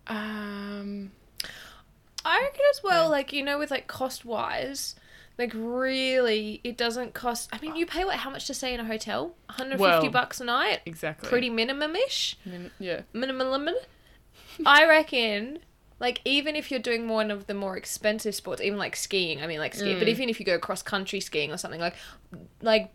Um, 0.07 1.11
I 2.25 2.39
reckon 2.41 2.61
as 2.71 2.81
well, 2.83 3.03
Yeah. 3.03 3.09
like, 3.09 3.33
you 3.33 3.43
know, 3.43 3.57
with 3.59 3.71
like 3.71 3.87
cost 3.87 4.23
wise, 4.25 4.95
like 5.37 5.51
really, 5.53 6.61
it 6.63 6.77
doesn't 6.77 7.13
cost. 7.13 7.49
I 7.53 7.59
mean, 7.59 7.75
you 7.75 7.85
pay 7.85 8.05
what, 8.05 8.15
how 8.15 8.29
much 8.29 8.47
to 8.47 8.53
stay 8.53 8.73
in 8.73 8.79
a 8.79 8.85
hotel? 8.85 9.35
150 9.47 9.81
Well, 9.81 10.09
bucks 10.09 10.39
a 10.41 10.45
night? 10.45 10.81
exactly. 10.85 11.27
Pretty 11.29 11.49
minimum 11.49 11.95
ish? 11.95 12.37
I 12.45 12.49
mean, 12.49 12.71
yeah. 12.79 13.01
Minimum. 13.13 13.69
I 14.65 14.85
reckon. 14.87 15.59
Like 15.99 16.21
even 16.25 16.55
if 16.55 16.69
you're 16.69 16.79
doing 16.79 17.09
one 17.09 17.31
of 17.31 17.47
the 17.47 17.55
more 17.55 17.75
expensive 17.75 18.35
sports, 18.35 18.61
even 18.61 18.77
like 18.77 18.95
skiing, 18.95 19.41
I 19.41 19.47
mean 19.47 19.59
like 19.59 19.73
skiing, 19.73 19.97
but 19.97 20.07
Mm. 20.07 20.11
even 20.11 20.29
if 20.29 20.39
you 20.39 20.45
go 20.45 20.59
cross 20.59 20.83
country 20.83 21.19
skiing 21.19 21.51
or 21.51 21.57
something 21.57 21.79
like, 21.81 21.95
like 22.61 22.91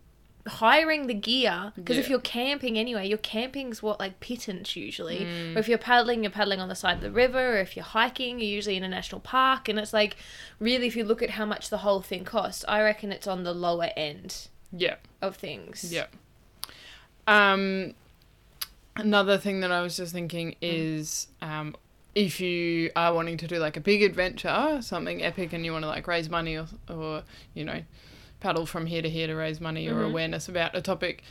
hiring 0.47 1.07
the 1.07 1.15
gear 1.15 1.73
because 1.77 1.97
if 1.97 2.09
you're 2.11 2.19
camping 2.19 2.77
anyway 2.77 3.07
your 3.09 3.19
camping's 3.19 3.81
what 3.81 4.01
like 4.01 4.19
pittance 4.19 4.75
usually 4.75 5.21
Mm. 5.21 5.55
or 5.55 5.61
if 5.61 5.69
you're 5.69 5.79
paddling 5.79 6.25
you're 6.25 6.33
paddling 6.33 6.59
on 6.61 6.69
the 6.69 6.75
side 6.75 6.97
of 6.97 7.01
the 7.03 7.13
river 7.13 7.55
or 7.59 7.61
if 7.61 7.77
you're 7.77 7.85
hiking 7.85 8.41
you're 8.41 8.49
usually 8.49 8.77
in 8.77 8.83
a 8.83 8.89
national 8.89 9.21
park 9.21 9.69
and 9.69 9.79
it's 9.79 9.93
like 9.93 10.17
really 10.59 10.89
if 10.89 10.97
you 10.97 11.05
look 11.05 11.23
at 11.23 11.31
how 11.31 11.45
much 11.47 11.71
the 11.71 11.79
whole 11.79 12.01
thing 12.01 12.25
costs 12.25 12.65
i 12.67 12.83
reckon 12.83 13.13
it's 13.13 13.29
on 13.29 13.45
the 13.45 13.53
lower 13.55 13.91
end 13.97 14.49
Yeah. 14.73 14.97
of 15.21 15.37
things 15.37 15.93
Yeah. 15.93 16.07
Um, 17.29 17.95
another 18.97 19.39
thing 19.39 19.61
that 19.61 19.71
I 19.71 19.81
was 19.83 19.97
just 19.97 20.13
thinking 20.13 20.57
is 20.61 21.29
um, 21.41 21.77
if 22.15 22.41
you 22.41 22.91
are 22.97 23.15
wanting 23.15 23.37
to 23.39 23.47
do 23.47 23.59
like 23.59 23.77
a 23.77 23.81
big 23.81 24.03
adventure, 24.03 24.79
something 24.83 25.23
epic, 25.23 25.53
and 25.53 25.65
you 25.65 25.73
want 25.73 25.85
to 25.85 25.89
like 25.89 26.07
raise 26.07 26.29
money 26.29 26.57
or, 26.57 26.67
or 26.89 27.23
you 27.55 27.65
know, 27.65 27.81
paddle 28.43 28.67
from 28.67 28.87
here 28.87 29.01
to 29.03 29.09
here 29.09 29.27
to 29.29 29.35
raise 29.35 29.61
money 29.61 29.87
or 29.89 29.95
Mhm. 30.03 30.07
awareness 30.11 30.49
about 30.49 30.75
a 30.77 30.83
topic, 30.83 31.23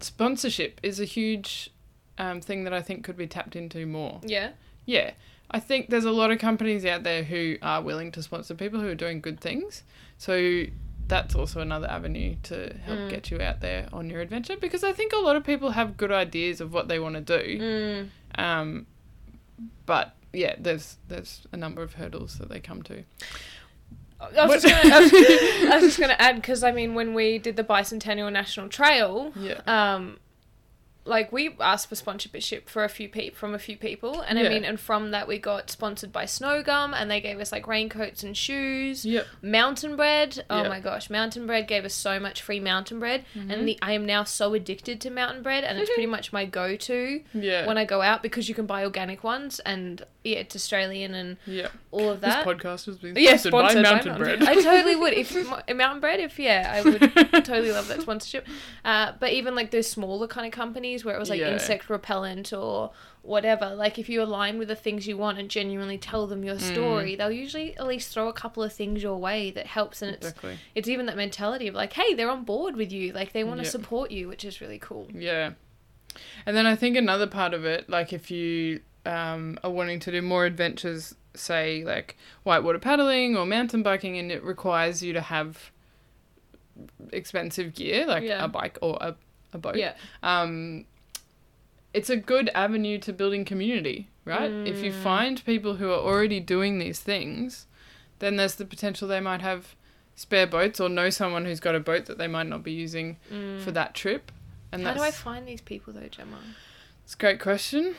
sponsorship 0.00 0.80
is 0.82 1.00
a 1.00 1.04
huge 1.04 1.70
um, 2.18 2.40
thing 2.40 2.64
that 2.64 2.72
I 2.72 2.80
think 2.80 3.04
could 3.04 3.16
be 3.16 3.26
tapped 3.26 3.54
into 3.56 3.84
more. 3.86 4.20
yeah 4.24 4.50
Yeah. 4.86 5.12
I 5.50 5.60
think 5.60 5.90
there's 5.90 6.04
a 6.06 6.10
lot 6.10 6.30
of 6.32 6.38
companies 6.38 6.84
out 6.84 7.02
there 7.04 7.22
who 7.24 7.56
are 7.62 7.80
willing 7.82 8.10
to 8.12 8.22
sponsor 8.22 8.54
people 8.54 8.80
who 8.80 8.88
are 8.88 8.94
doing 8.96 9.20
good 9.20 9.38
things. 9.38 9.84
So 10.18 10.64
that's 11.06 11.34
also 11.36 11.60
another 11.60 11.88
avenue 11.88 12.34
to 12.44 12.74
help 12.84 12.98
Mm. 13.00 13.10
get 13.10 13.30
you 13.30 13.40
out 13.40 13.60
there 13.60 13.88
on 13.92 14.10
your 14.10 14.20
adventure 14.22 14.56
because 14.56 14.82
I 14.82 14.92
think 14.92 15.12
a 15.12 15.18
lot 15.18 15.36
of 15.36 15.44
people 15.44 15.70
have 15.72 15.96
good 15.96 16.10
ideas 16.10 16.60
of 16.60 16.72
what 16.72 16.88
they 16.88 16.98
want 16.98 17.14
to 17.14 17.20
do. 17.20 17.58
mm. 17.60 18.08
Um, 18.42 18.86
but 19.84 20.14
yeah, 20.32 20.54
there's 20.58 20.96
there's 21.08 21.46
a 21.52 21.56
number 21.56 21.82
of 21.82 21.94
hurdles 21.94 22.38
that 22.38 22.48
they 22.48 22.60
come 22.60 22.82
to. 22.84 23.04
I 24.20 24.46
was, 24.46 24.62
just 24.62 24.82
gonna, 24.82 24.94
I, 24.96 25.00
was, 25.00 25.12
I 25.12 25.74
was 25.76 25.84
just 25.84 26.00
gonna 26.00 26.16
add 26.18 26.36
because 26.36 26.62
I 26.62 26.72
mean 26.72 26.94
when 26.94 27.12
we 27.14 27.38
did 27.38 27.56
the 27.56 27.64
bicentennial 27.64 28.32
national 28.32 28.68
trail 28.68 29.32
Yeah. 29.36 29.60
um 29.66 30.18
like 31.06 31.30
we 31.32 31.56
asked 31.60 31.88
for 31.88 31.94
sponsorship 31.94 32.68
for 32.68 32.84
a 32.84 32.88
few 32.88 33.08
people 33.08 33.36
from 33.38 33.54
a 33.54 33.58
few 33.58 33.76
people 33.76 34.20
and 34.22 34.38
Yeah. 34.38 34.46
i 34.46 34.48
mean 34.48 34.64
and 34.64 34.78
from 34.78 35.12
that 35.12 35.28
we 35.28 35.38
got 35.38 35.70
sponsored 35.70 36.12
by 36.12 36.24
snowgum 36.24 36.92
and 36.94 37.10
they 37.10 37.20
gave 37.20 37.38
us 37.40 37.52
like 37.52 37.66
raincoats 37.66 38.22
and 38.22 38.36
shoes 38.36 39.04
Yep. 39.04 39.26
mountain 39.42 39.96
bread 39.96 40.44
oh 40.50 40.62
Yeah. 40.62 40.68
my 40.68 40.80
gosh 40.80 41.08
mountain 41.08 41.46
bread 41.46 41.66
gave 41.68 41.84
us 41.84 41.94
so 41.94 42.18
much 42.18 42.42
free 42.42 42.60
mountain 42.60 42.98
bread 42.98 43.24
Mm-hmm. 43.34 43.50
and 43.50 43.68
the 43.68 43.78
i 43.82 43.92
am 43.92 44.04
now 44.04 44.24
so 44.24 44.52
addicted 44.54 45.00
to 45.02 45.10
mountain 45.10 45.42
bread 45.42 45.64
and 45.64 45.78
it's 45.78 45.88
pretty 45.90 46.06
much 46.16 46.32
my 46.32 46.44
go-to 46.44 47.22
Yeah. 47.32 47.66
when 47.66 47.78
i 47.78 47.84
go 47.84 48.02
out 48.02 48.22
because 48.22 48.48
you 48.48 48.54
can 48.54 48.66
buy 48.66 48.84
organic 48.84 49.22
ones 49.24 49.60
and 49.60 50.02
yeah 50.24 50.38
it's 50.38 50.56
australian 50.56 51.14
and 51.14 51.36
yeah. 51.46 51.68
all 51.92 52.10
of 52.10 52.20
that. 52.20 52.44
This 52.44 52.54
podcast 52.54 52.86
has 52.86 52.96
been 52.98 53.14
yeah, 53.16 53.36
sponsored, 53.36 53.50
sponsored 53.52 53.84
by 53.84 53.90
Mountain 53.90 54.18
Bread. 54.18 54.42
I 54.42 54.54
totally 54.60 54.96
would. 54.96 55.12
If 55.12 55.32
mountain 55.76 56.00
bread, 56.00 56.18
if 56.20 56.38
yeah, 56.38 56.72
I 56.74 56.82
would 56.82 57.00
totally 57.44 57.70
love 57.70 57.86
that 57.88 58.02
sponsorship. 58.02 58.46
Uh, 58.84 59.12
but 59.20 59.32
even 59.32 59.54
like 59.54 59.70
those 59.70 59.86
smaller 59.88 60.26
kind 60.26 60.44
of 60.46 60.52
companies 60.52 60.95
where 61.04 61.14
it 61.14 61.18
was 61.18 61.30
like 61.30 61.40
Yeah. 61.40 61.52
insect 61.52 61.88
repellent 61.90 62.52
or 62.52 62.90
whatever, 63.22 63.74
like 63.74 63.98
if 63.98 64.08
you 64.08 64.22
align 64.22 64.58
with 64.58 64.68
the 64.68 64.76
things 64.76 65.06
you 65.08 65.16
want 65.16 65.38
and 65.38 65.48
genuinely 65.50 65.98
tell 65.98 66.26
them 66.26 66.44
your 66.44 66.58
story, 66.58 67.14
Mm. 67.14 67.18
they'll 67.18 67.32
usually 67.32 67.76
at 67.76 67.86
least 67.86 68.12
throw 68.12 68.28
a 68.28 68.32
couple 68.32 68.62
of 68.62 68.72
things 68.72 69.02
your 69.02 69.18
way 69.18 69.50
that 69.50 69.66
helps. 69.66 70.00
And 70.02 70.12
it's 70.14 70.28
Exactly. 70.28 70.58
it's 70.74 70.88
even 70.88 71.06
that 71.06 71.16
mentality 71.16 71.66
of 71.68 71.74
like, 71.74 71.92
hey, 71.94 72.14
they're 72.14 72.30
on 72.30 72.44
board 72.44 72.76
with 72.76 72.92
you, 72.92 73.12
like 73.12 73.32
they 73.32 73.42
want 73.44 73.58
to 73.58 73.64
Yeah. 73.64 73.70
support 73.70 74.10
you, 74.10 74.28
which 74.28 74.44
is 74.44 74.60
really 74.60 74.78
cool. 74.78 75.08
Yeah. 75.12 75.52
And 76.46 76.56
then 76.56 76.66
I 76.66 76.76
think 76.76 76.96
another 76.96 77.26
part 77.26 77.52
of 77.52 77.64
it, 77.64 77.88
like 77.90 78.12
if 78.12 78.30
you 78.30 78.80
um, 79.04 79.56
are 79.62 79.70
wanting 79.70 80.00
to 80.00 80.10
do 80.10 80.20
more 80.20 80.46
adventures, 80.46 81.14
say 81.34 81.84
like 81.84 82.16
whitewater 82.42 82.78
paddling 82.80 83.36
or 83.36 83.46
mountain 83.46 83.82
biking, 83.82 84.16
and 84.18 84.32
it 84.32 84.42
requires 84.42 85.00
you 85.02 85.12
to 85.12 85.20
have 85.20 85.70
expensive 87.12 87.74
gear, 87.74 88.06
like 88.06 88.24
Yeah. 88.24 88.44
a 88.44 88.48
bike 88.48 88.78
or 88.82 88.98
a, 89.00 89.14
a 89.52 89.58
boat. 89.58 89.76
Yeah. 89.76 89.94
Um, 90.22 90.84
it's 91.94 92.10
a 92.10 92.16
good 92.16 92.50
avenue 92.54 92.98
to 92.98 93.12
building 93.12 93.44
community, 93.44 94.08
right? 94.24 94.50
If 94.50 94.82
you 94.82 94.92
Mm. 94.92 95.02
find 95.02 95.44
people 95.46 95.76
who 95.76 95.90
are 95.90 95.98
already 95.98 96.40
doing 96.40 96.78
these 96.78 97.00
things, 97.00 97.66
then 98.18 98.36
there's 98.36 98.56
the 98.56 98.64
potential 98.66 99.08
they 99.08 99.20
might 99.20 99.40
have 99.42 99.74
spare 100.14 100.46
boats 100.46 100.80
or 100.80 100.88
know 100.88 101.10
someone 101.10 101.44
who's 101.44 101.60
got 101.60 101.74
a 101.74 101.80
boat 101.80 102.06
that 102.06 102.18
they 102.18 102.26
might 102.26 102.46
not 102.46 102.62
be 102.62 102.72
using 102.72 103.16
for 103.62 103.70
that 103.72 103.94
trip. 103.94 104.32
And 104.72 104.82
Mm. 104.82 104.86
How 104.86 104.94
do 104.94 105.02
I 105.02 105.10
find 105.10 105.46
these 105.48 105.60
people 105.60 105.92
though, 105.92 106.08
Gemma? 106.08 106.38
it's 107.04 107.14
a 107.14 107.18
great 107.18 107.40
question. 107.40 107.94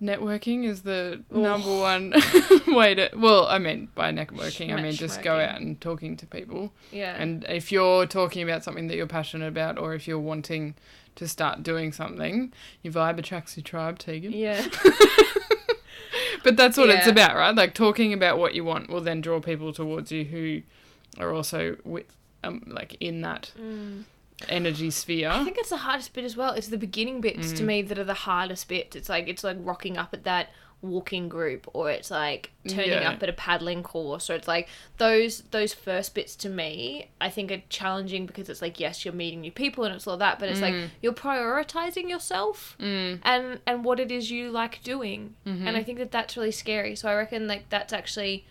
Networking 0.00 0.64
is 0.64 0.82
the 0.82 1.22
Oof. 1.32 1.42
number 1.42 1.76
one 1.76 2.14
way 2.68 2.94
to. 2.94 3.10
Well, 3.16 3.46
I 3.46 3.58
mean 3.58 3.88
by 3.94 4.12
networking, 4.12 4.72
I 4.72 4.80
mean 4.80 4.92
just 4.92 5.22
go 5.22 5.40
out 5.40 5.60
and 5.60 5.80
talking 5.80 6.16
to 6.18 6.26
people. 6.26 6.72
Yeah. 6.92 7.16
And 7.20 7.44
if 7.48 7.72
you're 7.72 8.06
talking 8.06 8.42
about 8.42 8.62
something 8.62 8.86
that 8.88 8.96
you're 8.96 9.06
passionate 9.08 9.48
about, 9.48 9.76
or 9.78 9.94
if 9.94 10.06
you're 10.06 10.18
wanting 10.20 10.74
to 11.16 11.26
start 11.26 11.64
doing 11.64 11.90
something, 11.92 12.52
your 12.82 12.92
vibe 12.92 13.18
attracts 13.18 13.56
your 13.56 13.64
tribe, 13.64 13.98
Tegan. 13.98 14.32
yeah. 14.32 14.64
But 16.44 16.56
that's 16.56 16.78
what 16.78 16.88
it's 16.88 17.06
about, 17.08 17.34
right? 17.36 17.54
Like 17.54 17.74
talking 17.74 18.12
about 18.12 18.38
what 18.38 18.54
you 18.54 18.64
want 18.64 18.88
will 18.88 19.00
then 19.00 19.20
draw 19.20 19.40
people 19.40 19.72
towards 19.72 20.12
you 20.12 20.24
who 20.24 20.62
are 21.18 21.32
also 21.34 21.76
with, 21.84 22.06
um, 22.44 22.62
like 22.66 22.96
in 23.00 23.20
that 23.22 23.52
Mm. 23.60 24.04
Energy 24.48 24.90
sphere. 24.90 25.30
I 25.30 25.44
think 25.44 25.56
it's 25.58 25.70
the 25.70 25.78
hardest 25.78 26.12
bit 26.12 26.24
as 26.24 26.36
well. 26.36 26.52
It's 26.52 26.68
the 26.68 26.78
beginning 26.78 27.20
bits 27.20 27.52
to 27.52 27.62
Mm. 27.62 27.66
me 27.66 27.82
that 27.82 27.98
are 27.98 28.04
the 28.04 28.14
hardest 28.14 28.68
bits. 28.68 28.94
It's 28.96 29.08
like 29.08 29.28
it's 29.28 29.42
like 29.44 29.56
rocking 29.60 29.96
up 29.96 30.10
at 30.12 30.24
that 30.24 30.50
walking 30.80 31.28
group 31.28 31.68
or 31.72 31.90
it's 31.90 32.08
like 32.08 32.52
turning 32.68 32.90
Yeah. 32.90 33.10
up 33.10 33.20
at 33.20 33.28
a 33.28 33.32
paddling 33.32 33.82
course 33.82 34.30
or 34.30 34.34
it's 34.34 34.46
like 34.46 34.68
those 34.98 35.42
those 35.50 35.74
first 35.74 36.14
bits 36.14 36.36
to 36.36 36.48
me 36.48 37.10
I 37.20 37.30
think 37.30 37.50
are 37.50 37.62
challenging 37.68 38.26
because 38.26 38.48
it's 38.48 38.62
like 38.62 38.78
yes 38.78 39.04
you're 39.04 39.12
meeting 39.12 39.40
new 39.40 39.50
people 39.50 39.82
and 39.82 39.92
it's 39.92 40.06
all 40.06 40.16
that 40.18 40.38
but 40.38 40.48
it's 40.48 40.60
like 40.60 40.76
you're 41.02 41.12
prioritizing 41.12 42.08
yourself 42.08 42.76
Mm. 42.78 43.18
and 43.24 43.58
and 43.66 43.84
what 43.84 43.98
it 43.98 44.12
is 44.12 44.30
you 44.30 44.52
like 44.52 44.80
doing 44.84 45.34
Mm-hmm. 45.44 45.66
and 45.66 45.76
I 45.76 45.82
think 45.82 45.98
that 45.98 46.12
that's 46.12 46.36
really 46.36 46.52
scary 46.52 46.94
so 46.94 47.08
I 47.08 47.14
reckon 47.16 47.48
like 47.48 47.68
that's 47.70 47.92
actually 47.92 48.46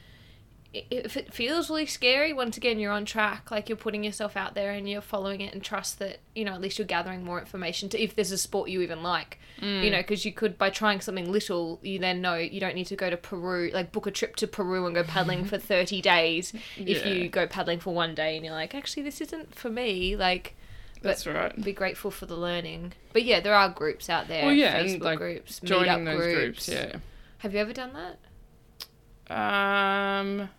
if 0.74 1.16
it 1.18 1.34
feels 1.34 1.70
really 1.70 1.86
scary 1.86 2.34
once 2.34 2.58
again 2.58 2.78
you're 2.78 2.92
on 2.92 3.06
track 3.06 3.50
like 3.50 3.70
you're 3.70 3.78
putting 3.78 4.04
yourself 4.04 4.36
out 4.38 4.54
there 4.54 4.72
and 4.72 4.88
you're 4.88 5.02
following 5.02 5.40
it 5.42 5.54
and 5.54 5.64
trust 5.64 5.98
that 5.98 6.20
you 6.36 6.44
know 6.46 6.52
at 6.54 6.62
least 6.62 6.78
you're 6.78 6.86
gathering 6.86 7.24
more 7.24 7.40
information 7.40 7.88
to 7.90 8.00
if 8.00 8.16
there's 8.16 8.32
a 8.34 8.38
sport 8.38 8.70
you 8.70 8.82
even 8.82 9.02
like 9.02 9.40
Mm. 9.60 9.84
you 9.86 9.90
know 9.90 9.98
because 9.98 10.24
you 10.24 10.32
could 10.32 10.56
by 10.56 10.70
trying 10.70 11.02
something 11.02 11.32
little 11.32 11.80
you 11.82 11.98
then 11.98 12.22
know 12.22 12.36
you 12.36 12.60
don't 12.60 12.76
need 12.76 12.86
to 12.88 12.96
go 12.96 13.10
to 13.10 13.18
peru 13.18 13.72
like 13.74 13.92
book 13.92 14.06
a 14.06 14.12
trip 14.12 14.36
to 14.36 14.46
peru 14.46 14.86
and 14.86 14.94
go 14.94 15.04
paddling 15.04 15.46
for 15.46 15.58
30 15.58 16.00
days 16.00 16.54
if 16.78 17.04
you 17.08 17.28
go 17.28 17.48
paddling 17.48 17.80
for 17.80 17.92
one 17.92 18.14
day 18.14 18.36
and 18.36 18.46
you're 18.46 18.54
like 18.54 18.76
actually 18.76 19.02
this 19.02 19.20
isn't 19.20 19.56
for 19.56 19.72
me 19.72 20.16
like 20.16 20.56
That's 21.02 21.26
right. 21.26 21.60
be 21.64 21.72
grateful 21.74 22.12
for 22.12 22.28
the 22.28 22.36
learning 22.36 22.94
but 23.14 23.24
yeah 23.24 23.40
there 23.40 23.56
are 23.56 23.68
groups 23.70 24.12
out 24.12 24.28
there 24.28 24.46
Well, 24.46 24.54
yeah, 24.54 24.84
facebook 24.84 25.02
like 25.02 25.18
groups 25.18 25.60
joining 25.64 25.90
meetup 25.90 26.06
those 26.06 26.18
groups. 26.22 26.66
groups, 26.68 26.70
yeah. 26.70 26.96
have 27.40 27.54
you 27.56 27.60
ever 27.60 27.74
done 27.74 27.94
that 27.94 29.34
Um. 29.36 30.50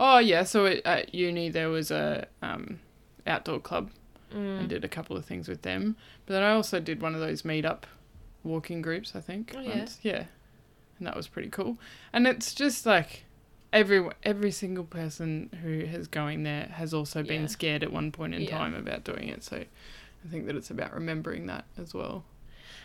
Oh 0.00 0.18
yeah. 0.18 0.42
So 0.44 0.66
at, 0.66 0.84
at 0.84 1.14
uni 1.14 1.48
there 1.50 1.68
was 1.68 1.90
a 1.90 2.26
um, 2.42 2.80
outdoor 3.26 3.60
club. 3.60 3.90
Mm. 4.32 4.58
and 4.60 4.68
did 4.68 4.84
a 4.84 4.88
couple 4.88 5.16
of 5.16 5.24
things 5.24 5.46
with 5.46 5.62
them. 5.62 5.94
But 6.26 6.34
then 6.34 6.42
I 6.42 6.50
also 6.54 6.80
did 6.80 7.00
one 7.00 7.14
of 7.14 7.20
those 7.20 7.42
meetup 7.42 7.84
walking 8.42 8.82
groups. 8.82 9.14
I 9.14 9.20
think. 9.20 9.54
Oh, 9.56 9.60
yeah. 9.60 9.78
once. 9.78 9.98
Yeah. 10.02 10.24
And 10.98 11.06
that 11.06 11.14
was 11.14 11.28
pretty 11.28 11.50
cool. 11.50 11.78
And 12.12 12.26
it's 12.26 12.52
just 12.52 12.84
like 12.84 13.24
every 13.72 14.08
every 14.24 14.50
single 14.50 14.84
person 14.84 15.50
who 15.62 15.84
has 15.84 16.08
going 16.08 16.42
there 16.42 16.66
has 16.72 16.92
also 16.92 17.22
been 17.22 17.46
scared 17.46 17.84
at 17.84 17.92
one 17.92 18.10
point 18.10 18.34
in 18.34 18.42
Yeah. 18.42 18.58
time 18.58 18.74
about 18.74 19.04
doing 19.04 19.28
it. 19.28 19.44
So 19.44 19.58
I 19.58 20.28
think 20.30 20.46
that 20.46 20.56
it's 20.56 20.70
about 20.70 20.92
remembering 20.92 21.46
that 21.46 21.66
as 21.78 21.94
well. 21.94 22.24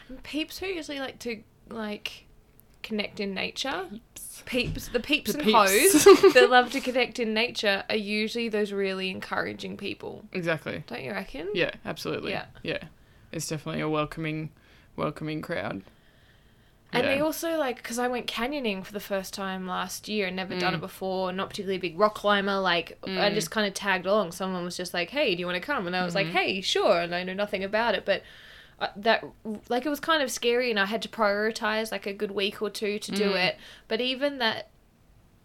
And 0.08 0.22
peeps 0.22 0.60
who 0.60 0.68
usually 0.68 1.00
like 1.00 1.18
to 1.20 1.42
like 1.70 2.26
connect 2.90 3.20
in 3.20 3.34
nature. 3.34 3.88
Peeps, 4.46 4.88
the 4.88 5.00
peeps 5.00 5.32
The 5.34 5.38
and 5.40 5.46
peeps. 5.48 6.04
hoes 6.06 6.34
that 6.34 6.50
love 6.50 6.72
to 6.72 6.80
connect 6.82 7.20
in 7.20 7.34
nature 7.34 7.84
are 7.90 7.96
usually 7.96 8.50
those 8.50 8.72
really 8.72 9.10
encouraging 9.10 9.78
people. 9.78 10.26
Exactly. 10.32 10.84
Don't 10.88 11.04
you 11.04 11.12
reckon? 11.12 11.50
Yeah. 11.54 11.72
Absolutely. 11.86 12.32
Yeah. 12.32 12.46
Yeah. 12.64 12.80
It's 13.32 13.48
definitely 13.48 13.82
a 13.82 13.90
welcoming, 13.90 14.50
welcoming 14.96 15.42
crowd. 15.42 15.84
And 16.92 17.04
Yeah. 17.06 17.16
they 17.16 17.20
also 17.22 17.58
like 17.58 17.76
because 17.78 18.00
I 18.00 18.08
went 18.08 18.26
canyoning 18.26 18.84
for 18.84 18.94
the 18.94 19.00
first 19.00 19.34
time 19.36 19.68
last 19.68 20.08
year 20.08 20.26
and 20.28 20.36
never 20.36 20.58
done 20.58 20.74
Mm. 20.74 20.78
it 20.78 20.82
before. 20.82 21.32
Not 21.32 21.50
particularly 21.50 21.76
a 21.78 21.82
big 21.82 22.00
rock 22.00 22.16
climber. 22.16 22.58
Like 22.60 22.98
I 23.04 23.08
Mm. 23.10 23.34
just 23.36 23.52
kind 23.52 23.68
of 23.68 23.76
tagged 23.76 24.08
along. 24.08 24.32
Someone 24.32 24.64
was 24.66 24.76
just 24.76 24.94
like, 24.96 25.12
"Hey, 25.12 25.36
do 25.36 25.40
you 25.42 25.46
want 25.46 25.58
to 25.58 25.62
come?" 25.62 25.86
And 25.86 25.96
I 25.96 26.04
was 26.04 26.16
like, 26.16 26.28
Mhm. 26.28 26.32
"Hey, 26.32 26.62
sure." 26.62 27.00
And 27.02 27.14
I 27.14 27.24
know 27.24 27.34
nothing 27.36 27.64
about 27.64 27.94
it, 27.94 28.06
but 28.06 28.24
that 28.96 29.24
like 29.70 29.86
it 29.86 29.90
was 29.90 30.00
kind 30.00 30.22
of 30.24 30.32
scary, 30.32 30.70
and 30.70 30.80
I 30.80 30.86
had 30.86 31.02
to 31.04 31.10
prioritize 31.10 31.92
like 31.92 32.06
a 32.06 32.14
good 32.14 32.32
week 32.32 32.62
or 32.62 32.70
two 32.70 33.00
to 33.00 33.12
do 33.12 33.32
Mm. 33.32 33.48
it. 33.48 33.58
But 33.88 34.02
even 34.02 34.38
that. 34.40 34.70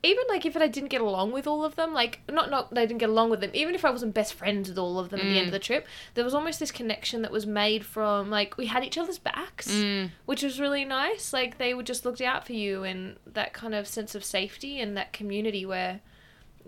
Even 0.06 0.24
like 0.28 0.44
if 0.44 0.54
I 0.54 0.66
didn't 0.68 0.90
get 0.90 1.00
along 1.00 1.32
with 1.32 1.46
all 1.46 1.64
of 1.64 1.76
them, 1.76 1.94
like 1.94 2.20
not 2.30 2.50
not 2.50 2.68
that 2.74 2.78
I 2.78 2.84
didn't 2.84 3.00
get 3.00 3.08
along 3.08 3.30
with 3.30 3.40
them, 3.40 3.50
even 3.54 3.74
if 3.74 3.86
I 3.86 3.90
wasn't 3.90 4.12
best 4.12 4.34
friends 4.34 4.68
with 4.68 4.76
all 4.76 4.98
of 4.98 5.08
them 5.08 5.20
at 5.20 5.22
the 5.24 5.38
end 5.38 5.44
Mm. 5.44 5.46
of 5.46 5.52
the 5.52 5.58
trip, 5.58 5.86
there 6.12 6.22
was 6.24 6.34
almost 6.34 6.60
this 6.60 6.70
connection 6.70 7.22
that 7.22 7.30
was 7.32 7.46
made 7.46 7.86
from 7.86 8.28
like 8.28 8.58
we 8.58 8.66
had 8.66 8.84
each 8.84 8.98
other's 8.98 9.18
backs 9.18 9.66
Mm. 9.70 10.10
which 10.26 10.42
was 10.42 10.60
really 10.60 10.84
nice. 10.84 11.32
Like 11.32 11.56
they 11.56 11.72
would 11.72 11.86
just 11.86 12.04
looked 12.04 12.20
out 12.20 12.44
for 12.44 12.52
you 12.52 12.84
and 12.84 13.16
that 13.24 13.54
kind 13.54 13.74
of 13.74 13.86
sense 13.88 14.14
of 14.14 14.26
safety 14.26 14.78
and 14.78 14.94
that 14.94 15.14
community 15.14 15.64
where 15.64 16.02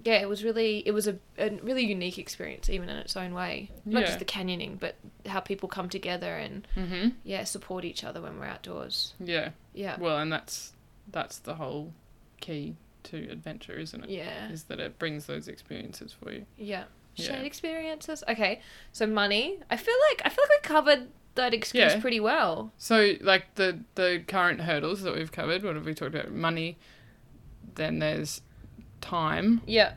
yeah, 0.04 0.20
it 0.20 0.28
was 0.28 0.44
really 0.44 0.82
it 0.86 0.92
was 0.92 1.06
a, 1.06 1.16
a 1.38 1.50
really 1.62 1.84
unique 1.84 2.18
experience, 2.18 2.68
even 2.70 2.88
in 2.88 2.96
its 2.98 3.16
own 3.16 3.32
way. 3.34 3.70
Not 3.84 4.00
Yeah. 4.00 4.06
just 4.06 4.18
the 4.18 4.24
canyoning, 4.24 4.78
but 4.78 4.96
how 5.26 5.40
people 5.40 5.68
come 5.68 5.88
together 5.88 6.36
and 6.36 6.66
Mm-hmm. 6.76 7.08
yeah, 7.24 7.44
support 7.44 7.84
each 7.84 8.04
other 8.04 8.20
when 8.20 8.38
we're 8.38 8.46
outdoors. 8.46 9.14
Yeah. 9.18 9.50
Yeah, 9.74 9.98
Well, 9.98 10.18
and 10.18 10.30
that's 10.32 10.72
that's 11.10 11.38
the 11.38 11.54
whole 11.56 11.92
key 12.40 12.76
to 13.04 13.16
adventure, 13.30 13.74
isn't 13.78 14.04
it? 14.04 14.10
yeah, 14.10 14.50
Is 14.50 14.64
that 14.64 14.80
it 14.80 14.98
brings 14.98 15.26
those 15.26 15.46
experiences 15.48 16.12
for 16.12 16.32
you. 16.32 16.46
yeah. 16.56 16.84
Yeah. 17.14 17.24
Shared 17.28 17.46
experiences. 17.46 18.22
Okay, 18.28 18.60
so 18.92 19.06
money. 19.06 19.58
I 19.70 19.76
feel 19.78 19.94
like 20.10 20.20
I 20.26 20.28
feel 20.28 20.44
like 20.44 20.62
we 20.62 20.68
covered 20.68 21.08
that 21.36 21.54
excuse 21.54 21.94
Yeah. 21.94 22.00
pretty 22.00 22.20
well. 22.20 22.72
So, 22.76 23.14
like 23.22 23.54
the 23.54 23.80
the 23.94 24.22
current 24.26 24.60
hurdles 24.62 25.00
that 25.02 25.14
we've 25.14 25.32
covered. 25.32 25.62
What 25.62 25.76
have 25.76 25.86
we 25.86 25.94
talked 25.94 26.14
about? 26.14 26.30
Money. 26.32 26.76
Then 27.74 27.98
there's 28.00 28.42
time 29.08 29.60
Yeah, 29.66 29.92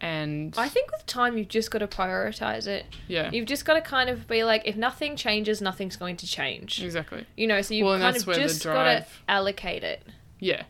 and 0.00 0.54
I 0.58 0.68
think 0.68 0.90
with 0.92 1.06
time 1.06 1.38
you've 1.38 1.48
just 1.48 1.70
got 1.70 1.78
to 1.78 1.86
prioritize 1.86 2.66
it. 2.66 2.84
yeah, 3.08 3.30
You've 3.32 3.46
just 3.46 3.64
got 3.64 3.74
to 3.74 3.80
kind 3.80 4.10
of 4.10 4.28
be 4.28 4.44
like, 4.44 4.62
if 4.66 4.76
nothing 4.76 5.16
changes, 5.16 5.60
nothing's 5.62 5.96
going 5.96 6.16
to 6.18 6.26
change. 6.26 6.82
exactly. 6.82 7.24
You 7.36 7.46
know, 7.46 7.62
so 7.62 7.72
you've 7.74 7.84
Well, 7.86 7.94
and 7.94 8.02
kind 8.02 8.14
that's 8.14 8.24
of 8.24 8.28
where 8.28 8.36
the 8.36 8.42
just 8.42 8.62
got 8.64 8.70
to 8.84 8.94
drive- 8.98 9.22
allocate 9.28 9.84
it. 9.84 10.02
Yeah, 10.38 10.64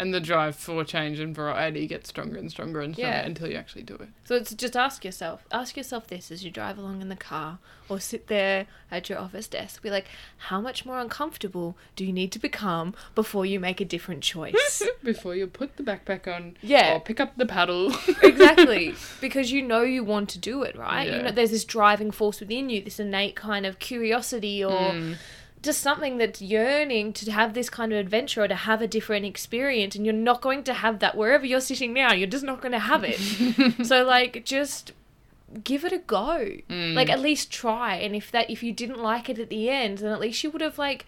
and 0.00 0.12
the 0.14 0.20
drive 0.20 0.56
for 0.56 0.82
change 0.84 1.20
and 1.20 1.34
variety 1.34 1.86
gets 1.86 2.08
stronger 2.08 2.38
and 2.38 2.50
stronger 2.50 2.80
and 2.80 2.94
stronger 2.94 3.12
Yeah. 3.16 3.24
until 3.24 3.48
you 3.48 3.56
actually 3.56 3.82
do 3.84 3.94
it. 3.94 4.08
So 4.24 4.34
it's 4.34 4.52
just 4.54 4.76
ask 4.76 5.04
yourself, 5.04 5.44
ask 5.52 5.76
yourself 5.76 6.06
this 6.08 6.30
as 6.32 6.42
you 6.44 6.50
drive 6.50 6.78
along 6.78 7.02
in 7.02 7.08
the 7.08 7.16
car 7.16 7.58
or 7.88 8.00
sit 8.00 8.26
there 8.28 8.66
at 8.90 9.08
your 9.08 9.18
office 9.18 9.46
desk. 9.48 9.82
Be 9.82 9.90
like, 9.90 10.06
how 10.48 10.60
much 10.60 10.86
more 10.86 10.98
uncomfortable 11.00 11.76
do 11.96 12.04
you 12.04 12.12
need 12.12 12.32
to 12.32 12.38
become 12.38 12.94
before 13.14 13.44
you 13.44 13.60
make 13.60 13.80
a 13.80 13.84
different 13.84 14.22
choice? 14.22 14.82
Before 15.02 15.34
you 15.34 15.46
put 15.46 15.76
the 15.76 15.82
backpack 15.82 16.28
on, 16.28 16.56
Yeah. 16.62 16.94
or 16.94 17.00
pick 17.00 17.20
up 17.20 17.36
the 17.36 17.46
paddle. 17.46 17.92
exactly. 18.22 18.94
Because 19.20 19.50
you 19.50 19.62
know 19.62 19.82
you 19.82 20.04
want 20.04 20.28
to 20.30 20.38
do 20.38 20.62
it, 20.62 20.76
right? 20.76 21.08
You 21.10 21.22
know 21.22 21.30
there's 21.30 21.50
this 21.52 21.64
driving 21.64 22.10
force 22.10 22.38
within 22.40 22.68
you, 22.70 22.82
this 22.82 23.00
innate 23.00 23.34
kind 23.36 23.64
of 23.66 23.78
curiosity 23.78 24.62
or 24.64 24.70
Mm. 24.92 25.16
Just 25.62 25.80
something 25.82 26.16
that's 26.18 26.40
yearning 26.40 27.12
to 27.12 27.30
have 27.30 27.52
this 27.54 27.68
kind 27.68 27.92
of 27.92 27.98
adventure 27.98 28.42
or 28.42 28.48
to 28.48 28.54
have 28.54 28.80
a 28.80 28.86
different 28.88 29.26
experience 29.26 29.94
and 29.94 30.04
you're 30.06 30.14
not 30.14 30.40
going 30.40 30.62
to 30.64 30.72
have 30.72 30.98
that 31.00 31.16
wherever 31.16 31.44
you're 31.44 31.60
sitting 31.60 31.92
now 31.92 32.12
you're 32.12 32.26
just 32.28 32.44
not 32.44 32.60
going 32.62 32.72
to 32.72 32.78
have 32.78 33.02
it 33.04 33.18
so 33.86 34.02
like 34.04 34.44
just 34.44 34.92
give 35.64 35.84
it 35.84 35.92
a 35.92 35.98
go 35.98 36.46
Mm. 36.68 36.94
like 36.94 37.10
at 37.10 37.20
least 37.20 37.50
try 37.52 37.96
and 37.96 38.14
if 38.16 38.30
that 38.30 38.48
if 38.48 38.62
you 38.62 38.72
didn't 38.72 38.98
like 39.02 39.28
it 39.28 39.38
at 39.38 39.50
the 39.50 39.68
end 39.68 39.98
then 39.98 40.12
at 40.12 40.20
least 40.20 40.42
you 40.44 40.50
would 40.50 40.62
have 40.62 40.78
like 40.78 41.04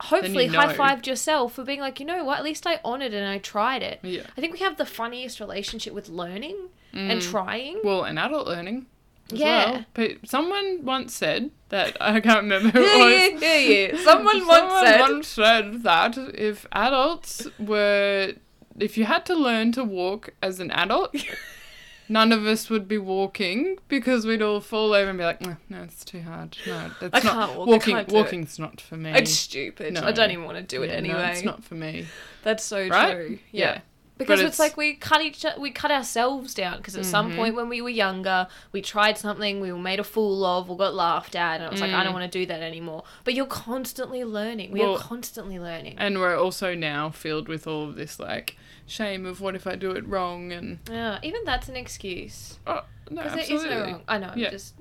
hopefully 0.00 0.46
know. 0.48 0.60
high-fived 0.60 1.06
yourself 1.06 1.54
for 1.54 1.64
being 1.64 1.80
like 1.80 1.98
you 1.98 2.04
know 2.06 2.22
what 2.22 2.38
at 2.38 2.44
least 2.44 2.66
i 2.66 2.78
honored 2.84 3.14
and 3.14 3.26
i 3.26 3.38
tried 3.38 3.82
it 3.82 3.98
Yeah. 4.02 4.22
i 4.36 4.40
think 4.40 4.52
we 4.52 4.58
have 4.60 4.76
the 4.76 4.84
funniest 4.84 5.40
relationship 5.40 5.94
with 5.94 6.08
learning 6.08 6.56
and 6.92 7.22
trying 7.22 7.80
Well, 7.84 8.02
and 8.04 8.18
adult 8.18 8.46
learning. 8.48 8.86
Yeah. 9.32 9.70
Well. 9.70 9.84
Pe- 9.94 10.16
Someone 10.24 10.84
once 10.84 11.14
said 11.14 11.50
that 11.70 11.96
I 12.00 12.20
can't 12.20 12.42
remember 12.42 12.70
who 12.70 12.80
it 12.82 13.32
was. 13.34 13.42
yeah, 13.42 13.56
yeah, 13.56 13.88
yeah. 13.92 14.04
Someone 14.04 14.46
once 14.46 14.60
Someone 14.72 14.84
said, 14.86 15.00
once 15.00 15.28
said 15.28 15.82
that 15.84 16.18
if 16.34 16.66
adults 16.72 17.46
were, 17.58 18.32
if 18.78 18.96
you 18.98 19.04
had 19.04 19.24
to 19.26 19.34
learn 19.34 19.72
to 19.72 19.84
walk 19.84 20.30
as 20.42 20.60
an 20.60 20.70
adult, 20.72 21.14
none 22.08 22.32
of 22.32 22.44
us 22.46 22.68
would 22.70 22.88
be 22.88 22.98
walking 22.98 23.76
because 23.88 24.26
we'd 24.26 24.42
all 24.42 24.60
fall 24.60 24.92
over 24.94 25.10
and 25.10 25.18
be 25.18 25.24
like, 25.24 25.40
no, 25.40 25.56
no 25.68 25.82
it's 25.82 26.04
too 26.04 26.22
hard. 26.22 26.56
No, 26.66 26.90
it's 27.00 27.14
I 27.14 27.20
not 27.20 27.22
can't 27.46 27.58
walk, 27.58 27.68
walking. 27.68 27.94
do 27.94 28.00
it." 28.00 28.08
walking's 28.08 28.58
not 28.58 28.80
for 28.80 28.96
me. 28.96 29.10
It's 29.12 29.30
stupid. 29.32 29.94
No. 29.94 30.02
I 30.02 30.12
don't 30.12 30.30
even 30.30 30.44
want 30.44 30.56
to 30.58 30.62
do 30.64 30.82
it 30.82 30.88
Yeah, 30.90 30.96
anyway. 30.96 31.18
No, 31.18 31.24
it's 31.26 31.44
not 31.44 31.62
for 31.64 31.74
me. 31.76 32.06
That's 32.42 32.64
so 32.64 32.88
Right? 32.88 33.12
true. 33.14 33.38
Yeah. 33.52 33.74
Yeah. 33.74 33.80
Because 34.20 34.40
it's, 34.40 34.54
it's- 34.54 34.58
like 34.60 34.76
we 34.76 34.94
cut 34.94 35.20
each 35.22 35.44
we 35.58 35.70
cut 35.72 35.90
ourselves 35.90 36.54
down 36.54 36.76
because 36.76 36.96
at 36.96 37.04
some 37.04 37.32
Mhm. 37.32 37.36
point 37.36 37.54
when 37.56 37.68
we 37.68 37.82
were 37.82 37.88
younger 37.88 38.46
we 38.70 38.80
tried 38.80 39.18
something 39.18 39.60
we 39.60 39.72
were 39.72 39.78
made 39.78 39.98
a 39.98 40.04
fool 40.04 40.44
of 40.44 40.70
or 40.70 40.76
got 40.76 40.94
laughed 40.94 41.34
at 41.34 41.56
and 41.56 41.64
it 41.64 41.72
was 41.72 41.80
like 41.80 41.90
I 41.92 42.04
don't 42.04 42.12
Mm. 42.12 42.20
want 42.20 42.32
to 42.32 42.38
do 42.38 42.46
that 42.46 42.62
anymore. 42.62 43.02
But 43.24 43.34
you're 43.34 43.46
constantly 43.46 44.22
learning. 44.24 44.70
We 44.70 44.80
Well, 44.80 44.94
are 44.96 44.98
constantly 45.00 45.58
learning. 45.58 45.96
And 45.98 46.18
we're 46.20 46.36
also 46.38 46.74
now 46.74 47.10
filled 47.10 47.48
with 47.48 47.66
all 47.66 47.88
of 47.88 47.96
this 47.96 48.20
like 48.20 48.56
shame 48.86 49.24
of 49.26 49.40
what 49.40 49.54
if 49.56 49.66
I 49.66 49.74
do 49.76 49.90
it 49.92 50.06
wrong 50.06 50.52
and 50.52 50.78
yeah, 50.90 51.18
even 51.22 51.44
that's 51.44 51.68
an 51.68 51.76
excuse. 51.76 52.58
oh 52.66 52.82
no, 53.10 53.22
Because 53.22 53.32
there 53.32 53.42
is 53.44 53.50
absolutely. 53.50 53.76
no 53.76 53.92
wrong. 53.92 54.02
I 54.08 54.18
know. 54.18 54.28
I'm 54.28 54.38
Yeah. 54.38 54.50
just 54.50 54.74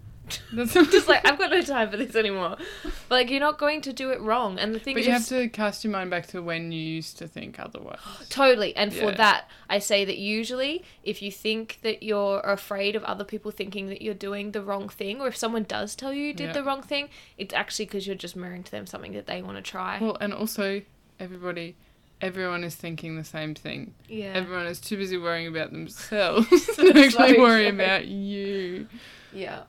That's 0.54 0.74
just 0.74 1.08
like 1.08 1.26
I've 1.28 1.38
got 1.38 1.52
no 1.52 1.62
time 1.62 1.90
for 1.90 1.98
this 1.98 2.16
anymore. 2.16 2.58
But 2.84 2.94
like 3.10 3.30
you're 3.30 3.40
not 3.40 3.58
going 3.58 3.82
to 3.82 3.94
do 3.94 4.12
it 4.12 4.20
wrong. 4.22 4.60
And 4.60 4.74
the 4.76 4.80
thing 4.80 4.94
But 4.96 5.02
is 5.02 5.08
you 5.08 5.14
have 5.14 5.28
to 5.28 5.48
cast 5.50 5.84
your 5.84 5.92
mind 5.92 6.10
back 6.10 6.28
to 6.28 6.42
when 6.42 6.72
you 6.72 6.80
used 6.82 7.18
to 7.20 7.28
think 7.28 7.60
otherwise. 7.60 8.00
Totally. 8.30 8.76
And 8.76 8.94
for 8.94 9.06
Yeah. 9.06 9.16
that, 9.18 9.50
I 9.70 9.80
say 9.80 10.06
that 10.06 10.18
usually 10.18 10.84
if 11.04 11.22
you 11.22 11.32
think 11.32 11.80
that 11.84 12.04
you're 12.04 12.40
afraid 12.42 12.96
of 12.96 13.04
other 13.04 13.24
people 13.24 13.52
thinking 13.52 13.88
that 13.88 14.02
you're 14.02 14.14
doing 14.14 14.52
the 14.52 14.62
wrong 14.62 14.90
thing, 14.90 15.22
or 15.22 15.28
if 15.28 15.38
someone 15.38 15.64
does 15.64 15.96
tell 15.96 16.14
you 16.14 16.24
you 16.28 16.34
did 16.34 16.48
Yeah. 16.48 16.54
the 16.54 16.64
wrong 16.64 16.82
thing, 16.82 17.10
it's 17.38 17.54
actually 17.54 17.86
because 17.86 18.06
you're 18.08 18.16
just 18.16 18.36
mirroring 18.36 18.64
to 18.64 18.72
them 18.72 18.86
something 18.86 19.14
that 19.14 19.28
they 19.28 19.42
want 19.42 19.58
to 19.58 19.62
try. 19.64 19.98
Well, 20.02 20.18
and 20.22 20.34
also 20.34 20.82
everybody, 21.20 21.76
everyone 22.22 22.64
is 22.64 22.76
thinking 22.76 23.16
the 23.16 23.24
same 23.24 23.56
thing. 23.56 23.94
yeah. 24.08 24.32
Everyone 24.34 24.66
is 24.68 24.80
too 24.82 24.98
busy 24.98 25.18
worrying 25.18 25.48
about 25.48 25.72
themselves 25.72 26.48
to 26.76 26.90
actually 26.90 27.10
So 27.36 27.40
worry 27.42 27.66
true. 27.70 27.76
about 27.76 28.06
you. 28.08 28.88
yeah. 29.34 29.62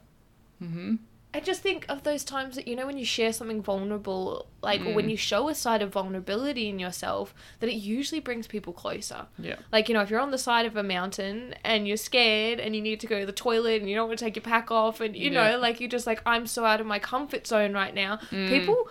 Hmm 0.60 0.96
I 1.32 1.38
just 1.38 1.62
think 1.62 1.86
of 1.88 2.02
those 2.02 2.24
times 2.24 2.56
that, 2.56 2.66
you 2.66 2.74
know, 2.74 2.86
when 2.86 2.98
you 2.98 3.04
share 3.04 3.32
something 3.32 3.62
vulnerable, 3.62 4.48
like 4.62 4.80
or 4.84 4.92
when 4.92 5.06
Mm. 5.06 5.10
you 5.12 5.16
show 5.16 5.48
a 5.48 5.54
side 5.54 5.80
of 5.80 5.90
vulnerability 5.92 6.68
in 6.68 6.80
yourself, 6.80 7.32
that 7.60 7.70
it 7.70 7.76
usually 7.76 8.20
brings 8.20 8.48
people 8.48 8.72
closer. 8.72 9.26
Yeah. 9.38 9.54
Like, 9.70 9.88
you 9.88 9.94
know, 9.94 10.00
if 10.00 10.10
you're 10.10 10.18
on 10.18 10.32
the 10.32 10.38
side 10.38 10.66
of 10.66 10.74
a 10.76 10.82
mountain 10.82 11.54
and 11.62 11.86
you're 11.86 11.96
scared 11.98 12.58
and 12.58 12.74
you 12.74 12.82
need 12.82 12.98
to 12.98 13.06
go 13.06 13.20
to 13.20 13.26
the 13.26 13.30
toilet 13.30 13.80
and 13.80 13.88
you 13.88 13.94
don't 13.94 14.08
want 14.08 14.18
to 14.18 14.24
take 14.24 14.34
your 14.34 14.42
pack 14.42 14.72
off 14.72 15.00
and, 15.00 15.14
you 15.14 15.30
Yeah. 15.30 15.52
know, 15.52 15.58
like 15.60 15.78
you're 15.78 15.88
just 15.88 16.04
like, 16.04 16.20
I'm 16.26 16.48
so 16.48 16.64
out 16.64 16.80
of 16.80 16.88
my 16.88 16.98
comfort 16.98 17.46
zone 17.46 17.74
right 17.74 17.94
now, 17.94 18.16
Mm. 18.32 18.48
people, 18.48 18.88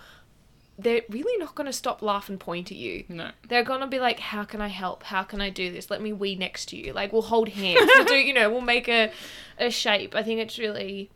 they're 0.78 1.02
really 1.10 1.38
not 1.38 1.56
going 1.56 1.68
to 1.68 1.74
stop, 1.74 2.02
laugh, 2.02 2.30
and 2.30 2.40
point 2.40 2.72
at 2.72 2.78
you. 2.78 3.04
No. 3.10 3.32
They're 3.50 3.66
going 3.66 3.82
to 3.82 3.88
be 3.88 4.00
like, 4.00 4.20
how 4.22 4.46
can 4.46 4.62
I 4.62 4.70
help? 4.70 5.04
How 5.04 5.24
can 5.24 5.42
I 5.42 5.50
do 5.50 5.74
this? 5.74 5.90
Let 5.92 6.02
me 6.02 6.14
wee 6.14 6.36
next 6.36 6.68
to 6.68 6.78
you. 6.78 6.94
Like, 6.94 7.12
we'll 7.12 7.22
hold 7.24 7.50
hands. 7.50 7.82
we'll 7.96 8.06
do, 8.06 8.16
you 8.16 8.34
know, 8.34 8.50
we'll 8.50 8.62
make 8.62 8.88
a, 8.88 9.12
a 9.58 9.70
shape. 9.70 10.16
I 10.16 10.24
think 10.24 10.40
it's 10.40 10.58
really, 10.58 11.12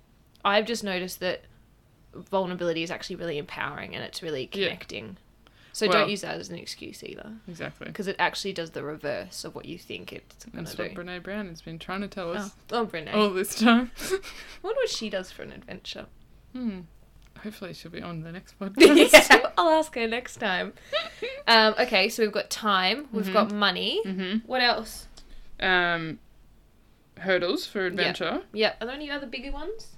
I've 0.45 0.65
just 0.65 0.83
noticed 0.83 1.19
that 1.21 1.43
vulnerability 2.13 2.83
is 2.83 2.91
actually 2.91 3.15
really 3.17 3.37
empowering 3.37 3.95
and 3.95 4.03
it's 4.03 4.21
really 4.21 4.49
Yeah. 4.53 4.67
connecting. 4.67 5.17
So 5.71 5.87
Well- 5.87 6.01
don't 6.01 6.09
use 6.11 6.21
that 6.21 6.35
as 6.39 6.49
an 6.49 6.57
excuse 6.59 7.03
either 7.03 7.33
Exactly. 7.47 7.87
because 7.87 8.07
it 8.07 8.15
actually 8.19 8.53
does 8.53 8.71
the 8.71 8.83
reverse 8.83 9.43
of 9.43 9.55
what 9.55 9.65
you 9.65 9.79
think 9.79 10.13
it's 10.13 10.45
going 10.45 10.63
That's 10.65 10.75
to 10.75 10.83
what 10.83 10.93
do. 10.93 11.01
Brene 11.01 11.23
Brown 11.23 11.47
has 11.49 11.61
been 11.63 11.79
trying 11.79 12.01
to 12.01 12.07
tell 12.07 12.29
Oh, 12.29 12.33
us 12.33 12.51
oh 12.71 12.85
Brene. 12.85 13.11
all 13.13 13.31
this 13.31 13.55
time. 13.55 13.89
what 14.61 14.75
what 14.75 14.89
she 14.89 15.09
does 15.09 15.31
for 15.31 15.41
an 15.43 15.51
adventure. 15.51 16.05
hmm. 16.51 16.81
Hopefully 17.41 17.73
she'll 17.73 17.91
be 17.91 18.01
on 18.01 18.21
the 18.21 18.31
next 18.31 18.57
podcast. 18.59 19.11
yeah, 19.29 19.49
I'll 19.57 19.69
ask 19.79 19.95
her 19.95 20.07
next 20.07 20.37
time. 20.37 20.73
Um, 21.47 21.73
okay, 21.79 22.07
so 22.07 22.21
we've 22.23 22.31
got 22.31 22.49
time, 22.51 23.07
we've 23.11 23.25
Mhm. 23.25 23.33
got 23.33 23.51
money. 23.51 24.01
hmm 24.03 24.37
What 24.45 24.61
else? 24.61 25.07
Um, 25.59 26.19
hurdles 27.19 27.65
for 27.65 27.85
adventure. 27.87 28.43
Yeah, 28.53 28.75
are 28.79 28.85
there 28.85 28.95
any 28.95 29.09
other 29.09 29.25
bigger 29.25 29.51
ones? 29.51 29.95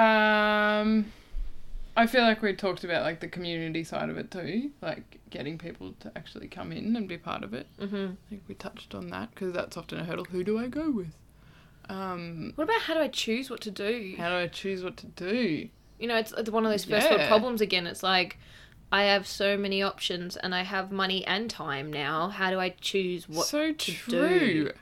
Um, 0.00 1.12
I 1.96 2.06
feel 2.06 2.22
like 2.22 2.40
we 2.40 2.54
talked 2.54 2.84
about 2.84 3.02
like 3.02 3.20
the 3.20 3.28
community 3.28 3.84
side 3.84 4.08
of 4.08 4.16
it 4.16 4.30
too, 4.30 4.70
like 4.80 5.18
getting 5.28 5.58
people 5.58 5.94
to 6.00 6.12
actually 6.16 6.48
come 6.48 6.72
in 6.72 6.96
and 6.96 7.08
be 7.08 7.18
part 7.18 7.44
of 7.44 7.52
it. 7.52 7.66
Mm-hmm. 7.80 8.12
I 8.12 8.28
think 8.30 8.42
we 8.48 8.54
touched 8.54 8.94
on 8.94 9.08
that 9.08 9.30
because 9.30 9.52
that's 9.52 9.76
often 9.76 10.00
a 10.00 10.04
hurdle. 10.04 10.24
Who 10.26 10.42
do 10.44 10.58
I 10.58 10.68
go 10.68 10.90
with? 10.90 11.14
Um, 11.88 12.52
What 12.54 12.64
about 12.64 12.80
how 12.82 12.94
do 12.94 13.00
I 13.00 13.08
choose 13.08 13.50
what 13.50 13.60
to 13.62 13.70
do? 13.70 14.14
how 14.16 14.28
do 14.30 14.36
I 14.36 14.46
choose 14.46 14.82
what 14.82 14.96
to 14.98 15.06
do? 15.06 15.68
You 15.98 16.08
know, 16.08 16.16
it's, 16.16 16.32
it's 16.32 16.48
one 16.48 16.64
of 16.64 16.70
those 16.70 16.84
first 16.84 17.10
world 17.10 17.28
problems 17.28 17.60
again. 17.60 17.86
It's 17.86 18.02
like 18.02 18.38
I 18.92 19.04
have 19.04 19.26
so 19.26 19.56
many 19.56 19.82
options 19.82 20.36
and 20.36 20.54
I 20.54 20.62
have 20.62 20.90
money 20.90 21.26
and 21.26 21.50
time 21.50 21.92
now. 21.92 22.28
How 22.28 22.50
do 22.50 22.58
I 22.58 22.70
choose 22.80 23.28
what 23.28 23.46
so 23.46 23.72
to 23.72 23.92
true. 23.92 24.64
do? 24.64 24.72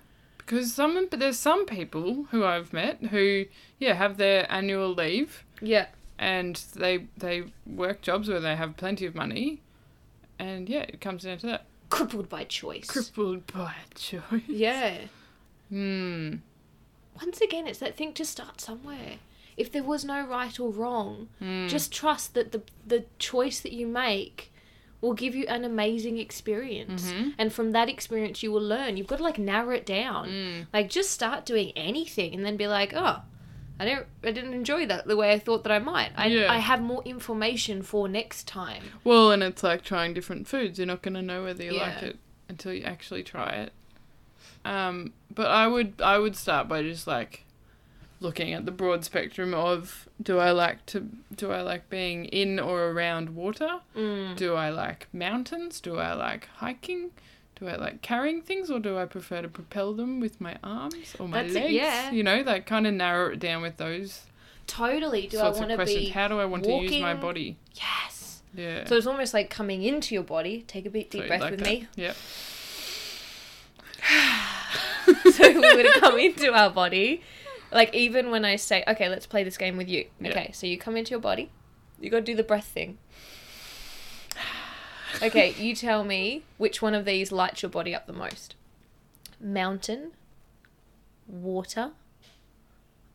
Because 0.48 0.72
some, 0.72 1.06
but 1.10 1.20
there's 1.20 1.38
some 1.38 1.66
people 1.66 2.24
who 2.30 2.42
I've 2.42 2.72
met 2.72 3.02
who, 3.10 3.44
yeah, 3.78 3.92
have 3.92 4.16
their 4.16 4.50
annual 4.50 4.94
leave 4.94 5.44
Yeah. 5.60 5.88
and 6.18 6.56
they 6.74 7.06
they 7.18 7.44
work 7.66 8.00
jobs 8.00 8.28
where 8.30 8.40
they 8.40 8.56
have 8.56 8.76
plenty 8.78 9.04
of 9.04 9.14
money, 9.14 9.60
and 10.38 10.66
yeah, 10.66 10.84
it 10.88 11.02
comes 11.02 11.24
down 11.24 11.36
to 11.38 11.46
that. 11.48 11.66
Crippled 11.90 12.30
by 12.30 12.44
choice. 12.44 12.86
Crippled 12.86 13.46
by 13.48 13.74
choice. 13.94 14.22
yeah. 14.48 14.98
Hmm. 15.68 16.36
Once 17.16 17.40
again, 17.42 17.66
it's 17.66 17.80
that 17.80 17.96
thing 17.96 18.12
to 18.14 18.24
start 18.24 18.60
somewhere. 18.60 19.16
If 19.58 19.70
there 19.72 19.82
was 19.82 20.04
no 20.04 20.24
right 20.26 20.58
or 20.58 20.70
wrong, 20.70 21.28
Hmm. 21.40 21.66
just 21.68 21.92
trust 21.92 22.32
that 22.34 22.52
the 22.52 22.62
the 22.86 23.04
choice 23.18 23.60
that 23.60 23.72
you 23.72 23.86
make 23.86 24.50
will 25.00 25.12
give 25.14 25.34
you 25.34 25.46
an 25.46 25.64
amazing 25.64 26.18
experience. 26.18 27.12
Mhm. 27.12 27.34
And 27.38 27.52
from 27.52 27.70
that 27.72 27.88
experience 27.88 28.42
you 28.42 28.50
will 28.50 28.62
learn. 28.62 28.96
You've 28.96 29.06
got 29.06 29.16
to 29.18 29.22
like 29.22 29.38
narrow 29.38 29.70
it 29.70 29.86
down. 29.86 30.28
Mm. 30.28 30.66
Like 30.72 30.90
just 30.90 31.10
start 31.10 31.44
doing 31.46 31.72
anything 31.76 32.34
and 32.34 32.44
then 32.44 32.56
be 32.56 32.66
like, 32.66 32.92
"Oh, 32.94 33.22
I 33.78 33.84
don't 33.84 34.06
I 34.24 34.32
didn't 34.32 34.54
enjoy 34.54 34.86
that 34.86 35.06
the 35.06 35.16
way 35.16 35.30
I 35.32 35.38
thought 35.38 35.62
that 35.64 35.72
I 35.72 35.78
might. 35.78 36.10
I 36.16 36.26
Yeah. 36.26 36.52
I 36.52 36.58
have 36.58 36.82
more 36.82 37.02
information 37.04 37.82
for 37.82 38.08
next 38.08 38.48
time." 38.48 38.82
Well, 39.04 39.30
and 39.30 39.42
it's 39.42 39.62
like 39.62 39.82
trying 39.82 40.14
different 40.14 40.48
foods. 40.48 40.78
You're 40.78 40.86
not 40.86 41.02
going 41.02 41.14
to 41.14 41.22
know 41.22 41.44
whether 41.44 41.62
you 41.62 41.72
like 41.78 42.02
it 42.02 42.18
until 42.48 42.72
you 42.72 42.82
actually 42.82 43.22
try 43.22 43.50
it. 43.50 43.72
Um, 44.64 45.12
but 45.32 45.46
I 45.46 45.68
would 45.68 46.02
I 46.02 46.18
would 46.18 46.34
start 46.34 46.66
by 46.68 46.82
just 46.82 47.06
like 47.06 47.44
looking 48.20 48.52
at 48.52 48.64
the 48.66 48.72
broad 48.72 49.04
spectrum 49.04 49.54
of 49.54 50.08
do 50.20 50.38
I 50.38 50.50
like 50.50 50.84
to 50.86 51.06
do 51.34 51.52
I 51.52 51.62
like 51.62 51.88
being 51.88 52.24
in 52.26 52.58
or 52.58 52.86
around 52.90 53.30
water? 53.36 53.80
Mm. 53.96 54.36
Do 54.36 54.54
I 54.54 54.70
like 54.70 55.08
mountains? 55.12 55.80
Do 55.80 55.98
I 55.98 56.14
like 56.14 56.48
hiking? 56.56 57.10
Do 57.60 57.66
I 57.68 57.76
like 57.76 58.02
carrying 58.02 58.42
things 58.42 58.70
or 58.70 58.78
do 58.78 58.96
I 58.98 59.04
prefer 59.04 59.42
to 59.42 59.48
propel 59.48 59.92
them 59.92 60.20
with 60.20 60.40
my 60.40 60.56
arms 60.62 61.14
or 61.18 61.26
my 61.28 61.42
That's 61.42 61.54
it, 61.56 61.60
legs? 61.62 61.72
yeah. 61.74 62.10
You 62.10 62.22
know, 62.22 62.42
like 62.42 62.66
kind 62.66 62.86
of 62.86 62.94
narrow 62.94 63.32
it 63.32 63.40
down 63.40 63.62
with 63.62 63.76
those 63.78 64.22
Totally. 64.68 65.26
Do 65.26 65.38
I 65.38 65.42
sorts 65.42 65.58
want 65.60 65.72
of 65.72 65.78
to 65.80 65.84
be? 65.86 66.08
How 66.10 66.28
do 66.28 66.38
I 66.38 66.44
want 66.44 66.64
to 66.64 66.70
use 66.70 67.00
my 67.00 67.14
body? 67.14 67.56
Yes. 67.74 68.42
Yeah. 68.54 68.84
So 68.86 68.96
it's 68.96 69.06
almost 69.06 69.32
like 69.34 69.48
coming 69.50 69.82
into 69.82 70.14
your 70.14 70.22
body. 70.24 70.64
Take 70.68 70.86
a 70.86 70.90
big 70.90 71.10
deep 71.10 71.22
So 71.22 71.26
breath 71.28 71.40
like 71.40 71.50
with 71.52 71.60
that. 71.60 71.68
me. 71.68 71.88
Yep. 71.96 72.16
so 75.32 75.42
we're 75.60 75.82
gonna 75.82 76.00
come 76.00 76.18
into 76.18 76.52
our 76.52 76.70
body. 76.70 77.22
Like 77.70 77.94
even 77.94 78.30
when 78.30 78.44
I 78.44 78.56
say, 78.56 78.84
okay, 78.86 79.08
let's 79.08 79.26
play 79.26 79.44
this 79.44 79.56
game 79.56 79.76
with 79.76 79.88
you. 79.88 80.06
Yeah. 80.20 80.30
Okay, 80.30 80.50
so 80.52 80.66
you 80.66 80.78
come 80.78 80.96
into 80.96 81.10
your 81.10 81.20
body. 81.20 81.50
You 82.00 82.10
got 82.10 82.18
to 82.18 82.22
do 82.22 82.34
the 82.34 82.42
breath 82.42 82.66
thing. 82.66 82.98
Okay, 85.22 85.54
you 85.58 85.74
tell 85.74 86.04
me 86.04 86.44
which 86.58 86.82
one 86.82 86.94
of 86.94 87.06
these 87.06 87.32
lights 87.32 87.62
your 87.62 87.70
body 87.70 87.94
up 87.94 88.06
the 88.06 88.12
most. 88.12 88.54
Mountain, 89.40 90.12
water, 91.26 91.92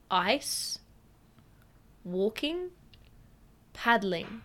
ice, 0.10 0.80
walking, 2.04 2.72
paddling. 3.74 4.42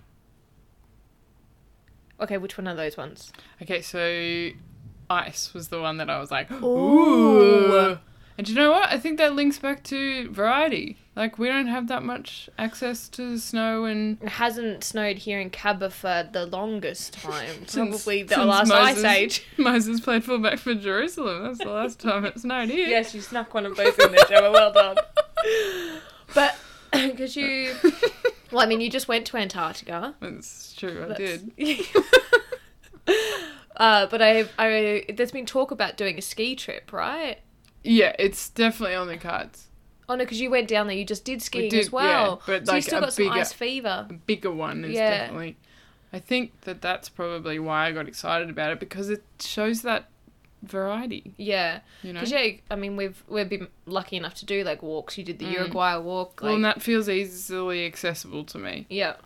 Okay, 2.21 2.37
which 2.37 2.59
one 2.59 2.69
are 2.69 2.75
those 2.75 2.99
ones? 2.99 3.33
Okay, 3.63 3.81
so 3.81 4.51
ice 5.09 5.55
was 5.55 5.69
the 5.69 5.81
one 5.81 5.97
that 5.97 6.11
I 6.11 6.21
was 6.21 6.31
like, 6.31 6.51
Ooh. 6.53 6.67
ooh. 6.67 7.99
And 8.39 8.49
you 8.49 8.55
know 8.55 8.71
what? 8.71 8.89
I 8.89 8.99
think 9.01 9.19
that 9.19 9.35
links 9.35 9.59
back 9.59 9.83
to 9.85 10.31
variety. 10.31 10.97
Like 11.17 11.39
we 11.41 11.49
don't 11.49 11.67
have 11.67 11.89
that 11.89 12.05
much 12.05 12.49
access 12.57 13.09
to 13.09 13.37
snow 13.37 13.85
and 13.85 14.17
It 14.23 14.29
hasn't 14.29 14.85
snowed 14.85 15.19
here 15.19 15.41
in 15.41 15.51
Cabba 15.51 15.91
for 15.91 16.29
the 16.31 16.47
longest 16.47 17.15
time. 17.15 17.47
Since- 17.67 18.05
Probably 18.05 18.23
the 18.23 18.37
since 18.37 18.47
last 18.47 18.69
Moses- 18.69 19.05
ice 19.05 19.17
age. 19.17 19.47
Moses 19.59 19.99
played 19.99 20.23
fullback 20.23 20.61
for 20.61 20.75
Jerusalem. 20.77 21.43
That's 21.43 21.59
the 21.59 21.71
last 21.73 21.99
time 21.99 22.25
it 22.25 22.39
snowed 22.39 22.69
here. 22.69 22.87
Yes, 22.87 23.13
you 23.13 23.21
snuck 23.23 23.53
one 23.55 23.67
of 23.67 23.77
both 23.77 23.99
in 23.99 24.13
there, 24.13 24.25
Gemma. 24.29 24.53
Well 24.53 24.73
done. 24.73 24.97
But 26.35 26.57
because 26.93 27.35
you, 27.37 27.75
well, 28.53 28.61
I 28.63 28.67
mean, 28.67 28.81
you 28.81 28.91
just 28.91 29.09
went 29.09 29.27
to 29.29 29.37
Antarctica. 29.39 30.15
That's 30.21 30.75
true. 30.75 31.05
I 31.05 31.09
That's- 31.09 31.41
did. 31.57 31.87
uh, 33.77 34.07
but 34.07 34.21
I, 34.23 34.47
I, 34.59 35.05
there's 35.13 35.33
been 35.33 35.47
talk 35.47 35.71
about 35.71 35.97
doing 35.97 36.19
a 36.19 36.23
ski 36.23 36.55
trip, 36.55 36.93
right? 36.93 37.39
Yeah, 37.85 38.15
it's 38.19 38.49
definitely 38.51 38.95
on 38.97 39.07
the 39.09 39.17
cards. 39.17 39.67
Oh 40.09 40.15
no, 40.15 40.25
because 40.25 40.41
you 40.41 40.51
went 40.51 40.69
down 40.69 40.87
there. 40.87 40.97
You 40.97 41.05
just 41.05 41.25
did 41.25 41.43
skiing 41.43 41.69
did, 41.71 41.81
as 41.81 41.93
well. 41.93 42.41
yeah, 42.47 42.55
but 42.55 42.67
so 42.67 42.73
like 42.73 42.77
you 42.79 42.83
still 42.83 42.99
a 42.99 43.01
got 43.03 43.13
some 43.13 43.25
bigger- 43.27 43.41
ice 43.41 43.53
fever. 43.53 44.07
A 44.09 44.13
bigger 44.13 44.51
one 44.51 44.85
is 44.85 44.93
Yeah. 44.93 45.11
definitely. 45.11 45.57
I 46.13 46.19
think 46.19 46.59
that 46.63 46.81
that's 46.81 47.09
probably 47.11 47.59
why 47.59 47.87
I 47.89 47.93
got 47.93 48.09
excited 48.09 48.49
about 48.49 48.73
it 48.73 48.81
because 48.81 49.11
it 49.11 49.23
shows 49.41 49.83
that 49.83 50.09
variety. 50.63 51.35
Yeah, 51.37 51.81
You 52.03 52.13
know. 52.13 52.21
because 52.21 52.33
yeah, 52.33 52.53
I 52.71 52.77
mean, 52.77 52.97
we've 52.97 53.23
we've 53.29 53.49
been 53.49 53.69
lucky 53.87 54.17
enough 54.17 54.35
to 54.37 54.47
do 54.47 54.65
like 54.65 54.83
walks. 54.83 55.19
You 55.19 55.25
did 55.25 55.39
the 55.39 55.45
Mm. 55.47 55.53
Uruguay 55.53 55.97
walk. 55.99 56.41
well, 56.43 56.55
and 56.55 56.65
that 56.65 56.83
feels 56.83 57.09
easily 57.09 57.85
accessible 57.87 58.45
to 58.45 58.59
me. 58.59 58.87
Yeah. 58.89 59.17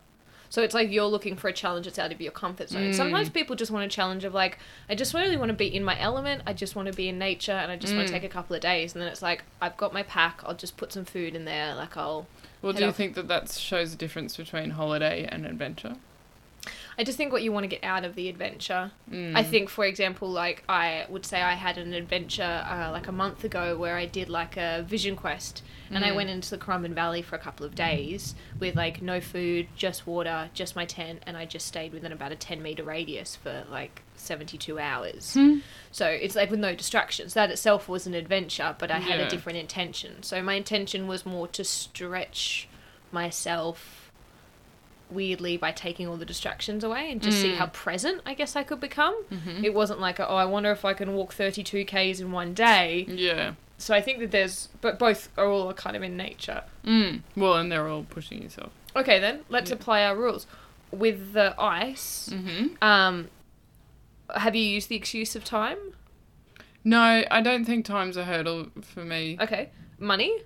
So 0.53 0.61
it's 0.63 0.75
like 0.75 0.93
you're 0.93 1.07
looking 1.07 1.35
for 1.35 1.49
a 1.49 1.53
challenge 1.55 1.87
that's 1.87 1.99
out 1.99 2.13
of 2.13 2.21
your 2.21 2.31
comfort 2.31 2.69
zone. 2.69 2.91
Mm. 2.91 2.95
Sometimes 2.95 3.31
people 3.31 3.57
just 3.57 3.71
want 3.71 3.87
a 3.87 3.89
challenge 3.89 4.23
of 4.25 4.35
like, 4.35 4.59
I 4.87 4.95
just 4.95 5.15
really 5.15 5.39
want 5.39 5.49
to 5.49 5.55
be 5.55 5.75
in 5.75 5.83
my 5.83 5.99
element. 5.99 6.43
I 6.47 6.53
just 6.53 6.77
want 6.77 6.89
to 6.89 6.93
be 6.93 7.09
in 7.09 7.19
nature, 7.19 7.53
and 7.53 7.73
I 7.73 7.77
just 7.77 7.95
want 7.95 8.05
Mm. 8.05 8.09
to 8.09 8.13
take 8.13 8.25
a 8.25 8.29
couple 8.29 8.55
of 8.55 8.61
days. 8.61 8.93
And 8.93 9.01
then 9.01 9.09
it's 9.09 9.23
like, 9.23 9.45
I've 9.63 9.79
got 9.79 9.95
my 9.95 10.03
pack. 10.03 10.43
I'll 10.45 10.55
just 10.55 10.77
put 10.77 10.93
some 10.93 11.07
food 11.07 11.35
in 11.35 11.47
there. 11.47 11.75
Like 11.75 11.97
I'll. 11.97 12.27
Well, 12.61 12.75
do 12.75 12.83
you 12.83 12.91
off. 12.91 12.97
think 12.97 13.15
that 13.15 13.29
that 13.29 13.51
shows 13.51 13.95
a 13.95 13.97
difference 13.97 14.37
between 14.37 14.73
holiday 14.73 15.27
and 15.27 15.47
adventure? 15.47 15.97
I 16.99 17.05
just 17.05 17.17
think 17.17 17.33
what 17.33 17.43
you 17.43 17.53
want 17.53 17.65
to 17.65 17.69
get 17.69 17.83
out 17.83 18.05
of 18.05 18.15
the 18.15 18.29
adventure. 18.29 18.91
Mm. 19.11 19.37
I 19.37 19.43
think, 19.43 19.69
for 19.71 19.85
example, 19.85 20.31
like 20.31 20.63
I 20.69 21.07
would 21.09 21.25
say 21.25 21.41
I 21.41 21.55
had 21.55 21.79
an 21.79 21.95
adventure 21.95 22.65
uh, 22.69 22.91
like 22.93 23.09
a 23.09 23.13
month 23.13 23.45
ago 23.45 23.77
where 23.79 23.97
I 23.97 24.05
did 24.07 24.29
like 24.29 24.57
a 24.57 24.85
vision 24.87 25.17
quest 25.17 25.63
and 25.91 26.05
I 26.05 26.11
Mm. 26.11 26.17
went 26.17 26.31
into 26.31 26.51
the 26.51 26.59
Currumbin 26.59 26.95
Valley 26.95 27.23
for 27.23 27.37
a 27.37 27.39
couple 27.39 27.65
of 27.67 27.75
days 27.75 28.35
with 28.61 28.77
like 28.77 29.01
no 29.03 29.21
food, 29.21 29.69
just 29.77 30.07
water, 30.07 30.51
just 30.55 30.75
my 30.77 30.85
tent, 30.85 31.23
and 31.27 31.37
I 31.37 31.45
just 31.47 31.67
stayed 31.67 31.93
within 31.93 32.13
about 32.13 32.33
a 32.33 32.37
10 32.37 32.63
meter 32.63 32.83
radius 32.83 33.37
for 33.37 33.65
like 33.71 34.03
72 34.17 34.79
hours. 34.79 35.35
Hmm. 35.35 35.59
So 35.91 36.07
it's 36.07 36.35
like 36.37 36.51
with 36.51 36.61
no 36.61 36.75
distractions. 36.75 37.35
That 37.35 37.51
itself 37.51 37.89
was 37.89 38.07
an 38.07 38.15
adventure, 38.15 38.75
but 38.79 38.91
I 38.91 39.01
had 39.01 39.19
Yeah. 39.21 39.27
a 39.27 39.31
different 39.31 39.59
intention. 39.59 40.23
So 40.23 40.43
my 40.43 40.55
intention 40.55 41.07
was 41.09 41.27
more 41.27 41.49
to 41.49 41.65
stretch 41.65 42.69
myself 43.11 44.02
weirdly 45.13 45.57
by 45.57 45.73
taking 45.73 46.07
all 46.09 46.17
the 46.17 46.25
distractions 46.25 46.83
away 46.85 47.11
and 47.11 47.21
just 47.23 47.41
see 47.41 47.53
Mm. 47.53 47.57
how 47.57 47.67
present 47.67 48.21
I 48.27 48.35
guess 48.35 48.57
I 48.57 48.63
could 48.63 48.81
become. 48.81 49.15
Mhm. 49.31 49.65
It 49.65 49.75
wasn't 49.75 50.01
like, 50.01 50.19
oh, 50.21 50.25
I 50.37 50.45
wonder 50.45 50.71
if 50.73 50.85
I 50.85 50.95
can 50.95 51.15
walk 51.15 51.33
32 51.35 51.85
Ks 51.85 52.21
in 52.21 52.33
one 52.33 52.55
day. 52.55 53.05
Yeah. 53.09 53.55
So 53.79 53.95
I 53.95 54.01
think 54.01 54.21
that 54.21 54.31
there's, 54.31 54.69
but 54.81 54.99
both 54.99 55.29
are 55.37 55.47
all 55.47 55.73
kind 55.75 55.97
of 55.97 56.03
in 56.03 56.17
nature. 56.17 56.63
Mm. 56.85 57.23
Well, 57.37 57.55
and 57.55 57.71
they're 57.71 57.89
all 57.89 58.05
pushing 58.05 58.43
yourself. 58.43 58.71
Okay, 58.95 59.19
then 59.19 59.41
let's 59.49 59.71
Yeah. 59.71 59.77
apply 59.77 60.05
our 60.05 60.15
rules. 60.17 60.47
With 60.91 61.33
the 61.33 61.55
ice, 61.61 62.29
Mm-hmm. 62.33 62.83
um, 62.83 63.29
have 64.37 64.55
you 64.55 64.63
used 64.65 64.89
the 64.89 64.97
excuse 64.97 65.35
of 65.35 65.45
time? 65.45 65.79
No, 66.85 67.25
I 67.31 67.41
don't 67.41 67.65
think 67.65 67.85
time's 67.85 68.17
a 68.17 68.25
hurdle 68.25 68.69
for 68.83 69.05
me. 69.05 69.37
Okay, 69.41 69.71
money. 69.99 70.43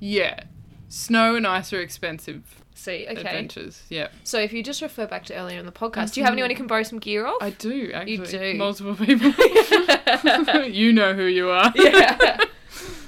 Yeah. 0.00 0.44
Snow 0.88 1.34
and 1.36 1.46
ice 1.46 1.72
are 1.72 1.80
expensive 1.80 2.63
See, 2.76 3.06
okay. 3.08 3.20
adventures. 3.20 3.82
Yeah. 3.88 4.08
So 4.24 4.38
if 4.40 4.52
you 4.52 4.62
just 4.62 4.82
refer 4.82 5.06
back 5.06 5.24
to 5.26 5.34
earlier 5.34 5.60
in 5.60 5.64
the 5.66 5.72
podcast, 5.72 6.14
do 6.14 6.20
you 6.20 6.24
have 6.24 6.32
anyone 6.32 6.50
you 6.50 6.56
can 6.56 6.66
borrow 6.66 6.82
some 6.82 6.98
gear 6.98 7.24
off? 7.24 7.38
I 7.40 7.50
do, 7.50 7.92
actually. 7.94 8.26
do. 8.26 8.54
Multiple 8.58 8.96
people. 8.96 9.30
you 10.64 10.92
know 10.92 11.14
who 11.14 11.24
you 11.24 11.50
are. 11.50 11.72
yeah. 11.76 12.38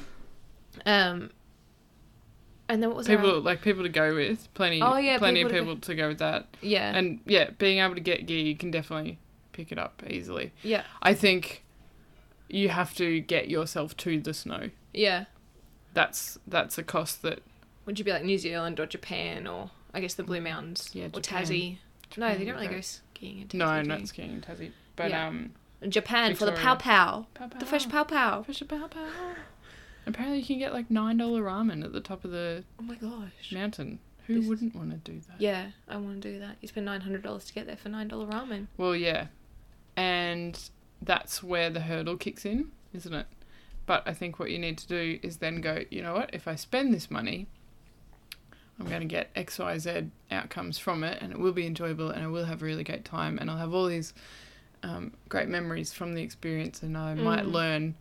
um. 0.87 1.31
And 2.69 2.83
then 2.83 2.91
what 2.91 2.97
was 2.97 3.07
People 3.07 3.41
like 3.41 3.63
people 3.63 3.83
to 3.85 3.89
go 3.89 4.15
with. 4.15 4.53
Plenty 4.55 4.83
Oh, 4.83 4.97
yeah, 4.97 5.19
plenty 5.19 5.45
people 5.45 5.51
of 5.51 5.53
to 5.53 5.59
go- 5.59 5.65
people 5.75 5.81
to 5.81 5.95
go 5.95 6.09
with 6.09 6.19
that. 6.19 6.47
Yeah. 6.63 6.97
And 6.97 7.21
yeah, 7.25 7.51
being 7.59 7.79
able 7.79 7.95
to 7.95 8.01
get 8.01 8.27
gear 8.27 8.41
you 8.41 8.57
can 8.57 8.71
definitely 8.71 9.19
pick 9.53 9.71
it 9.73 9.79
up 9.79 10.03
easily. 10.09 10.53
yeah. 10.63 10.83
I 11.03 11.15
think 11.15 11.65
you 12.49 12.69
have 12.69 12.95
to 12.97 13.21
get 13.21 13.49
yourself 13.49 13.97
to 13.99 14.21
the 14.21 14.35
snow. 14.35 14.71
Yeah. 14.93 15.25
That's 15.95 16.39
that's 16.47 16.77
a 16.79 16.83
cost 16.83 17.23
that 17.23 17.41
Would 17.87 17.99
you 17.99 18.05
be 18.05 18.13
like 18.13 18.25
New 18.25 18.37
Zealand 18.39 18.79
or 18.81 18.87
Japan 18.87 19.47
or 19.47 19.71
I 19.95 20.01
guess 20.01 20.15
the 20.15 20.23
Blue 20.25 20.41
Mountains 20.41 20.91
Yeah, 20.93 21.07
or 21.07 21.21
Japan. 21.21 21.45
Tassie? 21.45 21.79
no, 22.17 22.37
they 22.37 22.45
don't 22.45 22.55
really 22.57 22.69
go 22.69 22.81
skiing 22.83 23.41
in 23.41 23.49
Tassie. 23.49 23.55
No, 23.55 23.83
do 23.83 23.89
not 23.89 24.09
skiing 24.09 24.33
in 24.33 24.41
Tassie. 24.43 24.73
But 24.97 25.11
Yeah. 25.11 25.29
um 25.29 25.53
Japan 25.89 26.35
for 26.35 26.45
the 26.47 26.53
pow 26.53 26.75
Victoria. 26.75 27.27
pow, 27.35 27.47
pow, 27.49 27.59
the 27.59 27.67
fresh 27.67 27.89
pow. 27.89 28.05
pow 28.05 28.39
pow. 28.39 28.43
Fresh 28.43 28.63
pow 28.69 28.87
pow. 28.89 29.09
Apparently 30.07 30.39
you 30.41 30.45
can 30.47 30.59
get 30.59 30.73
like 30.73 30.91
nine 30.91 31.17
dollar 31.17 31.43
ramen 31.43 31.85
at 31.85 31.93
the 31.93 32.01
top 32.01 32.25
of 32.25 32.31
the 32.31 32.65
Oh 32.79 32.83
my 32.83 32.95
gosh. 32.97 33.53
mountain. 33.53 33.99
Who 34.27 34.41
This- 34.41 34.49
wouldn't 34.49 34.75
want 34.75 34.91
to 34.91 34.97
do 35.13 35.21
that? 35.29 35.41
Yeah, 35.41 35.71
I 35.89 35.97
want 35.99 36.21
to 36.23 36.33
do 36.33 36.39
that. 36.41 36.57
You 36.61 36.69
spend 36.69 36.87
nine 36.87 37.03
hundred 37.03 37.23
dollars 37.23 37.45
to 37.47 37.53
get 37.55 37.67
there 37.67 37.77
for 37.77 37.89
nine 37.89 38.09
dollar 38.09 38.27
ramen. 38.27 38.67
Well, 38.77 38.97
yeah. 38.97 39.29
And 39.97 40.59
that's 41.01 41.43
where 41.43 41.71
the 41.71 41.81
hurdle 41.81 42.17
kicks 42.17 42.45
in, 42.45 42.71
isn't 42.93 43.13
it? 43.15 43.27
But 43.87 44.03
I 44.07 44.13
think 44.15 44.39
what 44.39 44.51
you 44.51 44.59
need 44.59 44.79
to 44.79 44.87
do 44.89 45.19
is 45.23 45.37
then 45.39 45.61
go, 45.61 45.85
you 45.91 46.03
know 46.03 46.15
what, 46.15 46.31
if 46.33 46.49
I 46.49 46.57
spend 46.57 46.93
this 46.93 47.11
money, 47.11 47.47
I'm 48.79 48.87
going 48.89 49.01
to 49.01 49.07
get 49.07 49.33
XYZ 49.35 50.11
outcomes 50.31 50.79
from 50.79 51.03
it, 51.03 51.19
and 51.23 51.33
it 51.33 51.39
will 51.39 51.53
be 51.53 51.67
enjoyable, 51.67 52.11
and 52.11 52.23
I 52.23 52.27
will 52.27 52.45
have 52.45 52.63
a 52.63 52.65
really 52.65 52.85
great 52.85 53.05
time, 53.05 53.39
and 53.39 53.51
I'll 53.51 53.57
have 53.57 53.73
all 53.75 53.87
these 53.87 54.13
um, 54.83 55.13
great 55.29 55.49
memories 55.49 55.93
from 55.93 56.15
the 56.15 56.23
experience, 56.23 56.83
and 56.83 56.97
I 56.97 57.15
might 57.15 57.45
Mm. 57.45 57.53
learn 57.53 57.95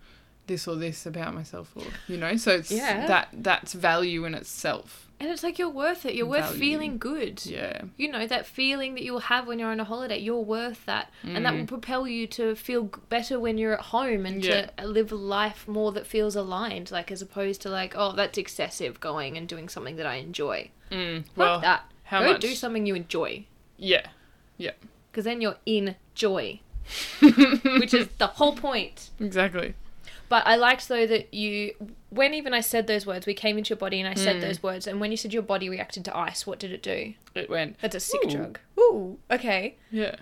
this 0.48 0.68
or 0.68 0.76
this 0.76 1.06
about 1.06 1.34
myself, 1.34 1.72
or 1.76 1.86
you 2.08 2.18
know, 2.18 2.36
so 2.38 2.52
it's 2.52 2.72
Yeah. 2.72 3.08
that 3.08 3.30
that's 3.34 3.74
value 3.74 4.26
in 4.26 4.36
itself. 4.36 5.05
And 5.20 5.30
it's 5.30 5.44
like 5.44 5.58
you're 5.58 5.70
worth 5.70 6.06
it. 6.06 6.14
You're 6.14 6.26
worth 6.28 6.46
Value. 6.48 6.60
feeling 6.60 6.98
good. 6.98 7.46
Yeah, 7.46 7.84
You 7.96 8.12
know 8.12 8.28
that 8.28 8.46
feeling 8.46 8.96
that 8.96 9.04
you'll 9.04 9.20
have 9.22 9.48
when 9.48 9.60
you're 9.60 9.72
on 9.72 9.80
a 9.80 9.86
holiday. 9.86 10.18
You're 10.20 10.42
worth 10.44 10.86
that, 10.88 11.10
and 11.24 11.46
that 11.46 11.54
will 11.54 11.62
Mm. 11.64 11.68
propel 11.68 12.06
you 12.08 12.28
to 12.28 12.54
feel 12.56 12.84
better 13.10 13.40
when 13.40 13.58
you're 13.58 13.74
at 13.74 13.86
home 13.86 14.26
and 14.26 14.44
Yeah. 14.44 14.66
to 14.78 14.86
live 14.88 15.12
a 15.14 15.16
life 15.16 15.68
more 15.70 15.94
that 15.94 16.06
feels 16.06 16.36
aligned. 16.36 16.92
Like 16.92 17.12
as 17.12 17.22
opposed 17.22 17.62
to 17.62 17.70
like, 17.70 17.94
oh, 17.96 18.12
that's 18.12 18.38
excessive 18.38 19.00
going 19.00 19.38
and 19.38 19.48
doing 19.48 19.70
something 19.70 19.96
that 19.96 20.06
I 20.06 20.16
enjoy. 20.16 20.70
mm. 20.92 21.24
Fuck 21.28 21.38
well, 21.38 21.60
that. 21.62 21.86
how 22.04 22.20
Go 22.22 22.34
much? 22.34 22.42
do 22.42 22.54
something 22.54 22.86
you 22.86 22.96
enjoy, 22.96 23.46
Yeah. 23.78 24.08
Yeah, 24.58 24.72
because 25.12 25.24
then 25.26 25.40
you're 25.42 25.58
in 25.66 25.96
joy, 26.14 26.60
which 27.22 27.94
is 27.94 28.08
the 28.18 28.28
whole 28.28 28.56
point. 28.56 29.10
exactly. 29.20 29.74
But 30.30 30.46
I 30.48 30.56
liked 30.56 30.88
though 30.88 31.06
that 31.08 31.34
you, 31.34 31.74
when 32.10 32.34
even 32.34 32.54
I 32.54 32.62
said 32.62 32.88
those 32.88 33.06
words, 33.06 33.26
we 33.26 33.34
came 33.34 33.58
into 33.58 33.70
your 33.70 33.78
body 33.78 34.00
and 34.00 34.08
I 34.10 34.14
said 34.16 34.38
Mm. 34.38 34.42
those 34.42 34.64
words, 34.64 34.88
and 34.88 35.00
when 35.00 35.12
you 35.12 35.18
said 35.18 35.34
your 35.34 35.44
body 35.44 35.70
reacted 35.70 36.04
to 36.06 36.18
ice, 36.18 36.48
what 36.48 36.60
did 36.60 36.72
it 36.72 36.82
do? 36.82 37.14
It 37.36 37.50
went. 37.50 37.78
That's 37.82 37.96
a 37.96 38.00
sick 38.00 38.22
Ooh. 38.26 38.30
drug. 38.30 38.60
Ooh, 38.80 39.18
okay. 39.30 39.76
Yeah. 39.92 40.16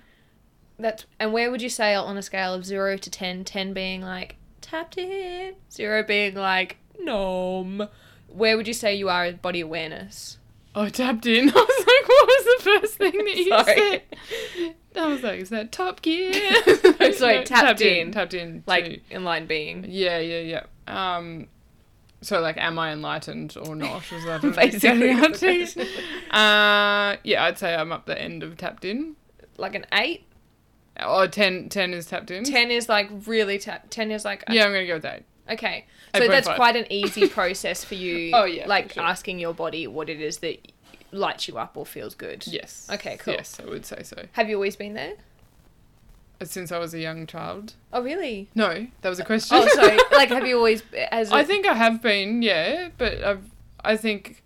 That's 0.80 1.06
and 1.20 1.32
where 1.32 1.50
would 1.52 1.62
you 1.62 1.70
say 1.70 1.94
on 1.96 2.18
a 2.18 2.22
scale 2.22 2.54
of 2.54 2.66
zero 2.66 2.98
to 2.98 3.10
10, 3.10 3.46
10 3.46 3.74
being 3.74 4.02
like 4.02 4.36
tapped 4.62 4.98
in. 4.98 5.56
Zero 5.72 6.04
being 6.04 6.36
like, 6.36 6.78
nom. 7.00 7.88
Where 8.28 8.58
would 8.58 8.68
you 8.68 8.74
say 8.74 8.96
you 8.96 9.08
are 9.10 9.26
in 9.28 9.36
body 9.38 9.62
awareness? 9.62 10.38
I 10.76 10.90
tapped 10.90 11.26
in. 11.28 11.50
I 11.50 11.54
was 11.54 11.86
like, 11.88 12.08
what 12.10 12.28
was 12.28 12.46
the 12.46 12.64
first 12.64 12.94
thing 12.96 13.12
that 13.26 13.36
you 13.38 13.50
Sorry. 13.50 14.02
said? 14.58 14.76
I 14.96 15.08
was 15.08 15.24
like, 15.24 15.40
is 15.40 15.50
that 15.50 15.72
Top 15.72 16.02
Gear? 16.02 16.34
sorry, 17.14 17.38
No, 17.40 17.44
tapped 17.44 17.82
in. 17.82 18.12
Tapped 18.12 18.34
in. 18.34 18.64
Like, 18.68 18.86
to- 18.86 19.00
in 19.10 19.24
line 19.24 19.46
being. 19.48 19.86
yeah, 19.88 20.20
yeah, 20.20 20.40
yeah. 20.88 21.16
Um, 21.18 21.48
so 22.22 22.40
like, 22.40 22.58
am 22.58 22.78
I 22.80 22.92
enlightened 22.94 23.56
or 23.58 23.76
not? 23.76 24.04
Is 24.12 24.24
that 24.26 24.42
Basically, 24.56 24.80
getting 25.08 25.20
at 25.24 25.44
is 25.44 25.74
the 25.74 25.86
to? 25.86 26.36
Uh, 26.38 27.18
yeah, 27.24 27.44
I'd 27.44 27.58
say 27.58 27.76
I'm 27.76 27.92
up 27.92 28.06
the 28.06 28.20
end 28.20 28.44
of 28.44 28.56
tapped 28.58 28.86
in. 28.86 29.16
Like 29.58 29.76
an 29.76 29.86
8? 29.92 30.26
Oh, 31.02 31.28
10, 31.28 31.70
10 31.70 31.94
is 31.94 32.06
tapped 32.06 32.32
in. 32.32 32.44
10 32.44 32.72
is 32.72 32.88
like 32.88 33.10
really 33.26 33.58
tapped. 33.58 33.92
10 33.92 34.12
is 34.12 34.24
like, 34.26 34.44
Yeah, 34.50 34.66
I'm 34.66 34.72
gonna 34.72 34.86
go 34.88 34.96
with 34.96 35.06
eight. 35.06 35.24
okay. 35.50 35.86
So 36.16 36.28
that's 36.28 36.48
8.5. 36.48 36.56
quite 36.56 36.76
an 36.76 36.86
easy 36.92 37.28
process 37.28 37.84
for 37.84 37.96
you. 37.96 38.32
Oh, 38.34 38.46
yeah, 38.46 38.68
Like 38.68 38.94
sure. 38.94 39.04
asking 39.04 39.40
your 39.40 39.54
body 39.54 39.88
what 39.88 40.08
it 40.10 40.22
is 40.22 40.38
that 40.40 40.72
lights 41.14 41.48
you 41.48 41.58
up 41.58 41.78
or 41.78 41.86
feels 41.86 42.16
good. 42.16 42.46
Yes. 42.48 42.90
Okay, 42.92 43.18
cool. 43.18 43.34
Yes, 43.34 43.60
I 43.60 43.66
would 43.70 43.86
say 43.86 44.04
so. 44.04 44.26
Have 44.34 44.50
you 44.50 44.56
always 44.56 44.76
been 44.76 44.94
there? 44.94 45.14
Uh, 46.42 46.46
since 46.46 46.72
I 46.72 46.80
was 46.80 46.94
a 46.94 47.00
young 47.00 47.28
child. 47.28 47.74
Oh, 47.92 48.02
really? 48.02 48.50
No, 48.56 48.88
that 49.02 49.10
was 49.10 49.20
a 49.20 49.24
uh, 49.24 49.26
question. 49.26 49.58
Oh, 49.58 49.68
sorry. 49.74 49.98
like, 50.12 50.30
have 50.30 50.48
you 50.48 50.58
always, 50.58 50.84
as 51.12 51.32
a, 51.32 51.36
I 51.36 51.44
think 51.44 51.66
I 51.66 51.74
have 51.74 52.02
been, 52.02 52.42
yeah, 52.42 52.90
but 52.98 53.24
I've, 53.24 53.44
I 53.84 53.96
think 53.98 54.44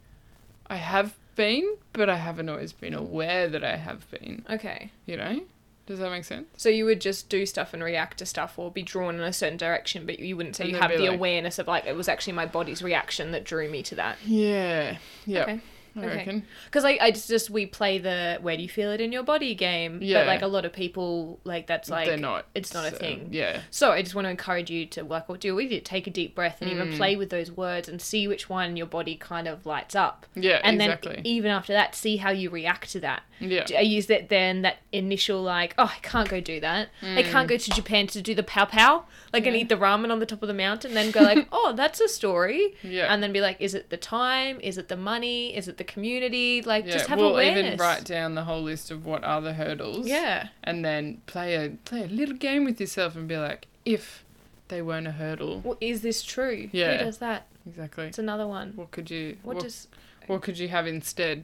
I 0.67 0.75
have 0.75 1.15
been, 1.35 1.77
but 1.93 2.09
I 2.09 2.17
haven't 2.17 2.49
always 2.49 2.73
been 2.73 2.93
aware 2.93 3.47
that 3.47 3.63
I 3.63 3.77
have 3.77 4.09
been. 4.11 4.45
Okay. 4.49 4.91
You 5.05 5.17
know, 5.17 5.41
does 5.85 5.99
that 5.99 6.11
make 6.11 6.25
sense? 6.25 6.47
So 6.57 6.67
you 6.67 6.83
would 6.85 6.99
just 6.99 7.29
do 7.29 7.45
stuff 7.45 7.73
and 7.73 7.81
react 7.81 8.17
to 8.17 8.25
stuff 8.25 8.59
or 8.59 8.69
be 8.69 8.83
drawn 8.83 9.15
in 9.15 9.21
a 9.21 9.31
certain 9.31 9.57
direction, 9.57 10.05
but 10.05 10.19
you 10.19 10.35
wouldn't 10.35 10.57
say 10.57 10.65
And 10.65 10.73
you 10.73 10.79
have 10.79 10.91
the 10.91 10.97
like- 10.99 11.15
awareness 11.15 11.59
of 11.59 11.67
like, 11.67 11.85
it 11.85 11.95
was 11.95 12.09
actually 12.09 12.33
my 12.33 12.45
body's 12.45 12.83
reaction 12.83 13.31
that 13.31 13.45
drew 13.45 13.69
me 13.69 13.81
to 13.83 13.95
that. 13.95 14.17
Yeah, 14.25 14.97
yeah, 15.25 15.43
Okay. 15.43 15.61
I 15.97 16.05
okay. 16.05 16.15
reckon. 16.17 16.45
Because 16.65 16.83
like 16.83 16.99
I 17.01 17.11
just, 17.11 17.27
just 17.27 17.49
we 17.49 17.65
play 17.65 17.97
the 17.97 18.37
where 18.41 18.55
do 18.55 18.63
you 18.63 18.69
feel 18.69 18.91
it 18.91 19.01
in 19.01 19.11
your 19.11 19.23
body 19.23 19.55
game, 19.55 19.99
Yeah. 20.01 20.19
but 20.21 20.27
like 20.27 20.41
a 20.41 20.47
lot 20.47 20.65
of 20.65 20.73
people 20.73 21.39
like 21.43 21.67
that's 21.67 21.89
like 21.89 22.07
They're 22.07 22.17
not. 22.17 22.45
it's 22.55 22.73
not 22.73 22.85
a 22.85 22.91
so, 22.91 22.97
thing. 22.97 23.29
Yeah, 23.31 23.61
So 23.71 23.91
I 23.91 24.01
just 24.01 24.15
want 24.15 24.25
to 24.25 24.29
encourage 24.29 24.69
you 24.69 24.85
to 24.87 25.03
like 25.03 25.27
what 25.29 25.39
do 25.39 25.55
with 25.55 25.71
it, 25.71 25.85
take 25.85 26.07
a 26.07 26.11
deep 26.11 26.35
breath 26.35 26.61
and 26.61 26.69
Mm. 26.69 26.73
even 26.73 26.93
play 26.97 27.15
with 27.15 27.29
those 27.29 27.51
words 27.51 27.87
and 27.89 28.01
see 28.01 28.27
which 28.27 28.49
one 28.49 28.77
your 28.77 28.87
body 28.87 29.15
kind 29.15 29.47
of 29.47 29.65
lights 29.65 29.95
up. 29.95 30.25
yeah, 30.35 30.59
And 30.63 30.81
exactly. 30.81 31.15
then 31.15 31.25
even 31.27 31.51
after 31.51 31.73
that, 31.73 31.95
see 31.95 32.17
how 32.17 32.29
you 32.31 32.49
react 32.49 32.91
to 32.91 32.99
that. 33.01 33.23
yeah, 33.39 33.65
I 33.77 33.81
use 33.81 34.07
that 34.07 34.29
then 34.29 34.63
that 34.63 34.77
initial 34.91 35.41
like, 35.43 35.73
oh, 35.77 35.93
I 35.95 35.99
can't 36.01 36.27
go 36.27 36.39
do 36.41 36.59
that. 36.59 36.89
I 37.01 37.05
Mm. 37.23 37.31
can't 37.31 37.47
go 37.47 37.57
to 37.57 37.71
Japan 37.71 38.07
to 38.07 38.21
do 38.21 38.33
the 38.35 38.43
pow 38.43 38.65
pow, 38.65 39.05
like 39.33 39.45
and 39.45 39.55
eat 39.55 39.69
the 39.69 39.75
ramen 39.75 40.11
on 40.11 40.19
the 40.19 40.25
top 40.25 40.41
of 40.41 40.47
the 40.47 40.53
mountain. 40.53 40.93
Then 40.93 41.11
go 41.11 41.21
like, 41.21 41.47
oh, 41.51 41.73
that's 41.75 41.99
a 42.01 42.07
story. 42.07 42.75
yeah. 42.83 43.11
And 43.13 43.21
then 43.21 43.31
be 43.31 43.41
like, 43.41 43.57
is 43.59 43.73
it 43.75 43.89
the 43.89 43.97
time? 43.97 44.59
Is 44.61 44.77
it 44.77 44.87
the 44.87 44.97
money? 44.97 45.55
Is 45.55 45.67
it 45.67 45.77
the 45.77 45.83
community? 45.87 46.61
Like, 46.61 46.85
yeah, 46.85 46.93
just 46.93 47.07
have 47.07 47.17
we'll 47.19 47.29
awareness. 47.31 47.65
even 47.73 47.79
write 47.79 48.03
down 48.03 48.35
the 48.35 48.43
whole 48.43 48.61
list 48.61 48.91
of 48.91 49.05
what 49.05 49.23
are 49.23 49.41
the 49.41 49.53
hurdles. 49.53 50.07
Yeah. 50.07 50.49
and 50.63 50.83
then 50.85 51.21
play 51.25 51.55
a 51.55 51.69
play 51.85 52.03
a 52.03 52.07
little 52.07 52.35
game 52.35 52.65
with 52.65 52.79
yourself 52.79 53.15
and 53.15 53.27
be 53.27 53.37
like, 53.37 53.67
if 53.85 54.23
they 54.67 54.81
weren't 54.81 55.07
a 55.07 55.11
hurdle, 55.11 55.61
Well, 55.63 55.77
is 55.81 56.01
this 56.01 56.21
true? 56.23 56.69
Yeah. 56.71 56.97
Who 56.97 57.05
does 57.05 57.17
that? 57.19 57.47
exactly. 57.65 58.05
It's 58.07 58.19
another 58.19 58.45
one. 58.47 58.73
What 58.75 58.91
could 58.91 59.09
you? 59.09 59.37
What 59.43 59.55
What, 59.57 59.63
does? 59.63 59.87
what 60.27 60.41
could 60.41 60.59
you 60.59 60.67
have 60.67 60.85
instead? 60.87 61.43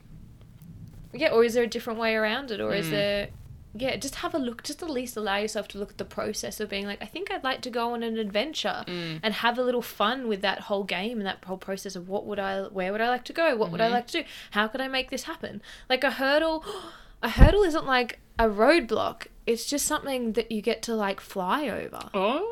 Yeah, 1.14 1.30
or 1.30 1.44
is 1.44 1.54
there 1.54 1.64
a 1.64 1.68
different 1.68 2.00
way 2.00 2.16
around 2.16 2.52
it, 2.52 2.60
or 2.60 2.74
is 2.74 2.88
Mm. 2.88 2.91
there? 2.91 3.28
Yeah, 3.76 3.96
just 3.96 4.16
have 4.16 4.36
a 4.36 4.38
look. 4.38 4.64
Just 4.64 4.84
at 4.84 4.90
least 4.90 5.18
allow 5.18 5.38
yourself 5.38 5.68
to 5.70 5.78
look 5.80 5.90
at 5.92 5.98
the 5.98 6.06
process 6.06 6.60
of 6.60 6.70
being 6.70 6.86
like, 6.86 7.02
I 7.02 7.06
think 7.06 7.32
I'd 7.32 7.44
like 7.44 7.62
to 7.64 7.70
go 7.72 7.94
on 7.94 8.04
an 8.04 8.18
adventure 8.20 8.84
Mm. 8.88 9.20
and 9.24 9.34
have 9.34 9.58
a 9.58 9.64
little 9.64 9.82
fun 9.82 10.28
with 10.28 10.42
that 10.42 10.62
whole 10.62 10.84
game 10.84 11.18
and 11.18 11.26
that 11.26 11.44
whole 11.46 11.58
process 11.58 11.96
of 11.96 12.08
what 12.08 12.26
would 12.26 12.38
I, 12.40 12.64
where 12.64 12.92
would 12.92 13.02
I 13.02 13.10
like 13.10 13.24
to 13.26 13.34
go, 13.34 13.56
what 13.56 13.72
would 13.72 13.82
I 13.82 13.86
Mm-hmm. 13.86 13.94
like 13.94 14.08
to 14.08 14.22
do, 14.22 14.28
how 14.52 14.68
could 14.68 14.80
I 14.82 14.88
make 14.88 15.10
this 15.10 15.24
happen? 15.24 15.62
Like 15.90 16.04
a 16.04 16.12
hurdle, 16.12 16.64
a 17.24 17.30
hurdle 17.30 17.64
isn't 17.64 17.86
like 17.86 18.20
a 18.38 18.46
roadblock. 18.46 19.28
It's 19.48 19.66
just 19.66 19.86
something 19.88 20.34
that 20.34 20.52
you 20.52 20.62
get 20.62 20.82
to 20.84 20.96
like 20.96 21.20
fly 21.20 21.68
over. 21.68 22.10
Oh, 22.14 22.48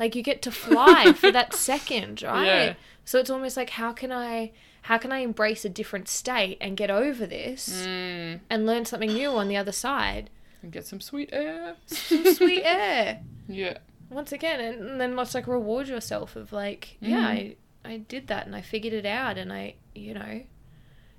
Like 0.00 0.14
you 0.16 0.22
get 0.22 0.40
to 0.42 0.50
fly 0.50 1.12
for 1.12 1.30
that 1.30 1.54
second, 1.70 2.22
right? 2.22 2.46
Yeah. 2.46 2.74
So 3.04 3.18
it's 3.18 3.30
almost 3.30 3.56
like 3.56 3.70
how 3.70 3.92
can 3.92 4.10
I 4.12 4.52
how 4.86 4.98
can 4.98 5.12
I 5.12 5.18
embrace 5.18 5.64
a 5.64 5.68
different 5.68 6.08
state 6.08 6.58
and 6.60 6.76
get 6.76 6.90
over 6.90 7.24
this 7.24 7.84
mm. 7.86 8.40
and 8.50 8.66
learn 8.66 8.84
something 8.84 9.12
new 9.12 9.30
on 9.30 9.46
the 9.48 9.56
other 9.56 9.70
side? 9.72 10.28
And 10.62 10.72
get 10.72 10.86
some 10.86 11.00
sweet 11.00 11.30
air. 11.32 11.76
Some 11.86 12.34
sweet 12.34 12.62
air. 12.64 13.20
Yeah, 13.48 13.78
Once 14.10 14.32
again, 14.32 14.60
and, 14.60 14.88
and 14.90 15.00
then 15.00 15.16
let's 15.16 15.34
like 15.34 15.46
reward 15.46 15.88
yourself 15.88 16.36
of 16.36 16.52
like, 16.52 16.96
yeah, 17.00 17.18
Mm. 17.20 17.24
I 17.24 17.56
I 17.84 17.96
did 17.96 18.28
that 18.28 18.46
and 18.46 18.54
I 18.54 18.60
figured 18.60 18.92
it 18.94 19.04
out 19.06 19.36
and 19.38 19.52
I, 19.52 19.74
you 19.94 20.14
know, 20.14 20.42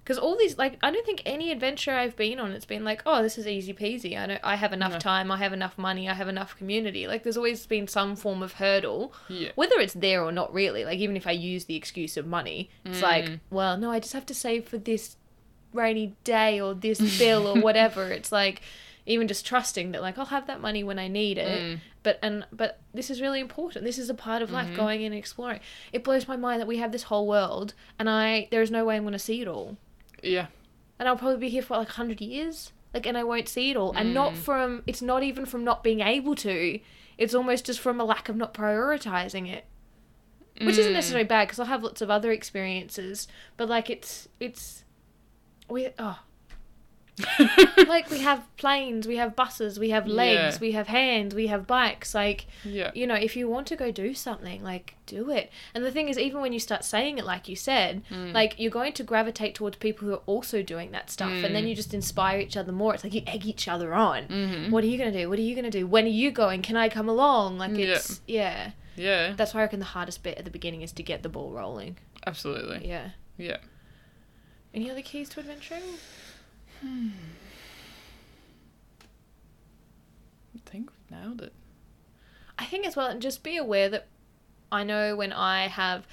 because 0.01 0.17
all 0.17 0.37
these 0.37 0.57
like 0.57 0.77
I 0.81 0.91
don't 0.91 1.05
think 1.05 1.21
any 1.25 1.51
adventure 1.51 1.91
I've 1.91 2.15
been 2.15 2.39
on 2.39 2.51
it's 2.53 2.65
been 2.65 2.85
like, 2.85 3.01
oh, 3.05 3.21
this 3.21 3.37
is 3.37 3.45
easy 3.47 3.73
peasy. 3.73 4.17
I 4.17 4.25
know 4.27 4.37
I 4.43 4.55
have 4.55 4.71
enough 4.71 4.93
No. 4.93 4.99
time, 4.99 5.29
I 5.29 5.37
have 5.37 5.51
enough 5.51 5.77
money, 5.77 6.07
I 6.09 6.13
have 6.13 6.29
enough 6.29 6.55
community. 6.57 7.05
Like 7.05 7.23
there's 7.23 7.35
always 7.35 7.65
been 7.65 7.87
some 7.87 8.15
form 8.15 8.41
of 8.41 8.53
hurdle 8.53 9.13
yeah, 9.27 9.49
whether 9.55 9.75
it's 9.79 9.93
there 9.93 10.23
or 10.23 10.31
not 10.31 10.53
really 10.53 10.85
like 10.85 10.99
even 10.99 11.17
if 11.17 11.27
i 11.27 11.31
use 11.31 11.65
the 11.65 11.75
excuse 11.75 12.15
of 12.17 12.25
money 12.25 12.69
it's 12.85 13.01
like 13.01 13.25
Mm. 13.25 13.39
well 13.49 13.75
no 13.77 13.91
i 13.91 13.99
just 13.99 14.13
have 14.13 14.25
to 14.27 14.33
save 14.33 14.65
for 14.67 14.77
this 14.77 15.17
rainy 15.73 16.15
day 16.23 16.61
or 16.61 16.73
this 16.73 16.99
bill 17.17 17.47
or 17.47 17.59
whatever 17.61 18.07
it's 18.17 18.31
like 18.31 18.61
even 19.05 19.27
just 19.27 19.45
trusting 19.45 19.91
that 19.91 20.01
like 20.01 20.17
i'll 20.17 20.25
have 20.25 20.47
that 20.47 20.61
money 20.61 20.83
when 20.83 20.97
i 20.99 21.07
need 21.07 21.37
it. 21.37 21.61
Mm. 21.61 21.79
but 22.03 22.17
and 22.21 22.45
but 22.51 22.79
this 22.93 23.09
is 23.09 23.19
really 23.21 23.39
important. 23.39 23.83
This 23.85 23.97
is 23.97 24.09
a 24.09 24.13
part 24.13 24.41
of 24.41 24.51
life 24.51 24.67
Mm-hmm. 24.67 24.75
going 24.75 25.01
in 25.01 25.11
and 25.13 25.19
exploring. 25.19 25.59
It 25.91 26.03
blows 26.03 26.27
my 26.27 26.37
mind 26.37 26.61
that 26.61 26.67
we 26.67 26.77
have 26.77 26.91
this 26.91 27.03
whole 27.03 27.27
world 27.27 27.73
and 27.99 28.09
i 28.09 28.47
there 28.51 28.61
is 28.61 28.71
no 28.71 28.85
way 28.85 28.95
i'm 28.95 29.03
going 29.03 29.11
to 29.13 29.19
see 29.19 29.41
it 29.41 29.47
all. 29.47 29.77
Yeah, 30.21 30.47
and 30.99 31.07
i'll 31.09 31.17
probably 31.17 31.37
be 31.39 31.49
here 31.49 31.61
for 31.63 31.75
like 31.77 31.87
100 31.89 32.21
years. 32.21 32.71
Like 32.93 33.05
and 33.07 33.17
i 33.17 33.23
won't 33.23 33.49
see 33.49 33.71
it 33.71 33.77
all. 33.77 33.91
And 33.93 34.09
Mm. 34.09 34.13
not 34.13 34.37
from 34.37 34.83
it's 34.87 35.01
not 35.01 35.23
even 35.23 35.45
from 35.45 35.63
not 35.63 35.83
being 35.83 35.99
able 36.01 36.35
to. 36.35 36.79
It's 37.17 37.33
almost 37.33 37.65
just 37.65 37.79
from 37.79 37.99
a 37.99 38.05
lack 38.05 38.29
of 38.29 38.35
not 38.35 38.53
prioritizing 38.53 39.47
it. 39.51 39.65
Which 40.61 40.77
isn't 40.77 40.91
Mm. 40.91 40.95
necessarily 40.95 41.25
bad 41.27 41.47
because 41.47 41.59
I'll 41.59 41.65
have 41.65 41.83
lots 41.83 42.01
of 42.01 42.09
other 42.11 42.31
experiences, 42.31 43.27
but 43.57 43.67
like 43.67 43.89
it's 43.89 44.29
it's 44.39 44.83
we 45.67 45.89
oh 45.97 46.19
like 47.87 48.09
we 48.09 48.19
have 48.19 48.43
planes, 48.57 49.05
we 49.07 49.17
have 49.17 49.35
buses, 49.35 49.77
we 49.79 49.91
have 49.91 50.07
legs, 50.07 50.55
Yeah. 50.55 50.61
we 50.61 50.71
have 50.71 50.87
hands, 50.87 51.35
we 51.35 51.47
have 51.47 51.67
bikes. 51.67 52.15
Like 52.15 52.47
yeah, 52.65 52.89
you 52.95 53.05
know, 53.05 53.13
if 53.15 53.35
you 53.35 53.47
want 53.47 53.67
to 53.67 53.75
go 53.75 53.91
do 53.91 54.13
something, 54.15 54.63
like 54.63 54.95
do 55.05 55.29
it. 55.29 55.51
And 55.75 55.85
the 55.85 55.91
thing 55.91 56.09
is, 56.09 56.17
even 56.17 56.41
when 56.41 56.53
you 56.53 56.59
start 56.59 56.83
saying 56.83 57.19
it, 57.19 57.25
like 57.25 57.47
you 57.47 57.55
said, 57.55 58.01
Mm. 58.09 58.33
like 58.33 58.59
you're 58.59 58.71
going 58.71 58.93
to 58.93 59.03
gravitate 59.03 59.53
towards 59.53 59.77
people 59.77 60.07
who 60.07 60.13
are 60.15 60.21
also 60.25 60.63
doing 60.63 60.91
that 60.91 61.11
stuff, 61.11 61.31
and 61.31 61.53
then 61.55 61.65
Mm. 61.65 61.69
you 61.69 61.75
just 61.75 61.93
inspire 61.93 62.39
each 62.39 62.57
other 62.57 62.71
more. 62.71 62.95
It's 62.95 63.03
like 63.03 63.13
you 63.13 63.21
egg 63.27 63.45
each 63.45 63.67
other 63.67 63.93
on. 63.93 64.27
Mhm. 64.27 64.71
What 64.71 64.83
are 64.83 64.87
you 64.87 64.97
gonna 64.97 65.11
do? 65.11 65.29
What 65.29 65.37
are 65.37 65.43
you 65.43 65.55
gonna 65.55 65.69
do? 65.69 65.85
When 65.85 66.05
are 66.05 66.07
you 66.23 66.31
going? 66.31 66.61
Can 66.63 66.75
I 66.77 66.89
come 66.89 67.07
along? 67.07 67.59
Like 67.59 67.75
Yeah. 67.77 67.85
it's 67.95 68.21
yeah. 68.27 68.71
yeah, 68.95 69.33
That's 69.35 69.53
why 69.53 69.59
I 69.59 69.63
reckon 69.63 69.79
the 69.79 69.85
hardest 69.85 70.23
bit 70.23 70.37
at 70.39 70.45
the 70.45 70.51
beginning 70.51 70.81
is 70.81 70.91
to 70.93 71.03
get 71.03 71.21
the 71.21 71.29
ball 71.29 71.51
rolling. 71.51 71.97
absolutely. 72.25 72.87
Yeah. 72.87 73.09
Yeah. 73.37 73.57
Any 74.73 74.89
other 74.89 75.01
keys 75.03 75.29
to 75.29 75.39
adventuring? 75.41 75.83
Hmm. 76.83 77.09
I 80.55 80.69
think 80.69 80.89
we've 80.91 81.17
nailed 81.17 81.41
it. 81.41 81.53
I 82.59 82.65
think 82.65 82.85
as 82.85 82.95
well, 82.97 83.07
and 83.07 83.21
just 83.21 83.41
be 83.41 83.55
aware 83.55 83.87
that 83.89 84.07
I 84.71 84.83
know 84.83 85.15
when 85.15 85.31
I 85.31 85.67
have 85.67 86.05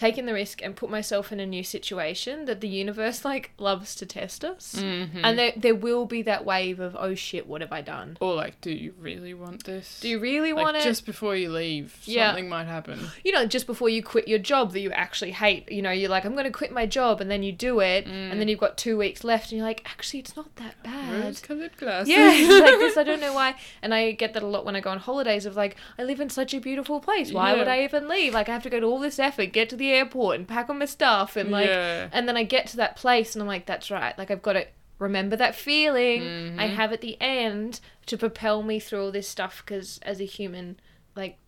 taken 0.00 0.24
the 0.24 0.32
risk 0.32 0.62
and 0.62 0.74
put 0.74 0.88
myself 0.88 1.30
in 1.30 1.38
a 1.40 1.46
new 1.46 1.62
situation 1.62 2.46
that 2.46 2.60
the 2.62 2.68
universe 2.68 3.22
like 3.22 3.50
loves 3.58 3.94
to 3.96 4.06
test 4.06 4.44
us. 4.44 4.76
Mm-hmm. 4.78 5.22
And 5.24 5.38
there, 5.38 5.52
there 5.56 5.74
will 5.74 6.06
be 6.06 6.22
that 6.22 6.46
wave 6.46 6.80
of, 6.80 6.96
oh 6.98 7.14
shit, 7.14 7.46
what 7.46 7.60
have 7.60 7.70
I 7.72 7.82
done? 7.82 8.16
or 8.20 8.34
like, 8.34 8.58
do 8.62 8.70
you 8.70 8.94
really 8.98 9.34
want 9.34 9.64
this? 9.64 10.00
Do 10.00 10.08
you 10.08 10.18
really 10.18 10.52
like 10.54 10.62
want 10.64 10.76
it? 10.78 10.82
just 10.84 11.04
before 11.04 11.36
you 11.36 11.50
leave, 11.50 11.98
Yeah. 12.04 12.28
something 12.30 12.48
might 12.48 12.64
happen. 12.66 12.98
you 13.24 13.32
know, 13.32 13.44
just 13.44 13.66
before 13.66 13.90
you 13.90 14.02
quit 14.02 14.26
your 14.26 14.38
job 14.38 14.72
that 14.72 14.80
you 14.80 14.90
actually 14.92 15.32
hate, 15.32 15.70
you 15.70 15.82
know, 15.82 15.90
you're 15.90 16.08
like, 16.08 16.24
I'm 16.24 16.32
going 16.32 16.44
to 16.46 16.50
quit 16.50 16.72
my 16.72 16.86
job, 16.86 17.20
and 17.20 17.30
then 17.30 17.42
you 17.42 17.52
do 17.52 17.80
it, 17.80 18.06
Mm. 18.06 18.30
and 18.32 18.40
then 18.40 18.48
you've 18.48 18.58
got 18.58 18.78
two 18.78 18.96
weeks 18.96 19.22
left, 19.22 19.50
and 19.52 19.58
you're 19.58 19.66
like, 19.66 19.82
actually, 19.84 20.20
it's 20.20 20.34
not 20.34 20.56
that 20.56 20.82
bad. 20.82 21.22
Rose-colored 21.24 21.76
glasses. 21.76 22.08
Yeah, 22.08 22.28
like 22.64 22.78
this. 22.78 22.96
I 22.96 23.02
don't 23.04 23.20
know 23.20 23.34
why. 23.40 23.54
And 23.82 23.92
I 23.92 24.12
get 24.12 24.32
that 24.32 24.42
a 24.42 24.46
lot 24.46 24.64
when 24.64 24.74
I 24.76 24.80
go 24.80 24.90
on 24.90 24.98
holidays. 24.98 25.44
Of 25.44 25.56
like, 25.56 25.76
I 25.98 26.04
live 26.04 26.20
in 26.20 26.30
such 26.30 26.54
a 26.54 26.60
beautiful 26.60 27.00
place. 27.00 27.32
Why 27.32 27.54
would 27.54 27.68
I 27.68 27.84
even 27.84 28.08
leave? 28.08 28.32
Like, 28.32 28.48
I 28.48 28.52
have 28.52 28.62
to 28.62 28.70
go 28.70 28.80
to 28.80 28.86
all 28.86 28.98
this 28.98 29.18
effort, 29.18 29.52
get 29.52 29.68
to 29.70 29.76
the 29.76 29.89
airport, 29.92 30.36
and 30.36 30.48
pack 30.48 30.68
all 30.68 30.74
my 30.76 30.84
stuff, 30.84 31.36
and 31.36 31.50
like, 31.50 31.66
Yeah. 31.68 32.08
and 32.12 32.28
then 32.28 32.36
I 32.36 32.42
get 32.44 32.66
to 32.68 32.76
that 32.78 32.96
place, 32.96 33.34
and 33.34 33.42
I'm 33.42 33.48
like, 33.48 33.66
that's 33.66 33.90
right. 33.90 34.16
Like, 34.18 34.30
I've 34.30 34.42
got 34.42 34.54
to 34.54 34.66
remember 34.98 35.34
that 35.36 35.54
feeling 35.54 36.22
I 36.58 36.68
Mhm. 36.68 36.74
have 36.74 36.92
at 36.92 37.00
the 37.00 37.16
end 37.20 37.80
to 38.06 38.18
propel 38.18 38.62
me 38.62 38.78
through 38.80 39.02
all 39.04 39.10
this 39.12 39.28
stuff. 39.28 39.62
Because 39.64 39.98
as 40.02 40.20
a 40.20 40.24
human, 40.24 40.78
like, 41.16 41.38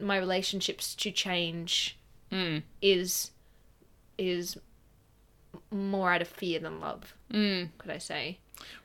my 0.00 0.16
relationships 0.18 0.94
to 0.96 1.10
change 1.10 1.96
Mm. 2.30 2.62
is 2.82 3.30
is 4.18 4.58
more 5.70 6.12
out 6.12 6.22
of 6.22 6.28
fear 6.28 6.58
than 6.58 6.80
love. 6.80 7.14
Mm. 7.32 7.70
Could 7.78 7.90
I 7.90 7.98
say? 7.98 8.38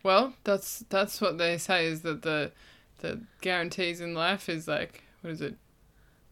Well, 0.03 0.34
that's 0.43 0.86
that's 0.89 1.20
what 1.20 1.38
they 1.38 1.57
say 1.57 1.88
is 1.88 2.01
that 2.01 2.22
the 2.22 2.51
the 2.99 3.22
guarantees 3.41 3.99
in 3.99 4.14
life 4.14 4.47
is 4.47 4.68
like 4.68 5.03
what 5.22 5.32
is 5.32 5.41
it, 5.41 5.55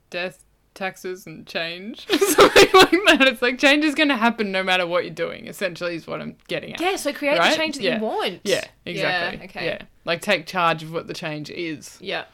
death, 0.10 0.44
taxes 0.74 1.26
and 1.28 1.46
change, 1.46 2.08
something 2.10 2.68
like 2.74 3.20
that. 3.20 3.28
It's 3.28 3.42
like 3.42 3.58
change 3.60 3.84
is 3.86 3.96
going 3.96 4.10
to 4.10 4.16
happen 4.18 4.52
no 4.52 4.64
matter 4.64 4.86
what 4.88 5.04
you're 5.04 5.14
doing. 5.14 5.48
Essentially, 5.48 5.96
is 5.96 6.08
what 6.08 6.22
I'm 6.22 6.36
getting 6.48 6.74
at. 6.74 6.82
Yeah, 6.82 6.96
so 6.96 7.12
create 7.14 7.38
Right? 7.40 7.52
the 7.52 7.58
change 7.58 7.76
that 7.76 7.84
Yeah. 7.84 7.98
you 7.98 8.04
want. 8.04 8.40
Yeah, 8.44 8.64
exactly. 8.86 9.40
Yeah, 9.40 9.46
okay. 9.46 9.66
Yeah, 9.66 9.82
like 10.06 10.22
take 10.22 10.46
charge 10.46 10.84
of 10.84 10.92
what 10.94 11.08
the 11.08 11.14
change 11.14 11.50
is. 11.50 11.98
Yeah. 12.02 12.26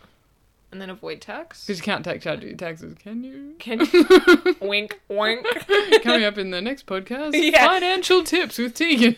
And 0.72 0.82
then 0.82 0.90
avoid 0.90 1.22
tax. 1.22 1.66
Because 1.66 1.78
you 1.80 1.84
can't 1.84 2.04
take 2.04 2.22
charge 2.22 2.40
of 2.40 2.50
your 2.50 2.58
taxes, 2.58 2.94
can 3.02 3.24
you? 3.24 3.56
Can 3.58 3.80
you? 3.92 4.56
wink 4.62 5.00
wink. 5.08 5.46
Coming 6.04 6.26
up 6.26 6.38
in 6.38 6.52
the 6.52 6.62
next 6.62 6.86
podcast, 6.86 7.32
Yeah. 7.34 7.66
financial 7.66 8.22
tips 8.24 8.58
with 8.58 8.74
Tegan. 8.74 9.16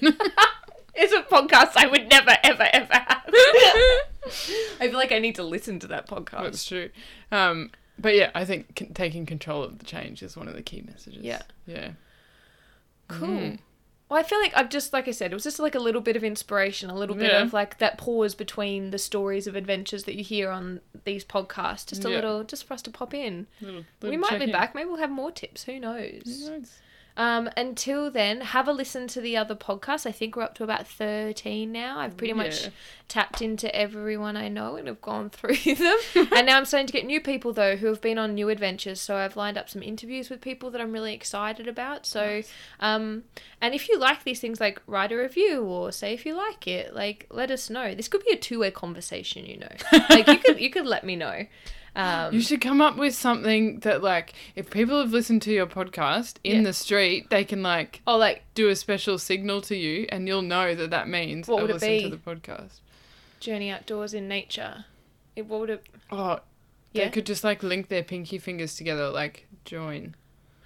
It's 0.93 1.13
a 1.13 1.22
podcast 1.24 1.72
I 1.76 1.88
would 1.88 2.07
never 2.09 2.36
ever 2.43 2.67
ever 2.72 2.93
have. 2.93 3.24
I 4.80 4.88
feel 4.89 4.93
like 4.93 5.11
I 5.11 5.20
need 5.20 5.36
to 5.36 5.43
listen 5.43 5.80
to 5.80 5.88
that 5.88 6.07
podcast. 6.07 6.43
That's 6.43 6.65
true. 6.65 6.89
Um, 7.32 7.72
but 8.02 8.16
yeah, 8.16 8.32
I 8.34 8.45
think 8.45 8.78
c- 8.80 8.89
taking 8.93 9.26
control 9.26 9.64
of 9.64 9.80
the 9.80 9.86
change 9.86 10.22
is 10.24 10.36
one 10.38 10.47
of 10.47 10.54
the 10.56 10.62
key 10.62 10.82
messages. 10.86 11.22
Yeah. 11.24 11.41
Yeah. 11.68 11.91
Cool. 13.08 13.28
Mhm. 13.28 13.60
Well, 14.10 14.20
I 14.20 14.24
feel 14.24 14.39
like 14.39 14.54
I've 14.56 14.70
just, 14.70 14.91
like 14.91 15.08
I 15.08 15.12
said, 15.12 15.32
it 15.32 15.36
was 15.36 15.43
just 15.43 15.60
like 15.60 15.76
a 15.76 15.80
little 15.80 16.02
bit 16.02 16.16
of 16.16 16.24
inspiration, 16.24 16.89
a 16.89 16.95
little 16.95 17.16
bit 17.16 17.32
Yeah. 17.32 17.43
of 17.43 17.54
like 17.54 17.78
that 17.78 17.97
pause 18.00 18.34
between 18.34 18.89
the 18.89 18.97
stories 18.97 19.45
of 19.45 19.56
adventures 19.56 20.06
that 20.06 20.16
you 20.16 20.24
hear 20.24 20.50
on 20.50 20.82
these 21.06 21.24
podcasts. 21.24 21.88
Just 21.88 22.04
a 22.06 22.10
Yeah. 22.10 22.16
little, 22.16 22.43
just 22.43 22.64
for 22.66 22.74
us 22.74 22.82
to 22.84 22.89
pop 22.91 23.14
in. 23.14 23.45
Little, 23.62 23.84
we 24.02 24.18
might 24.18 24.32
be 24.32 24.36
check-in. 24.39 24.52
back. 24.52 24.74
Maybe 24.74 24.88
we'll 24.88 24.97
have 24.97 25.12
more 25.12 25.32
tips. 25.32 25.66
Who 25.66 25.80
knows? 25.80 26.22
Who 26.26 26.50
knows? 26.58 26.80
Um, 27.20 27.49
until 27.57 28.09
then, 28.09 28.39
have 28.39 28.70
a 28.70 28.72
listen 28.72 29.05
to 29.07 29.20
the 29.20 29.36
other 29.36 29.53
podcasts. 29.53 30.05
I 30.05 30.11
think 30.13 30.38
we're 30.38 30.43
up 30.43 30.55
to 30.55 30.63
about 30.63 30.88
13 30.88 31.70
now. 31.70 31.99
I've 31.99 32.15
pretty 32.15 32.32
much 32.32 32.70
tapped 33.09 33.41
into 33.41 33.76
everyone 33.76 34.38
I 34.38 34.47
know 34.47 34.78
and 34.78 34.88
have 34.88 35.01
gone 35.01 35.30
through 35.30 35.57
them. 35.76 35.97
and 36.15 36.45
now 36.45 36.55
I'm 36.55 36.63
starting 36.63 36.88
to 36.88 36.93
get 36.93 37.05
new 37.05 37.20
people, 37.20 37.51
though, 37.51 37.76
who 37.76 37.88
have 37.88 37.99
been 37.99 38.17
on 38.17 38.36
new 38.36 38.47
adventures. 38.47 39.01
So 39.01 39.17
I've 39.17 39.36
lined 39.36 39.57
up 39.57 39.70
some 39.70 39.84
interviews 39.84 40.30
with 40.30 40.39
people 40.39 40.72
that 40.72 40.80
I'm 40.80 40.93
really 40.93 41.13
excited 41.13 41.67
about. 41.67 42.05
So, 42.05 42.41
um, 42.80 43.26
and 43.59 43.76
if 43.76 43.89
you 43.89 43.99
like 43.99 44.24
these 44.24 44.39
things, 44.39 44.61
like 44.61 44.82
write 44.88 45.11
a 45.11 45.17
review 45.17 45.61
or 45.65 45.91
say 45.91 46.13
if 46.13 46.26
you 46.26 46.36
like 46.36 46.67
it, 46.67 46.95
like 46.95 47.28
let 47.30 47.51
us 47.51 47.70
know. 47.70 47.93
This 47.93 48.07
could 48.07 48.24
be 48.24 48.32
a 48.32 48.38
two 48.38 48.59
way 48.59 48.72
conversation, 48.72 49.45
you 49.45 49.57
know. 49.57 49.76
like 50.09 50.26
you 50.26 50.38
could, 50.38 50.61
you 50.61 50.70
could 50.70 50.86
let 50.86 51.03
me 51.03 51.17
know. 51.17 51.47
Um, 51.96 52.34
You 52.34 52.42
should 52.42 52.62
come 52.62 52.82
up 52.82 52.98
with 52.98 53.16
something 53.16 53.80
that, 53.80 54.02
like, 54.04 54.34
if 54.56 54.70
people 54.70 55.00
have 55.00 55.12
listened 55.12 55.42
to 55.44 55.52
your 55.52 55.66
podcast 55.68 56.36
in 56.44 56.58
Yeah. 56.58 56.64
the 56.64 56.74
street, 56.74 57.30
they 57.30 57.44
can, 57.44 57.64
like, 57.64 58.02
oh, 58.06 58.18
like 58.18 58.44
do 58.54 58.70
a 58.70 58.76
special 58.76 59.18
signal 59.18 59.62
to 59.62 59.76
you 59.76 60.06
and 60.10 60.28
you'll 60.28 60.42
know 60.42 60.76
that 60.76 60.92
that 60.92 61.08
means 61.10 61.48
What 61.48 61.62
would 61.64 61.72
it 61.72 61.82
be? 61.82 62.04
to 62.04 62.10
the 62.10 62.18
podcast. 62.18 62.80
journey 63.40 63.70
outdoors 63.70 64.14
in 64.14 64.28
nature. 64.28 64.86
It, 65.36 65.46
what 65.48 65.60
would 65.62 65.70
it? 65.70 65.86
Oh, 66.12 66.40
Yeah. 66.94 67.06
they 67.06 67.10
could 67.12 67.26
just, 67.26 67.44
like, 67.44 67.64
link 67.64 67.88
their 67.88 68.04
pinky 68.04 68.38
fingers 68.38 68.76
together, 68.76 69.10
like, 69.10 69.48
join. 69.66 70.16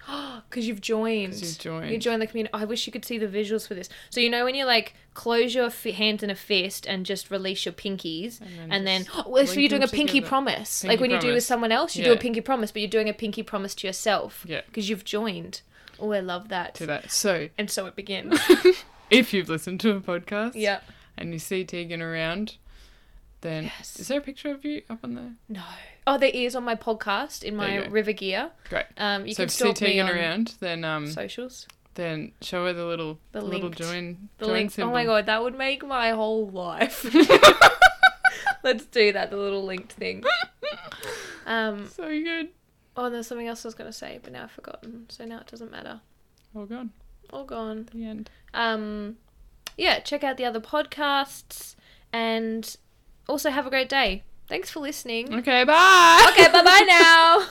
Because 0.50 0.68
you've 0.68 0.80
joined. 0.80 1.34
you've 1.34 1.58
joined. 1.58 1.90
You 1.90 1.98
joined 1.98 2.22
the 2.22 2.26
community. 2.28 2.50
Oh, 2.54 2.58
I 2.58 2.64
wish 2.64 2.86
you 2.86 2.92
could 2.92 3.04
see 3.04 3.18
the 3.18 3.26
visuals 3.26 3.66
for 3.66 3.74
this. 3.74 3.88
So 4.10 4.20
you 4.20 4.30
know 4.30 4.44
when 4.44 4.54
you 4.54 4.64
like 4.66 4.94
close 5.14 5.52
your 5.54 5.68
fi- 5.70 5.90
hands 5.92 6.22
in 6.22 6.30
a 6.30 6.34
fist 6.36 6.86
and 6.86 7.04
just 7.04 7.30
release 7.30 7.64
your 7.64 7.72
pinkies, 7.72 8.40
And 8.40 8.72
and 8.72 8.86
then 8.86 9.02
then, 9.02 9.06
oh, 9.14 9.24
well, 9.28 9.46
so 9.46 9.58
you're 9.58 9.68
doing 9.68 9.82
a 9.82 9.88
pinky 9.88 10.18
together. 10.20 10.28
promise, 10.28 10.82
Pinky 10.82 10.92
like 10.92 11.00
when 11.00 11.10
you 11.10 11.18
do 11.20 11.32
with 11.32 11.42
someone 11.42 11.72
else, 11.72 11.96
you 11.96 12.04
do 12.04 12.12
a 12.12 12.16
pinky 12.16 12.40
promise, 12.40 12.70
but 12.70 12.82
you're 12.82 12.90
doing 12.90 13.08
a 13.08 13.12
pinky 13.14 13.42
promise 13.42 13.74
to 13.76 13.86
yourself. 13.86 14.44
Yeah. 14.46 14.60
Because 14.66 14.88
you've 14.88 15.04
joined. 15.04 15.62
Oh, 15.98 16.12
I 16.12 16.20
love 16.20 16.48
that. 16.48 16.74
To 16.76 16.86
that. 16.86 17.10
So, 17.10 17.48
And 17.58 17.70
so 17.70 17.86
it 17.86 17.96
begins. 17.96 18.38
if 19.10 19.32
you've 19.32 19.48
listened 19.48 19.80
to 19.80 19.96
a 19.96 20.00
podcast 20.00 20.52
yeah. 20.54 20.80
and 21.16 21.32
you 21.32 21.38
see 21.38 21.64
Tegan 21.64 22.02
around, 22.02 22.56
then 23.44 23.64
Yes. 23.64 24.00
is 24.00 24.08
there 24.08 24.18
a 24.18 24.22
picture 24.22 24.50
of 24.50 24.64
you 24.64 24.82
up 24.90 24.98
on 25.04 25.14
there? 25.14 25.32
No. 25.48 25.62
Oh, 26.06 26.18
there 26.18 26.30
is 26.34 26.56
on 26.56 26.64
my 26.64 26.74
podcast 26.74 27.44
in 27.44 27.54
my. 27.56 27.86
River 27.86 28.12
Gear. 28.12 28.50
Great. 28.68 28.86
Um, 28.98 29.26
you 29.26 29.34
so 29.34 29.36
can 29.36 29.44
if 29.44 29.46
you 29.46 29.66
see 29.66 29.74
stalk 29.74 29.80
me 29.82 30.00
on 30.00 30.10
around, 30.10 30.54
then 30.60 30.84
um, 30.84 31.06
socials. 31.06 31.66
then 31.94 32.32
show 32.40 32.64
her 32.66 32.72
the 32.72 32.84
little 32.84 33.18
The 33.32 33.40
the 33.40 33.46
little 33.46 33.70
join 33.70 34.28
The 34.38 34.46
join 34.46 34.54
link. 34.54 34.70
symbol. 34.72 34.90
Oh 34.90 34.92
my 34.92 35.04
god, 35.04 35.26
that 35.26 35.42
would 35.42 35.56
make 35.56 35.86
my 35.86 36.10
whole 36.10 36.48
life. 36.48 37.04
Let's 38.64 38.86
do 38.86 39.12
that. 39.12 39.30
The 39.30 39.36
little 39.36 39.62
linked 39.64 39.92
thing. 39.92 40.24
Um. 41.46 41.88
So 41.90 42.08
good. 42.08 42.48
Oh, 42.96 43.10
there's 43.10 43.26
something 43.26 43.46
else 43.46 43.66
I 43.66 43.68
was 43.68 43.74
gonna 43.74 43.92
say, 43.92 44.18
but 44.22 44.32
now 44.32 44.44
I've 44.44 44.50
forgotten. 44.50 45.04
So 45.10 45.26
now 45.26 45.40
it 45.40 45.46
doesn't 45.46 45.70
matter. 45.70 46.00
All 46.56 46.64
gone. 46.64 46.90
All 47.28 47.44
gone. 47.44 47.86
The 47.92 48.06
end. 48.06 48.30
Um. 48.54 49.16
Yeah. 49.76 49.98
Check 50.00 50.24
out 50.24 50.38
the 50.38 50.46
other 50.46 50.58
podcasts, 50.60 51.74
and 52.14 52.74
also 53.28 53.50
have 53.50 53.66
a 53.66 53.70
great 53.70 53.88
day. 53.88 54.22
Thanks 54.48 54.70
for 54.70 54.80
listening. 54.80 55.32
Okay. 55.34 55.64
Bye. 55.64 56.26
Okay. 56.32 56.50
Bye 56.52 56.62
bye 56.62 56.84
now. 56.88 57.46